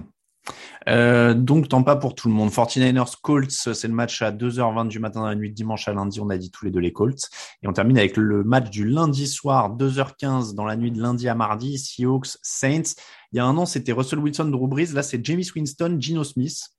Euh, 0.88 1.34
donc, 1.34 1.68
tant 1.68 1.82
pas 1.82 1.96
pour 1.96 2.14
tout 2.14 2.28
le 2.28 2.34
monde. 2.34 2.50
49ers 2.50 3.20
Colts, 3.22 3.50
c'est 3.50 3.88
le 3.88 3.94
match 3.94 4.22
à 4.22 4.32
2h20 4.32 4.88
du 4.88 4.98
matin 4.98 5.20
dans 5.20 5.26
la 5.26 5.34
nuit 5.34 5.52
dimanche 5.52 5.88
à 5.88 5.92
lundi. 5.92 6.20
On 6.20 6.30
a 6.30 6.38
dit 6.38 6.50
tous 6.50 6.64
les 6.64 6.70
deux 6.70 6.80
les 6.80 6.92
Colts. 6.92 7.30
Et 7.62 7.68
on 7.68 7.72
termine 7.72 7.98
avec 7.98 8.16
le 8.16 8.44
match 8.44 8.70
du 8.70 8.86
lundi 8.86 9.26
soir, 9.26 9.76
2h15 9.76 10.54
dans 10.54 10.64
la 10.64 10.76
nuit 10.76 10.90
de 10.90 11.00
lundi 11.00 11.28
à 11.28 11.34
mardi, 11.34 11.78
Seahawks 11.78 12.38
Saints. 12.42 12.94
Il 13.32 13.36
y 13.36 13.40
a 13.40 13.44
un 13.44 13.56
an, 13.56 13.66
c'était 13.66 13.92
Russell 13.92 14.18
Wilson, 14.18 14.46
Drew 14.46 14.68
Brees. 14.68 14.92
Là, 14.92 15.02
c'est 15.02 15.24
James 15.24 15.42
Winston, 15.54 15.96
Gino 15.98 16.24
Smith. 16.24 16.70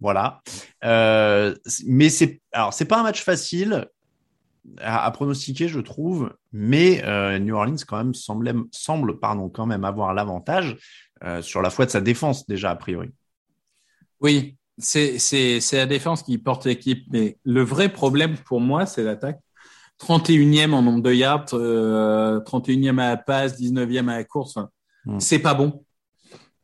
Voilà. 0.00 0.40
Euh, 0.84 1.54
mais 1.86 2.08
c'est 2.08 2.40
alors 2.52 2.72
c'est 2.72 2.86
pas 2.86 3.00
un 3.00 3.02
match 3.02 3.22
facile 3.22 3.86
à, 4.78 5.10
pronostiquer, 5.10 5.68
je 5.68 5.80
trouve. 5.80 6.32
Mais 6.52 7.02
euh, 7.04 7.38
New 7.38 7.54
Orleans 7.54 7.76
quand 7.86 7.98
même 7.98 8.14
semble, 8.14 8.64
semble 8.72 9.18
pardon 9.18 9.48
quand 9.48 9.66
même 9.66 9.84
avoir 9.84 10.14
l'avantage 10.14 10.76
euh, 11.24 11.42
sur 11.42 11.62
la 11.62 11.70
foi 11.70 11.86
de 11.86 11.90
sa 11.90 12.00
défense 12.00 12.46
déjà 12.46 12.70
a 12.70 12.76
priori. 12.76 13.10
Oui, 14.20 14.56
c'est 14.78 15.18
la 15.72 15.86
défense 15.86 16.22
qui 16.22 16.38
porte 16.38 16.66
l'équipe, 16.66 17.04
mais 17.10 17.38
le 17.44 17.62
vrai 17.62 17.90
problème 17.90 18.36
pour 18.36 18.60
moi, 18.60 18.86
c'est 18.86 19.02
l'attaque. 19.02 19.40
31e 20.00 20.72
en 20.72 20.82
nombre 20.82 21.02
de 21.02 21.12
yards, 21.12 21.46
euh, 21.52 22.40
31e 22.40 22.98
à 22.98 23.08
la 23.10 23.16
passe, 23.18 23.60
19e 23.60 24.08
à 24.08 24.16
la 24.16 24.24
course. 24.24 24.58
Hmm. 25.04 25.20
C'est 25.20 25.38
pas 25.38 25.54
bon. 25.54 25.84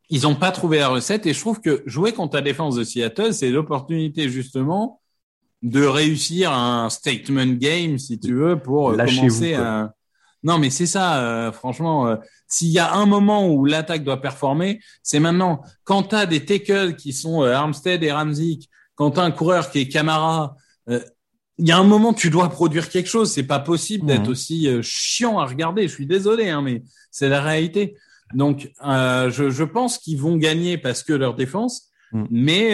Ils 0.08 0.22
n'ont 0.22 0.36
pas 0.36 0.52
trouvé 0.52 0.78
la 0.78 0.88
recette 0.88 1.26
et 1.26 1.34
je 1.34 1.40
trouve 1.40 1.60
que 1.60 1.82
jouer 1.84 2.12
contre 2.12 2.36
la 2.36 2.42
défense 2.42 2.76
de 2.76 2.84
Seattle, 2.84 3.34
c'est 3.34 3.50
l'opportunité 3.50 4.28
justement 4.28 5.00
de 5.62 5.84
réussir 5.84 6.52
un 6.52 6.88
statement 6.90 7.46
game, 7.46 7.98
si 7.98 8.18
tu 8.18 8.34
veux, 8.34 8.58
pour 8.58 8.96
commencer 8.96 9.54
à, 9.54 9.92
non, 10.42 10.58
mais 10.58 10.70
c'est 10.70 10.86
ça, 10.86 11.18
euh, 11.18 11.52
franchement. 11.52 12.06
Euh, 12.06 12.16
s'il 12.46 12.68
y 12.68 12.78
a 12.78 12.94
un 12.94 13.06
moment 13.06 13.48
où 13.48 13.64
l'attaque 13.64 14.04
doit 14.04 14.20
performer, 14.20 14.80
c'est 15.02 15.18
maintenant. 15.18 15.62
Quand 15.84 16.04
tu 16.04 16.14
as 16.14 16.26
des 16.26 16.44
tackles 16.44 16.94
qui 16.94 17.12
sont 17.12 17.42
euh, 17.42 17.52
Armstead 17.52 18.02
et 18.02 18.12
Ramzik, 18.12 18.70
quand 18.94 19.12
tu 19.12 19.20
as 19.20 19.24
un 19.24 19.30
coureur 19.30 19.70
qui 19.70 19.80
est 19.80 19.88
Camara, 19.88 20.56
il 20.88 21.66
y 21.66 21.72
a 21.72 21.78
un 21.78 21.84
moment 21.84 22.14
tu 22.14 22.30
dois 22.30 22.48
produire 22.48 22.88
quelque 22.88 23.08
chose. 23.08 23.32
C'est 23.32 23.42
pas 23.42 23.58
possible 23.58 24.06
d'être 24.06 24.28
mmh. 24.28 24.30
aussi 24.30 24.82
chiant 24.82 25.38
à 25.38 25.46
regarder. 25.46 25.82
Je 25.82 25.92
suis 25.92 26.06
désolé, 26.06 26.48
hein, 26.48 26.62
mais 26.62 26.82
c'est 27.10 27.28
la 27.28 27.42
réalité. 27.42 27.96
Donc, 28.32 28.70
je, 28.80 29.50
je, 29.50 29.64
pense 29.64 29.98
qu'ils 29.98 30.18
vont 30.18 30.36
gagner 30.36 30.78
parce 30.78 31.02
que 31.02 31.12
leur 31.12 31.34
défense. 31.34 31.90
Mmh. 32.12 32.24
Mais 32.30 32.70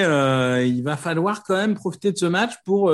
il 0.69 0.83
va 0.83 0.97
falloir 0.97 1.43
quand 1.43 1.57
même 1.57 1.75
profiter 1.75 2.13
de 2.13 2.19
ce 2.19 2.27
match 2.27 2.53
pour 2.65 2.93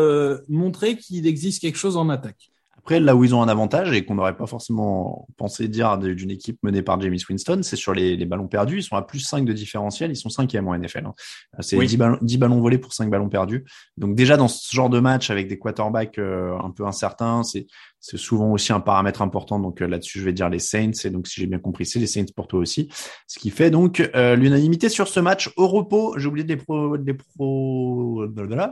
montrer 0.49 0.97
qu'il 0.97 1.27
existe 1.27 1.61
quelque 1.61 1.79
chose 1.79 1.97
en 1.97 2.09
attaque. 2.09 2.51
Après, 2.89 3.01
là 3.01 3.15
où 3.15 3.23
ils 3.23 3.35
ont 3.35 3.43
un 3.43 3.49
avantage 3.49 3.93
et 3.93 4.03
qu'on 4.07 4.15
n'aurait 4.15 4.39
pas 4.39 4.47
forcément 4.47 5.29
pensé 5.37 5.69
dire 5.69 5.99
d'une 5.99 6.31
équipe 6.31 6.59
menée 6.63 6.81
par 6.81 6.99
James 7.03 7.19
Winston, 7.29 7.61
c'est 7.63 7.77
sur 7.77 7.93
les, 7.93 8.17
ballons 8.25 8.49
perdus. 8.49 8.79
Ils 8.79 8.83
sont 8.83 8.97
à 8.97 9.03
plus 9.03 9.21
5 9.21 9.45
de 9.45 9.53
différentiel. 9.53 10.11
Ils 10.11 10.17
sont 10.17 10.31
cinquième 10.31 10.67
en 10.69 10.75
NFL. 10.75 11.05
Hein. 11.05 11.13
C'est 11.61 11.77
10, 11.77 12.39
ballons, 12.39 12.61
volés 12.63 12.79
pour 12.79 12.95
5 12.95 13.11
ballons 13.11 13.29
perdus. 13.29 13.67
Donc 13.99 14.15
déjà, 14.15 14.39
dans 14.39 14.49
ce 14.49 14.75
genre 14.75 14.89
de 14.89 15.01
match 15.01 15.29
avec 15.29 15.49
des 15.49 15.59
quarterbacks 15.59 16.17
euh, 16.17 16.57
un 16.65 16.71
peu 16.71 16.87
incertains, 16.87 17.43
c'est 17.43 17.67
c'est 18.01 18.17
souvent 18.17 18.53
aussi 18.53 18.73
un 18.73 18.81
paramètre 18.81 19.23
important. 19.23 19.59
Donc 19.59 19.83
euh, 19.83 19.89
là-dessus, 19.89 20.21
je 20.21 20.25
vais 20.25 20.33
dire 20.33 20.49
les 20.49 20.59
Saints. 20.59 20.93
Et 21.05 21.11
donc, 21.11 21.27
si 21.27 21.41
j'ai 21.41 21.47
bien 21.47 21.59
compris, 21.59 21.85
c'est 21.85 21.99
les 21.99 22.07
Saints 22.07 22.27
pour 22.35 22.47
toi 22.47 22.61
aussi. 22.61 22.89
Ce 23.27 23.39
qui 23.39 23.51
fait 23.51 23.71
donc 23.71 24.09
euh, 24.15 24.37
l'unanimité 24.37 24.89
sur 24.89 25.09
ce 25.09 25.21
match 25.21 25.51
au 25.57 25.67
repos. 25.67 26.15
J'ai 26.17 26.29
oublié 26.29 26.45
de 26.45 26.51
les 26.51 26.57
pro, 26.57 26.97
les 26.97 27.15
pro, 27.15 28.25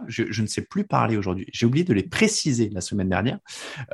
je, 0.08 0.24
je, 0.30 0.42
ne 0.42 0.46
sais 0.46 0.62
plus 0.62 0.84
parler 0.84 1.16
aujourd'hui. 1.16 1.46
J'ai 1.52 1.66
oublié 1.66 1.84
de 1.84 1.92
les 1.92 2.04
préciser 2.04 2.70
la 2.72 2.80
semaine 2.80 3.08
dernière. 3.08 3.38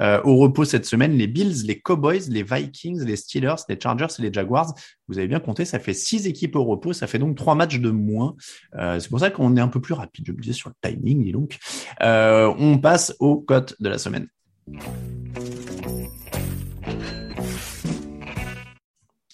Euh, 0.00 0.20
au 0.24 0.36
repos 0.36 0.64
cette 0.64 0.86
semaine, 0.86 1.12
les 1.12 1.26
Bills, 1.26 1.66
les 1.66 1.80
Cowboys, 1.80 2.28
les 2.28 2.42
Vikings, 2.42 3.02
les 3.04 3.16
Steelers, 3.16 3.62
les 3.68 3.78
Chargers 3.80 4.06
et 4.18 4.22
les 4.22 4.32
Jaguars. 4.32 4.74
Vous 5.08 5.18
avez 5.18 5.28
bien 5.28 5.40
compté, 5.40 5.64
ça 5.64 5.78
fait 5.78 5.94
six 5.94 6.26
équipes 6.26 6.56
au 6.56 6.64
repos. 6.64 6.92
Ça 6.92 7.06
fait 7.06 7.18
donc 7.18 7.36
trois 7.36 7.54
matchs 7.54 7.80
de 7.80 7.90
moins. 7.90 8.34
C'est 8.72 9.08
pour 9.08 9.20
ça 9.20 9.30
qu'on 9.30 9.56
est 9.56 9.60
un 9.60 9.68
peu 9.68 9.80
plus 9.80 9.94
rapide. 9.94 10.24
Je 10.26 10.32
me 10.32 10.40
disais 10.40 10.54
sur 10.54 10.70
le 10.70 10.90
timing, 10.90 11.24
dis 11.24 11.32
donc. 11.32 11.58
On 12.00 12.78
passe 12.78 13.14
aux 13.18 13.40
cotes 13.40 13.76
de 13.80 13.88
la 13.88 13.98
semaine. 13.98 14.28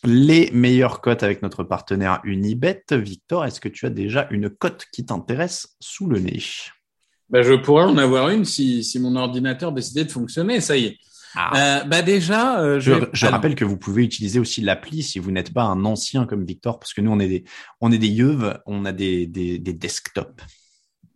Les 0.05 0.51
meilleures 0.53 1.01
cotes 1.01 1.22
avec 1.22 1.43
notre 1.43 1.64
partenaire 1.64 2.20
Unibet. 2.24 2.84
Victor, 2.93 3.45
est-ce 3.45 3.61
que 3.61 3.68
tu 3.68 3.84
as 3.84 3.91
déjà 3.91 4.28
une 4.30 4.49
cote 4.49 4.86
qui 4.93 5.05
t'intéresse 5.05 5.76
sous 5.80 6.07
le 6.07 6.20
nez? 6.20 6.41
Bah, 7.28 7.43
je 7.43 7.53
pourrais 7.55 7.84
en 7.84 7.99
avoir 7.99 8.30
une 8.30 8.45
si, 8.45 8.84
si 8.84 8.99
mon 9.01 9.16
ordinateur 9.16 9.72
décidait 9.72 10.05
de 10.05 10.11
fonctionner. 10.11 10.61
Ça 10.61 10.76
y 10.76 10.86
est. 10.86 10.97
Ah. 11.34 11.82
Euh, 11.82 11.84
bah 11.84 12.01
déjà, 12.01 12.61
euh, 12.61 12.80
Je, 12.80 12.93
vais- 12.93 13.07
je 13.12 13.26
Alors, 13.26 13.34
rappelle 13.36 13.55
que 13.55 13.64
vous 13.66 13.76
pouvez 13.76 14.03
utiliser 14.03 14.39
aussi 14.39 14.62
l'appli 14.62 15.03
si 15.03 15.18
vous 15.18 15.30
n'êtes 15.30 15.53
pas 15.53 15.64
un 15.64 15.84
ancien 15.84 16.24
comme 16.24 16.47
Victor, 16.47 16.78
parce 16.78 16.95
que 16.95 17.03
nous 17.03 17.11
on 17.11 17.20
est 17.20 17.28
des, 17.28 17.45
on 17.82 17.93
est 17.93 17.99
des 17.99 18.09
yeuves, 18.09 18.59
on 18.64 18.86
a 18.86 18.93
des, 18.93 19.26
des, 19.26 19.59
des 19.59 19.72
desktops. 19.74 20.43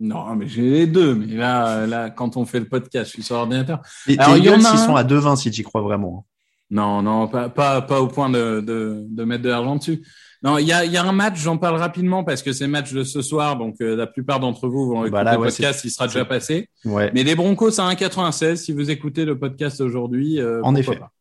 Non, 0.02 0.34
mais 0.34 0.48
j'ai 0.48 0.62
les 0.68 0.86
deux. 0.88 1.14
Mais 1.14 1.36
là, 1.36 1.86
là, 1.86 2.10
quand 2.10 2.36
on 2.36 2.44
fait 2.44 2.58
le 2.58 2.66
podcast, 2.68 3.06
je 3.06 3.10
suis 3.12 3.22
sur 3.22 3.36
ordinateur. 3.36 3.80
Et 4.08 4.18
Alors, 4.18 4.34
tes 4.34 4.40
il 4.40 4.44
y 4.46 4.50
en 4.50 4.54
Eagles, 4.54 4.66
a 4.66 4.72
ils 4.72 4.78
sont 4.78 4.96
à 4.96 5.04
2,20 5.04 5.36
si 5.36 5.50
tu 5.52 5.60
y 5.60 5.64
crois 5.64 5.80
vraiment. 5.80 6.26
Non, 6.70 7.02
non, 7.02 7.28
pas, 7.28 7.48
pas, 7.48 7.82
pas 7.82 8.00
au 8.00 8.08
point 8.08 8.28
de, 8.28 8.60
de, 8.60 9.04
de 9.08 9.24
mettre 9.24 9.44
de 9.44 9.50
l'argent 9.50 9.76
dessus. 9.76 10.04
Non, 10.42 10.58
il 10.58 10.66
y 10.66 10.72
a, 10.72 10.84
il 10.84 10.90
y 10.90 10.96
a 10.96 11.04
un 11.04 11.12
match, 11.12 11.38
j'en 11.38 11.56
parle 11.56 11.76
rapidement 11.76 12.24
parce 12.24 12.42
que 12.42 12.52
c'est 12.52 12.64
le 12.64 12.70
match 12.70 12.92
de 12.92 13.04
ce 13.04 13.22
soir, 13.22 13.56
donc 13.56 13.76
euh, 13.80 13.94
la 13.94 14.08
plupart 14.08 14.40
d'entre 14.40 14.66
vous 14.68 14.86
vont 14.88 15.04
écouter 15.04 15.10
Bah 15.12 15.22
là, 15.22 15.34
le 15.34 15.38
ouais, 15.38 15.48
podcast, 15.48 15.84
il 15.84 15.90
sera 15.90 16.08
déjà 16.08 16.24
passé. 16.24 16.68
Ouais. 16.84 17.12
Mais 17.14 17.22
les 17.22 17.36
Broncos 17.36 17.80
à 17.80 17.88
1,96, 17.94 18.56
si 18.56 18.72
vous 18.72 18.90
écoutez 18.90 19.24
le 19.24 19.38
podcast 19.38 19.80
aujourd'hui, 19.80 20.40
euh, 20.40 20.60
En 20.64 20.74
effet. 20.74 20.96
pas. 20.96 21.12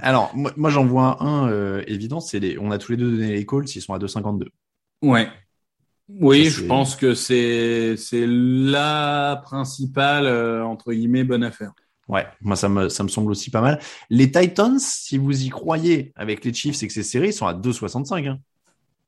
Alors, 0.00 0.30
moi, 0.34 0.50
moi, 0.56 0.70
j'en 0.70 0.86
vois 0.86 1.22
un 1.22 1.50
euh, 1.50 1.82
évident, 1.88 2.20
c'est 2.20 2.38
les, 2.38 2.58
on 2.58 2.70
a 2.70 2.78
tous 2.78 2.92
les 2.92 2.96
deux 2.98 3.10
donné 3.10 3.32
les 3.32 3.44
calls, 3.44 3.64
ils 3.66 3.82
sont 3.82 3.92
à 3.92 3.98
2,52. 3.98 4.46
Ouais. 5.02 5.28
Oui, 6.18 6.50
Ça, 6.50 6.60
je 6.60 6.66
pense 6.66 6.96
que 6.96 7.14
c'est 7.14 7.96
c'est 7.96 8.26
la 8.26 9.40
principale 9.44 10.26
euh, 10.26 10.64
entre 10.64 10.92
guillemets 10.92 11.24
bonne 11.24 11.44
affaire. 11.44 11.72
Ouais, 12.08 12.26
moi 12.40 12.56
ça 12.56 12.68
me, 12.68 12.88
ça 12.88 13.04
me 13.04 13.08
semble 13.08 13.30
aussi 13.30 13.50
pas 13.50 13.60
mal. 13.60 13.78
Les 14.08 14.30
Titans, 14.30 14.78
si 14.78 15.16
vous 15.16 15.44
y 15.44 15.48
croyez 15.48 16.12
avec 16.16 16.44
les 16.44 16.52
Chiefs 16.52 16.82
et 16.82 16.88
que 16.88 16.92
c'est 16.92 17.04
serré, 17.04 17.28
ils 17.28 17.32
sont 17.32 17.46
à 17.46 17.54
2,65. 17.54 18.28
Hein. 18.28 18.38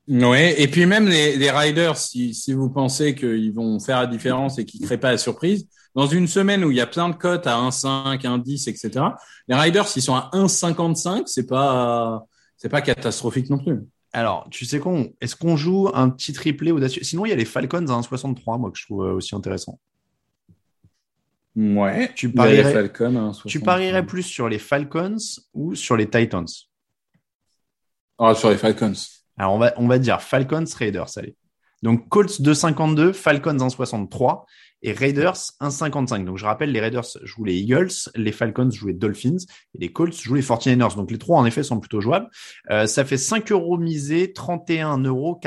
Ouais, 0.09 0.61
et 0.61 0.68
puis 0.68 0.86
même 0.86 1.09
les, 1.09 1.36
les 1.36 1.50
Riders, 1.50 1.96
si, 1.96 2.34
si 2.34 2.53
vous 2.53 2.70
pensez 2.70 3.14
qu'ils 3.14 3.53
vont 3.53 3.78
faire 3.80 4.00
la 4.00 4.07
différence 4.07 4.59
et 4.59 4.64
qu'ils 4.64 4.82
ne 4.82 4.86
créent 4.86 4.98
pas 4.98 5.12
la 5.12 5.18
surprise, 5.18 5.66
dans 5.94 6.07
une 6.07 6.26
semaine 6.26 6.64
où 6.64 6.70
il 6.70 6.76
y 6.76 6.80
a 6.80 6.86
plein 6.86 7.09
de 7.09 7.14
cotes 7.14 7.46
à 7.46 7.57
1,5, 7.57 8.20
1,10, 8.20 8.68
etc., 8.68 9.05
les 9.48 9.55
Riders, 9.55 9.86
s'ils 9.88 10.03
sont 10.03 10.14
à 10.14 10.30
1,55, 10.32 11.24
c'est 11.26 11.46
pas 11.46 12.24
c'est 12.57 12.68
pas 12.68 12.80
catastrophique 12.80 13.50
non 13.50 13.59
plus. 13.59 13.80
Alors, 14.12 14.46
tu 14.50 14.66
sais 14.66 14.78
quoi, 14.78 14.98
est-ce 15.20 15.34
qu'on 15.36 15.56
joue 15.56 15.88
un 15.94 16.10
petit 16.10 16.32
triplé 16.32 16.70
audacieux? 16.70 17.02
Sinon, 17.02 17.24
il 17.24 17.30
y 17.30 17.32
a 17.32 17.36
les 17.36 17.44
Falcons 17.46 17.78
à 17.88 17.98
1,63, 18.00 18.58
moi 18.58 18.70
que 18.70 18.78
je 18.78 18.84
trouve 18.84 19.00
aussi 19.14 19.34
intéressant. 19.34 19.78
Ouais. 21.56 22.10
Tu 22.14 22.28
Il 22.28 22.36
y 22.36 22.40
a 22.40 22.46
les 22.46 22.62
parierais- 22.62 22.72
Falcons 22.72 23.16
à 23.16 23.20
1,60. 23.30 23.46
Tu 23.50 23.60
parierais 23.60 24.06
plus 24.06 24.22
sur 24.22 24.48
les 24.48 24.58
Falcons 24.58 25.16
ou 25.54 25.74
sur 25.74 25.96
les 25.96 26.08
Titans? 26.08 26.46
Ah, 28.18 28.34
sur 28.34 28.50
les 28.50 28.56
Falcons. 28.58 28.92
Alors, 29.38 29.54
on 29.54 29.58
va, 29.58 29.72
on 29.76 29.88
va 29.88 29.98
dire 29.98 30.20
Falcons, 30.22 30.64
Raiders, 30.76 31.08
allez. 31.16 31.36
Donc, 31.82 32.08
Colts 32.08 32.40
2,52, 32.40 33.12
Falcons 33.12 33.56
1,63 33.58 34.44
et 34.83 34.93
Raiders 34.93 35.37
1,55. 35.61 36.24
Donc, 36.24 36.39
je 36.39 36.45
rappelle, 36.45 36.72
les 36.72 36.80
Raiders 36.80 37.05
jouent 37.22 37.45
les 37.45 37.57
Eagles, 37.57 37.93
les 38.14 38.33
Falcons 38.33 38.70
jouent 38.70 38.89
les 38.89 38.95
Dolphins 38.95 39.37
et 39.74 39.78
les 39.78 39.93
Colts 39.93 40.14
jouent 40.14 40.35
les 40.35 40.43
49ers. 40.43 40.97
Donc, 40.97 41.11
les 41.11 41.18
trois, 41.18 41.39
en 41.39 41.47
effet, 41.47 41.62
sont 41.62 41.78
plutôt 41.78 42.01
jouables. 42.01 42.28
Euh, 42.70 42.87
ça 42.87 43.05
fait 43.05 43.16
5 43.16 43.53
euros 43.53 43.78
misés, 43.78 44.33
31,83 44.35 45.07
euros 45.07 45.41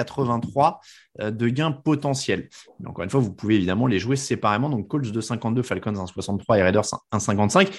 euh, 1.22 1.32
de 1.32 1.48
gains 1.50 1.72
potentiels. 1.72 2.50
Mais 2.80 2.88
encore 2.88 3.04
une 3.04 3.10
fois, 3.10 3.20
vous 3.20 3.34
pouvez 3.34 3.56
évidemment 3.56 3.88
les 3.88 4.00
jouer 4.00 4.16
séparément. 4.16 4.70
Donc, 4.70 4.88
Colts 4.88 5.06
2,52, 5.06 5.64
Falcons 5.64 5.92
1,63 5.92 6.58
et 6.58 6.64
Raiders 6.64 6.86
1,55. 7.12 7.70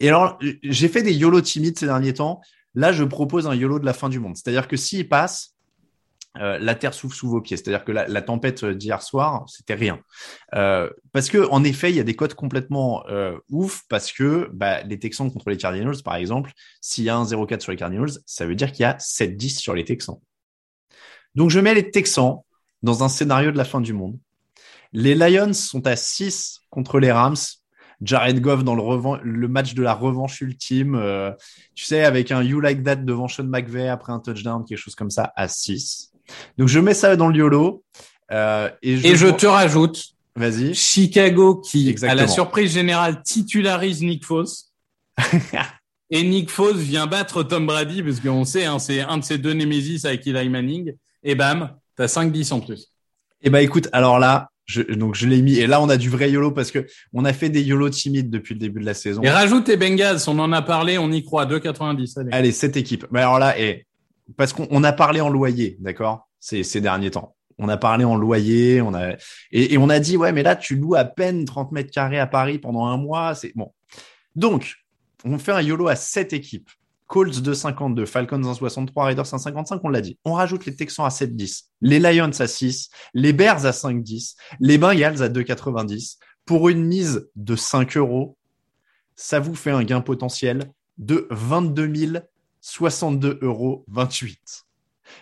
Et 0.00 0.08
alors, 0.08 0.38
j'ai 0.62 0.88
fait 0.88 1.02
des 1.02 1.14
YOLO 1.14 1.40
timides 1.40 1.78
ces 1.78 1.86
derniers 1.86 2.14
temps. 2.14 2.40
Là, 2.74 2.92
je 2.92 3.04
propose 3.04 3.46
un 3.46 3.54
YOLO 3.54 3.78
de 3.78 3.86
la 3.86 3.94
fin 3.94 4.08
du 4.08 4.20
monde. 4.20 4.36
C'est-à-dire 4.36 4.68
que 4.68 4.76
s'il 4.76 5.08
passe, 5.08 5.55
euh, 6.40 6.58
la 6.58 6.74
terre 6.74 6.94
souffle 6.94 7.16
sous 7.16 7.28
vos 7.28 7.40
pieds. 7.40 7.56
C'est-à-dire 7.56 7.84
que 7.84 7.92
la, 7.92 8.22
tempête 8.22 8.64
d'hier 8.64 9.02
soir, 9.02 9.44
c'était 9.48 9.74
rien. 9.74 10.00
Euh, 10.54 10.90
parce 11.12 11.28
que 11.28 11.48
en 11.50 11.64
effet, 11.64 11.90
il 11.90 11.96
y 11.96 12.00
a 12.00 12.04
des 12.04 12.16
codes 12.16 12.34
complètement 12.34 13.06
euh, 13.08 13.38
ouf 13.50 13.82
parce 13.88 14.12
que 14.12 14.50
bah, 14.52 14.82
les 14.82 14.98
Texans 14.98 15.30
contre 15.30 15.50
les 15.50 15.56
Cardinals, 15.56 16.02
par 16.04 16.16
exemple, 16.16 16.52
s'il 16.80 17.04
y 17.04 17.08
a 17.08 17.16
un 17.16 17.24
0,4 17.24 17.60
sur 17.60 17.72
les 17.72 17.78
Cardinals, 17.78 18.10
ça 18.26 18.46
veut 18.46 18.54
dire 18.54 18.72
qu'il 18.72 18.82
y 18.82 18.86
a 18.86 18.96
7-10 18.98 19.58
sur 19.58 19.74
les 19.74 19.84
Texans. 19.84 20.18
Donc 21.34 21.50
je 21.50 21.60
mets 21.60 21.74
les 21.74 21.90
Texans 21.90 22.38
dans 22.82 23.04
un 23.04 23.08
scénario 23.08 23.52
de 23.52 23.56
la 23.56 23.64
fin 23.64 23.80
du 23.80 23.92
monde. 23.92 24.18
Les 24.92 25.14
Lions 25.14 25.52
sont 25.52 25.86
à 25.86 25.96
6 25.96 26.60
contre 26.70 26.98
les 27.00 27.12
Rams. 27.12 27.36
Jared 28.02 28.40
Goff 28.42 28.62
dans 28.62 28.74
le, 28.74 29.48
match 29.48 29.72
de 29.72 29.82
la 29.82 29.94
revanche 29.94 30.42
ultime, 30.42 31.02
tu 31.74 31.86
sais, 31.86 32.04
avec 32.04 32.30
un 32.30 32.42
You 32.42 32.60
Like 32.60 32.82
That 32.82 32.96
devant 32.96 33.26
Sean 33.26 33.44
McVay 33.44 33.88
après 33.88 34.12
un 34.12 34.20
touchdown, 34.20 34.66
quelque 34.66 34.76
chose 34.76 34.94
comme 34.94 35.08
ça, 35.08 35.32
à 35.34 35.48
6. 35.48 36.12
Donc 36.58 36.68
je 36.68 36.78
mets 36.80 36.94
ça 36.94 37.16
dans 37.16 37.28
le 37.28 37.36
YOLO. 37.36 37.82
Euh, 38.32 38.70
et 38.82 38.96
je, 38.96 39.06
Et 39.06 39.16
je 39.16 39.26
vois- 39.26 39.36
te 39.36 39.46
rajoute 39.46 40.02
Vas-y. 40.34 40.74
Chicago 40.74 41.56
qui, 41.56 41.88
Exactement. 41.88 42.20
à 42.20 42.26
la 42.26 42.28
surprise 42.28 42.72
générale, 42.74 43.22
titularise 43.22 44.02
Nick 44.02 44.24
Foss. 44.24 44.72
et 46.10 46.22
Nick 46.22 46.50
Foss 46.50 46.76
vient 46.76 47.06
battre 47.06 47.42
Tom 47.42 47.66
Brady 47.66 48.02
parce 48.02 48.20
qu'on 48.20 48.44
sait, 48.44 48.64
hein, 48.66 48.78
c'est 48.78 49.00
un 49.00 49.18
de 49.18 49.24
ses 49.24 49.38
deux 49.38 49.52
Nemesis 49.54 50.02
avec 50.04 50.26
Eli 50.26 50.48
Manning. 50.48 50.92
Et 51.22 51.34
bam, 51.34 51.70
t'as 51.96 52.06
5-10 52.06 52.52
en 52.52 52.60
plus. 52.60 52.88
Eh 53.42 53.50
ben 53.50 53.60
écoute, 53.60 53.88
alors 53.92 54.18
là, 54.18 54.50
je, 54.66 54.82
donc 54.82 55.14
je 55.14 55.26
l'ai 55.26 55.40
mis. 55.40 55.54
Et 55.58 55.66
là, 55.66 55.80
on 55.80 55.88
a 55.88 55.96
du 55.96 56.10
vrai 56.10 56.30
YOLO 56.30 56.50
parce 56.50 56.70
que 56.70 56.86
on 57.12 57.24
a 57.24 57.32
fait 57.32 57.48
des 57.48 57.62
YOLO 57.62 57.88
timides 57.90 58.28
depuis 58.30 58.54
le 58.54 58.60
début 58.60 58.80
de 58.80 58.86
la 58.86 58.94
saison. 58.94 59.22
Et 59.22 59.30
rajoute 59.30 59.64
tes 59.64 59.76
Bengals, 59.76 60.18
on 60.26 60.38
en 60.38 60.52
a 60.52 60.60
parlé, 60.62 60.98
on 60.98 61.10
y 61.12 61.24
croit, 61.24 61.46
2,90. 61.46 62.18
Allez. 62.18 62.28
Allez, 62.32 62.52
cette 62.52 62.76
équipe. 62.76 63.06
Mais 63.10 63.20
alors 63.20 63.38
là, 63.38 63.58
et 63.58 63.85
parce 64.36 64.52
qu'on 64.52 64.66
on 64.70 64.84
a 64.84 64.92
parlé 64.92 65.20
en 65.20 65.28
loyer, 65.28 65.76
d'accord, 65.80 66.28
ces, 66.40 66.62
ces 66.62 66.80
derniers 66.80 67.10
temps. 67.10 67.34
On 67.58 67.68
a 67.68 67.76
parlé 67.76 68.04
en 68.04 68.16
loyer, 68.16 68.82
on 68.82 68.92
a 68.92 69.12
et, 69.50 69.74
et 69.74 69.78
on 69.78 69.88
a 69.88 69.98
dit 69.98 70.16
ouais, 70.16 70.32
mais 70.32 70.42
là 70.42 70.56
tu 70.56 70.76
loues 70.76 70.94
à 70.94 71.04
peine 71.04 71.44
30 71.44 71.72
mètres 71.72 71.90
carrés 71.90 72.18
à 72.18 72.26
Paris 72.26 72.58
pendant 72.58 72.86
un 72.86 72.96
mois, 72.96 73.34
c'est 73.34 73.52
bon. 73.54 73.72
Donc, 74.34 74.74
on 75.24 75.38
fait 75.38 75.52
un 75.52 75.62
YOLO 75.62 75.88
à 75.88 75.96
sept 75.96 76.32
équipes. 76.32 76.70
Colts 77.06 77.36
2,52, 77.40 78.04
Falcons 78.04 78.40
1,63, 78.40 79.04
Raiders 79.04 79.24
1,55, 79.24 79.80
on 79.84 79.88
l'a 79.88 80.00
dit. 80.00 80.18
On 80.24 80.32
rajoute 80.32 80.66
les 80.66 80.74
Texans 80.74 81.06
à 81.06 81.08
7,10, 81.08 81.66
les 81.80 82.00
Lions 82.00 82.32
à 82.38 82.46
6, 82.46 82.90
les 83.14 83.32
Bears 83.32 83.64
à 83.64 83.70
5,10, 83.70 84.34
les 84.58 84.76
Bengals 84.76 85.22
à 85.22 85.28
2,90. 85.28 86.16
Pour 86.44 86.68
une 86.68 86.84
mise 86.84 87.30
de 87.36 87.54
5 87.54 87.96
euros, 87.96 88.36
ça 89.14 89.38
vous 89.38 89.54
fait 89.54 89.70
un 89.70 89.84
gain 89.84 90.00
potentiel 90.00 90.72
de 90.98 91.28
22 91.30 91.86
062 92.66 93.38
euros 93.42 93.84
28. 93.88 94.64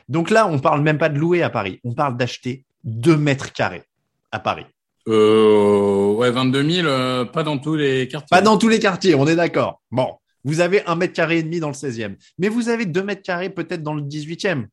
Donc 0.08 0.30
là, 0.30 0.48
on 0.48 0.58
parle 0.58 0.80
même 0.80 0.96
pas 0.96 1.10
de 1.10 1.18
louer 1.18 1.42
à 1.42 1.50
Paris, 1.50 1.78
on 1.84 1.92
parle 1.92 2.16
d'acheter 2.16 2.64
2 2.84 3.16
mètres 3.16 3.52
carrés 3.52 3.84
à 4.32 4.38
Paris. 4.38 4.64
Euh, 5.08 6.14
ouais, 6.14 6.30
22 6.30 6.70
000, 6.70 6.88
euh, 6.88 7.24
pas 7.26 7.42
dans 7.42 7.58
tous 7.58 7.74
les 7.74 8.08
quartiers. 8.08 8.28
Pas 8.30 8.40
dans 8.40 8.56
tous 8.56 8.68
les 8.68 8.78
quartiers, 8.78 9.14
on 9.14 9.26
est 9.26 9.36
d'accord. 9.36 9.82
Bon, 9.90 10.14
vous 10.44 10.60
avez 10.60 10.86
un 10.86 10.96
mètre 10.96 11.12
carré 11.12 11.38
et 11.38 11.42
demi 11.42 11.60
dans 11.60 11.68
le 11.68 11.74
16e, 11.74 12.16
mais 12.38 12.48
vous 12.48 12.70
avez 12.70 12.86
2 12.86 13.02
mètres 13.02 13.22
carrés 13.22 13.50
peut-être 13.50 13.82
dans 13.82 13.94
le 13.94 14.02
18e. 14.02 14.64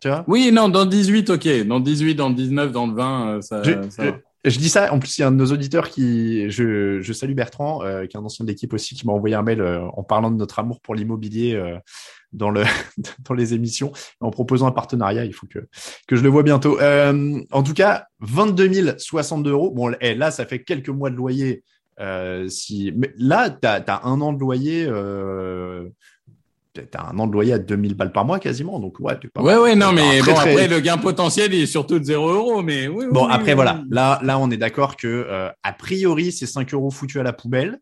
Tu 0.00 0.08
vois? 0.08 0.24
Oui, 0.28 0.50
non, 0.50 0.70
dans 0.70 0.86
18, 0.86 1.28
ok. 1.28 1.66
Dans 1.66 1.80
18, 1.80 2.14
dans 2.14 2.30
le 2.30 2.34
19, 2.34 2.72
dans 2.72 2.86
le 2.86 2.94
20, 2.94 3.28
euh, 3.28 3.40
ça, 3.42 3.62
je, 3.64 3.72
ça. 3.90 4.04
Je- 4.44 4.58
dis 4.58 4.68
ça, 4.68 4.92
en 4.92 4.98
plus, 4.98 5.18
il 5.18 5.20
y 5.22 5.24
a 5.24 5.28
un 5.28 5.32
de 5.32 5.36
nos 5.36 5.52
auditeurs 5.52 5.88
qui, 5.88 6.50
je, 6.50 7.00
je 7.00 7.12
salue 7.12 7.34
Bertrand, 7.34 7.82
euh, 7.82 8.06
qui 8.06 8.16
est 8.16 8.20
un 8.20 8.24
ancien 8.24 8.44
de 8.44 8.50
l'équipe 8.50 8.72
aussi, 8.72 8.94
qui 8.94 9.06
m'a 9.06 9.12
envoyé 9.12 9.34
un 9.34 9.42
mail 9.42 9.60
euh, 9.60 9.84
en 9.96 10.02
parlant 10.02 10.30
de 10.30 10.36
notre 10.36 10.58
amour 10.58 10.80
pour 10.80 10.94
l'immobilier 10.94 11.54
euh, 11.54 11.78
dans, 12.32 12.50
le, 12.50 12.64
dans 13.28 13.34
les 13.34 13.54
émissions, 13.54 13.92
en 14.20 14.30
proposant 14.30 14.66
un 14.66 14.72
partenariat. 14.72 15.24
Il 15.24 15.32
faut 15.34 15.46
que, 15.46 15.60
que 16.06 16.16
je 16.16 16.22
le 16.22 16.28
vois 16.28 16.42
bientôt. 16.42 16.80
Euh, 16.80 17.40
en 17.50 17.62
tout 17.62 17.74
cas, 17.74 18.06
22 18.20 18.98
062 18.98 19.50
euros. 19.50 19.70
Bon, 19.70 19.92
eh, 20.00 20.14
là, 20.14 20.30
ça 20.30 20.46
fait 20.46 20.62
quelques 20.62 20.88
mois 20.90 21.10
de 21.10 21.16
loyer. 21.16 21.62
Euh, 22.00 22.48
si, 22.48 22.92
mais 22.96 23.12
là, 23.16 23.50
tu 23.50 23.66
as, 23.66 24.00
un 24.04 24.20
an 24.20 24.32
de 24.32 24.38
loyer. 24.38 24.86
T'as 26.90 27.06
un 27.10 27.18
an 27.18 27.26
de 27.26 27.32
loyer 27.32 27.52
à 27.54 27.58
2000 27.58 27.94
balles 27.94 28.12
par 28.12 28.24
mois 28.24 28.38
quasiment, 28.38 28.78
donc 28.80 28.98
ouais. 29.00 29.16
pas- 29.32 29.42
Ouais, 29.42 29.56
ouais, 29.56 29.74
non, 29.74 29.92
mais 29.92 30.20
très, 30.20 30.32
bon, 30.32 30.38
très- 30.38 30.50
après, 30.52 30.68
le 30.68 30.80
gain 30.80 30.98
potentiel 30.98 31.52
il 31.54 31.62
est 31.62 31.66
surtout 31.66 31.98
de 31.98 32.04
0 32.04 32.28
euros, 32.30 32.62
mais 32.62 32.88
oui. 32.88 33.06
Bon, 33.10 33.24
oui, 33.26 33.30
après, 33.32 33.50
oui, 33.50 33.54
voilà. 33.54 33.82
Là, 33.90 34.20
là, 34.22 34.38
on 34.38 34.50
est 34.50 34.56
d'accord 34.56 34.96
que, 34.96 35.06
euh, 35.06 35.48
a 35.62 35.72
priori, 35.72 36.32
c'est 36.32 36.46
5 36.46 36.72
euros 36.74 36.90
foutus 36.90 37.20
à 37.20 37.22
la 37.22 37.32
poubelle. 37.32 37.78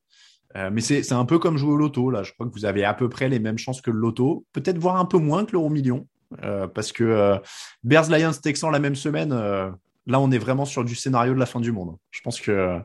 Euh, 0.56 0.70
mais 0.72 0.80
c'est 0.80 1.12
un 1.12 1.24
peu 1.26 1.38
comme 1.38 1.58
jouer 1.58 1.72
au 1.72 1.76
loto. 1.76 2.10
Là, 2.10 2.22
je 2.22 2.32
crois 2.32 2.46
que 2.46 2.52
vous 2.52 2.64
avez 2.64 2.82
à 2.84 2.94
peu 2.94 3.08
près 3.10 3.28
les 3.28 3.38
mêmes 3.38 3.58
chances 3.58 3.82
que 3.82 3.90
le 3.90 3.98
loto. 3.98 4.46
Peut-être 4.54 4.78
voir 4.78 4.96
un 4.96 5.04
peu 5.04 5.18
moins 5.18 5.44
que 5.44 5.52
l'euro 5.52 5.68
million. 5.68 6.06
Euh, 6.44 6.66
parce 6.66 6.92
que 6.92 7.38
Bears 7.84 8.08
Lions 8.10 8.32
Texans 8.42 8.70
la 8.72 8.78
même 8.78 8.96
semaine, 8.96 9.30
là, 9.34 10.20
on 10.20 10.30
est 10.30 10.38
vraiment 10.38 10.64
sur 10.64 10.82
du 10.84 10.94
scénario 10.94 11.34
de 11.34 11.38
la 11.38 11.44
fin 11.46 11.60
du 11.60 11.72
monde. 11.72 11.96
Je 12.10 12.20
pense 12.22 12.40
que, 12.40 12.78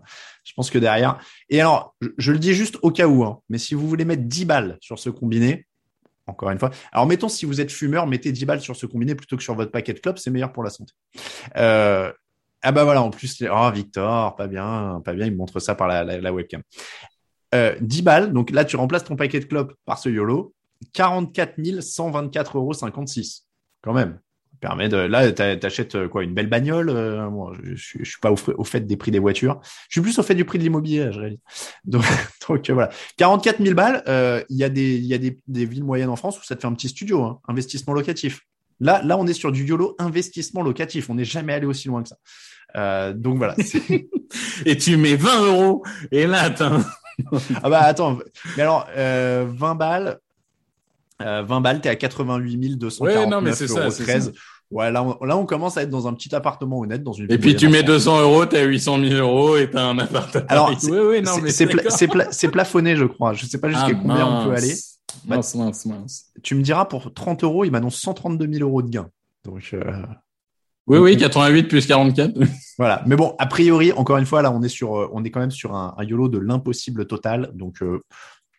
je 0.44 0.52
pense 0.54 0.70
que 0.70 0.80
derrière. 0.80 1.20
Et 1.50 1.62
alors, 1.62 1.96
je, 2.02 2.10
je 2.18 2.32
le 2.34 2.40
dis 2.40 2.54
juste 2.54 2.78
au 2.82 2.92
cas 2.92 3.08
où, 3.08 3.24
hein, 3.24 3.40
mais 3.50 3.58
si 3.58 3.74
vous 3.74 3.88
voulez 3.88 4.04
mettre 4.06 4.24
10 4.24 4.44
balles 4.46 4.78
sur 4.82 5.00
ce 5.00 5.10
combiné, 5.10 5.66
encore 6.32 6.50
une 6.50 6.60
fois. 6.60 6.72
Alors, 6.92 7.06
mettons, 7.06 7.30
si 7.30 7.46
vous 7.46 7.62
êtes 7.62 7.72
fumeur, 7.72 8.08
mettez 8.08 8.32
10 8.32 8.46
balles 8.46 8.62
sur 8.62 8.76
ce 8.76 8.86
combiné 8.86 9.16
plutôt 9.16 9.38
que 9.38 9.44
sur 9.44 9.56
votre 9.56 9.72
paquet 9.72 9.94
de 9.94 10.00
clopes, 10.00 10.18
c'est 10.18 10.32
meilleur 10.32 10.52
pour 10.52 10.64
la 10.64 10.70
santé. 10.70 10.94
Euh, 11.58 12.12
ah 12.64 12.72
bah 12.72 12.84
voilà, 12.84 13.02
en 13.02 13.10
plus, 13.10 13.44
oh 13.50 13.72
Victor, 13.74 14.36
pas 14.36 14.48
bien, 14.48 15.02
pas 15.04 15.14
bien, 15.14 15.26
il 15.26 15.32
me 15.32 15.38
montre 15.38 15.60
ça 15.60 15.76
par 15.76 15.88
la, 15.88 16.34
webcam. 16.34 16.62
Euh, 17.54 17.76
10 17.82 18.02
balles, 18.02 18.34
donc 18.34 18.52
là 18.52 18.64
tu 18.64 18.76
remplaces 18.76 19.04
ton 19.04 19.16
paquet 19.16 19.40
de 19.40 19.46
clopes 19.46 19.74
par 19.86 19.98
ce 19.98 20.10
YOLO, 20.10 20.54
44 20.94 21.60
124,56 21.60 22.56
euros. 22.56 22.74
Quand 23.82 23.94
même, 23.94 24.20
permet 24.62 24.88
de. 24.88 24.98
Là, 24.98 25.32
t'achètes 25.32 25.96
euh, 25.96 26.08
quoi 26.08 26.24
Une 26.24 26.34
belle 26.34 26.48
bagnole 26.48 26.92
Moi, 27.30 27.54
je, 27.64 27.76
je, 27.76 28.10
suis 28.10 28.20
pas 28.22 28.32
au, 28.32 28.64
fait 28.64 28.82
des 28.82 28.96
prix 28.96 29.12
des 29.12 29.20
voitures. 29.20 29.60
Je 29.90 29.96
suis 29.96 30.02
plus 30.02 30.18
au 30.18 30.24
fait 30.24 30.36
du 30.36 30.46
prix 30.46 30.58
de 30.58 30.64
l'immobilier, 30.64 31.10
je 31.12 31.20
réalise. 31.20 31.40
Donc, 31.84 32.06
donc 32.48 32.70
voilà. 32.70 32.90
44 33.18 33.62
000 33.62 33.76
balles. 33.76 34.04
Il 34.50 34.58
y 34.58 34.64
a 34.64 34.70
des, 34.70 34.96
il 34.96 35.06
y 35.06 35.14
a 35.14 35.18
des, 35.18 35.38
des, 35.48 35.66
villes 35.66 35.84
moyennes 35.84 36.10
en 36.10 36.16
France 36.16 36.40
où 36.40 36.44
ça 36.44 36.56
te 36.56 36.62
fait 36.62 36.68
un 36.68 36.74
petit 36.74 36.90
studio, 36.90 37.24
hein, 37.24 37.40
investissement 37.48 37.94
locatif. 37.94 38.42
Là, 38.80 39.02
là, 39.04 39.18
on 39.18 39.28
est 39.28 39.34
sur 39.34 39.52
du 39.52 39.66
YOLO 39.66 39.96
investissement 40.00 40.64
locatif. 40.64 41.10
On 41.10 41.16
n'est 41.16 41.26
jamais 41.26 41.54
allé 41.54 41.66
aussi 41.66 41.88
loin 41.88 42.02
que 42.02 42.10
ça. 42.10 42.18
Euh, 42.76 43.14
donc 43.14 43.38
voilà. 43.38 43.56
et 44.66 44.78
tu 44.78 44.98
mets 44.98 45.16
20 45.16 45.46
euros 45.46 45.84
et 46.12 46.28
là, 46.28 46.42
attends. 46.42 46.82
ah 47.62 47.70
bah 47.70 47.82
attends, 47.82 48.18
mais 48.56 48.64
alors 48.64 48.88
euh, 48.96 49.46
20 49.48 49.76
balles, 49.76 50.20
euh, 51.26 51.44
20 51.44 51.62
balles, 51.62 51.82
t'es 51.82 51.90
à 51.90 51.96
88 51.96 52.78
249 52.78 53.24
ouais, 53.24 53.30
non, 53.30 53.42
mais 53.42 53.54
c'est 53.54 53.68
ça, 53.68 53.90
13. 53.90 54.34
Ouais, 54.72 54.90
là 54.90 55.04
on, 55.04 55.26
là, 55.26 55.36
on 55.36 55.46
commence 55.46 55.78
à 55.78 55.84
être 55.84 55.90
dans 55.90 56.08
un 56.08 56.14
petit 56.14 56.34
appartement 56.34 56.80
honnête, 56.80 57.04
dans 57.04 57.12
une. 57.12 57.30
Et 57.32 57.38
puis 57.38 57.56
tu 57.56 57.68
mets 57.68 57.84
200 57.84 58.22
euros, 58.22 58.46
t'as 58.46 58.64
800 58.64 59.00
000 59.00 59.14
euros 59.16 59.58
et 59.58 59.70
t'as 59.70 59.84
un 59.84 60.00
appartement. 60.00 60.46
Alors, 60.48 60.72
oui, 60.84 61.22
oui, 61.22 61.50
c'est 61.50 62.08
pla 62.08 62.26
plafonné, 62.52 62.96
je 62.96 63.06
crois. 63.06 63.34
Je 63.34 63.46
sais 63.46 63.60
pas 63.60 63.68
jusqu'à 63.68 63.88
ah, 63.90 64.00
combien 64.02 64.26
on 64.26 64.46
peut 64.46 64.56
aller. 64.56 64.74
Mince, 65.28 65.56
mince, 65.56 65.86
mince. 65.86 66.26
Tu 66.42 66.56
me 66.56 66.62
diras 66.62 66.86
pour 66.86 67.14
30 67.14 67.44
euros, 67.44 67.66
il 67.66 67.72
m'annonce 67.72 67.98
132 67.98 68.48
000 68.54 68.68
euros 68.68 68.82
de 68.82 68.90
gain. 68.90 69.08
Donc. 69.44 69.72
Euh... 69.74 69.84
Oui, 70.88 70.98
oui, 70.98 71.18
88 71.18 71.64
plus 71.64 71.86
44. 71.86 72.34
voilà. 72.78 73.04
Mais 73.06 73.16
bon, 73.16 73.36
a 73.38 73.46
priori, 73.46 73.92
encore 73.92 74.18
une 74.18 74.26
fois, 74.26 74.42
là, 74.42 74.52
on 74.52 74.62
est 74.64 74.70
sur, 74.70 74.98
euh, 74.98 75.10
on 75.14 75.24
est 75.24 75.30
quand 75.30 75.40
même 75.40 75.52
sur 75.52 75.76
un, 75.76 75.94
un 75.98 76.04
YOLO 76.04 76.28
de 76.28 76.40
l'impossible 76.40 77.06
total. 77.06 77.52
Donc, 77.54 77.82
euh, 77.82 78.02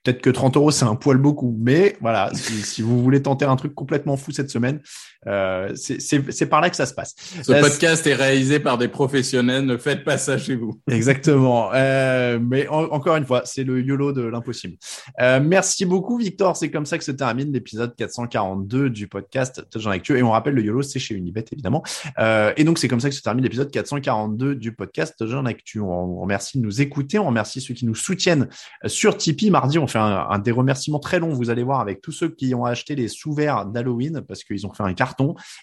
Peut-être 0.02 0.20
que 0.20 0.30
30 0.30 0.56
euros, 0.56 0.70
c'est 0.70 0.84
un 0.84 0.96
poil 0.96 1.16
beaucoup, 1.16 1.56
mais 1.60 1.96
voilà, 2.00 2.30
si, 2.34 2.82
vous 2.82 3.00
voulez 3.02 3.22
tenter 3.22 3.44
un 3.44 3.54
truc 3.54 3.74
complètement 3.74 4.16
fou 4.16 4.32
cette 4.32 4.50
semaine, 4.50 4.80
euh, 5.26 5.72
c'est 5.74 6.46
par 6.46 6.60
là 6.60 6.70
que 6.70 6.76
ça 6.76 6.86
se 6.86 6.94
passe. 6.94 7.14
Ce 7.42 7.52
podcast 7.52 8.06
est 8.06 8.14
réalisé 8.14 8.60
par 8.60 8.78
des 8.78 8.88
professionnels, 8.88 9.64
ne 9.64 9.76
faites 9.76 10.04
pas 10.04 10.18
ça 10.18 10.38
chez 10.38 10.56
vous. 10.56 10.80
Exactement. 10.90 11.70
Euh, 11.74 12.38
mais 12.40 12.68
encore 12.68 13.16
une 13.16 13.26
fois, 13.26 13.42
c'est 13.44 13.64
le 13.64 13.80
YOLO 13.80 14.12
de 14.12 14.22
l'impossible. 14.22 14.76
Euh, 15.20 15.40
merci 15.42 15.84
beaucoup, 15.84 16.18
Victor. 16.18 16.56
C'est 16.56 16.70
comme 16.70 16.86
ça 16.86 16.98
que 16.98 17.04
se 17.04 17.12
termine 17.12 17.52
l'épisode 17.52 17.94
442 17.96 18.90
du 18.90 19.08
podcast 19.08 19.64
Touchdown 19.70 19.92
Actu. 19.92 20.18
Et 20.18 20.22
on 20.22 20.30
rappelle, 20.30 20.54
le 20.54 20.62
YOLO, 20.62 20.82
c'est 20.82 20.98
chez 20.98 21.14
Unibet, 21.14 21.44
évidemment. 21.52 21.82
Euh, 22.18 22.52
et 22.56 22.64
donc, 22.64 22.78
c'est 22.78 22.88
comme 22.88 23.00
ça 23.00 23.08
que 23.08 23.14
se 23.14 23.22
termine 23.22 23.44
l'épisode 23.44 23.70
442 23.70 24.54
du 24.56 24.74
podcast 24.74 25.14
Touchdown 25.18 25.46
Actu. 25.46 25.80
On, 25.80 26.18
on 26.18 26.20
remercie 26.20 26.58
de 26.58 26.62
nous 26.64 26.80
écouter. 26.80 27.18
On 27.18 27.26
remercie 27.26 27.60
ceux 27.60 27.74
qui 27.74 27.86
nous 27.86 27.94
soutiennent 27.94 28.48
sur 28.86 29.16
Tipeee. 29.16 29.50
Mardi, 29.50 29.78
on 29.78 29.86
fait 29.86 29.98
un, 29.98 30.38
des 30.38 30.50
remerciements 30.50 30.98
très 30.98 31.18
longs, 31.18 31.32
vous 31.32 31.50
allez 31.50 31.62
voir, 31.62 31.80
avec 31.80 32.00
tous 32.00 32.12
ceux 32.12 32.28
qui 32.28 32.54
ont 32.54 32.64
acheté 32.64 32.94
les 32.94 33.08
sous-verts 33.08 33.66
d'Halloween 33.66 34.22
parce 34.26 34.44
qu'ils 34.44 34.66
ont 34.66 34.72
fait 34.72 34.82
un 34.82 34.94
carton. 34.94 35.11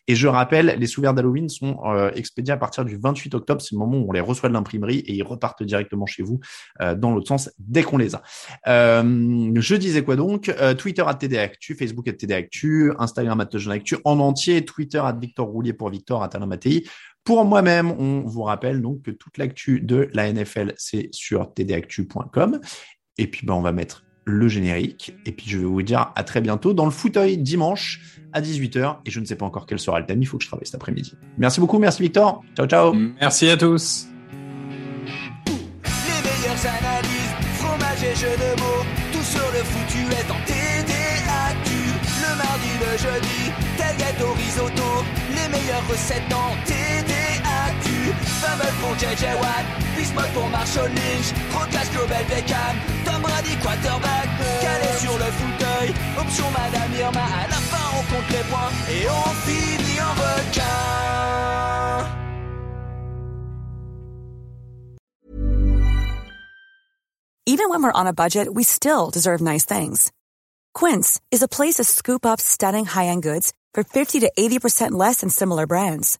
Et 0.08 0.16
je 0.16 0.28
rappelle, 0.28 0.76
les 0.78 0.88
sous-verts 0.88 1.14
d'Halloween 1.14 1.50
sont 1.50 1.80
euh, 1.86 2.12
expédiés 2.16 2.54
à 2.54 2.58
partir 2.58 2.86
du 2.86 2.98
28 2.98 3.36
octobre. 3.36 3.62
C'est 3.62 3.74
le 3.74 3.80
moment 3.80 3.98
où 3.98 4.10
on 4.10 4.12
les 4.12 4.20
reçoit 4.20 4.50
de 4.50 4.54
l'imprimerie 4.54 5.00
et 5.00 5.14
ils 5.14 5.24
repartent 5.24 5.64
directement 5.64 6.06
chez 6.06 6.24
vous 6.24 6.40
euh, 6.82 6.96
dans 6.96 7.12
l'autre 7.12 7.28
sens 7.28 7.52
dès 7.60 7.84
qu'on 7.84 7.98
les 7.98 8.16
a. 8.16 8.22
Euh, 8.68 9.52
je 9.56 9.76
disais 9.76 10.04
quoi 10.04 10.16
donc? 10.16 10.54
Twitter 10.78 11.04
à 11.06 11.14
TDActu, 11.14 11.76
Facebook 11.76 12.08
à 12.08 12.14
TDActu, 12.14 12.94
Instagram 13.00 13.42
à 13.42 13.72
Actu 13.72 13.98
en 14.06 14.20
entier, 14.20 14.66
Twitter 14.66 15.00
à 15.00 15.12
Victor 15.12 15.48
Roulier 15.48 15.74
pour 15.74 15.90
Victor 15.90 16.24
à 16.24 16.46
Mattei. 16.46 16.84
Pour 17.24 17.46
moi-même, 17.46 17.92
on 17.92 18.22
vous 18.22 18.44
rappelle 18.44 18.82
donc 18.82 19.04
que 19.04 19.12
toute 19.12 19.38
l'actu 19.38 19.82
de 19.82 20.10
la 20.14 20.32
NFL, 20.32 20.74
c'est 20.78 21.10
sur 21.12 21.54
tdactu.com. 21.54 22.60
Et 23.18 23.28
puis, 23.28 23.46
ben, 23.46 23.54
on 23.54 23.62
va 23.62 23.72
mettre 23.72 24.04
le 24.30 24.48
générique. 24.48 25.14
Et 25.26 25.32
puis 25.32 25.50
je 25.50 25.58
vais 25.58 25.66
vous 25.66 25.82
dire 25.82 26.12
à 26.16 26.24
très 26.24 26.42
bientôt 26.42 26.74
dans 26.74 26.86
le 26.86 26.92
fauteuil 26.92 27.38
dimanche 27.38 28.19
à 28.34 28.42
18h. 28.42 28.98
Et 29.06 29.12
je 29.12 29.20
ne 29.20 29.26
sais 29.26 29.36
pas 29.36 29.46
encore 29.46 29.66
quel 29.66 29.80
sera 29.80 30.00
le 30.00 30.06
thème, 30.06 30.22
il 30.22 30.26
faut 30.26 30.38
que 30.38 30.44
je 30.44 30.50
travaille 30.50 30.66
cet 30.66 30.76
après-midi. 30.76 31.14
Merci 31.38 31.60
beaucoup, 31.60 31.80
merci 31.80 32.02
Victor. 32.02 32.44
Ciao, 32.56 32.68
ciao. 32.68 32.94
Merci 32.94 33.50
à 33.50 33.58
tous. 33.58 34.08
Les 35.48 36.22
meilleures 36.24 36.66
analyses, 36.66 37.34
fromage 37.56 38.04
et 38.04 38.16
jeux 38.16 38.38
de 38.38 38.62
mots, 38.62 38.86
tout 39.12 39.24
sur 39.24 39.52
le 39.52 39.64
foutu 39.64 40.00
est 40.12 40.32
en 40.32 40.40
TDAQ. 40.46 41.72
Le 42.22 42.38
mardi, 42.38 42.72
le 42.80 42.98
jeudi, 42.98 43.52
tel 43.78 43.96
gâteau 43.98 44.34
risotto, 44.34 45.04
les 45.30 45.50
meilleures 45.50 45.88
recettes 45.90 46.34
en 46.34 46.56
TDAQ. 46.66 47.29
Pour 48.82 48.96
JJ 48.96 49.36
Watt, 49.40 49.66
Bismuth 49.96 50.34
pour 50.34 50.48
Marshall 50.50 50.90
Lynch, 50.90 51.34
Global 51.94 52.24
Beckham, 52.26 52.76
Tom 53.06 53.22
Brady 53.22 53.56
quarterback, 53.62 54.28
calé 54.62 54.98
sur 55.00 55.14
le 55.14 55.32
fauteuil, 55.32 55.94
option 56.18 56.46
Madame 56.52 56.94
Irma, 56.98 57.22
à 57.22 57.48
la 57.48 57.56
fin 57.56 57.98
on 57.98 58.04
compte 58.14 58.30
les 58.32 58.44
points 58.50 58.72
et 58.90 59.08
on 59.10 59.30
finit 59.46 60.02
en 60.02 60.14
requin. 60.14 60.90
Even 67.46 67.70
when 67.70 67.84
we're 67.84 67.92
on 67.92 68.08
a 68.08 68.14
budget, 68.14 68.48
we 68.54 68.64
still 68.64 69.10
deserve 69.10 69.42
nice 69.42 69.66
things. 69.66 70.12
Quince 70.74 71.20
is 71.32 71.42
a 71.44 71.48
place 71.48 71.76
to 71.76 71.84
scoop 71.84 72.26
up 72.26 72.40
stunning 72.40 72.86
high-end 72.86 73.24
goods 73.24 73.52
for 73.74 73.84
50 73.84 74.22
to 74.22 74.32
80% 74.38 74.92
less 74.92 75.22
than 75.22 75.30
similar 75.30 75.68
brands. 75.68 76.20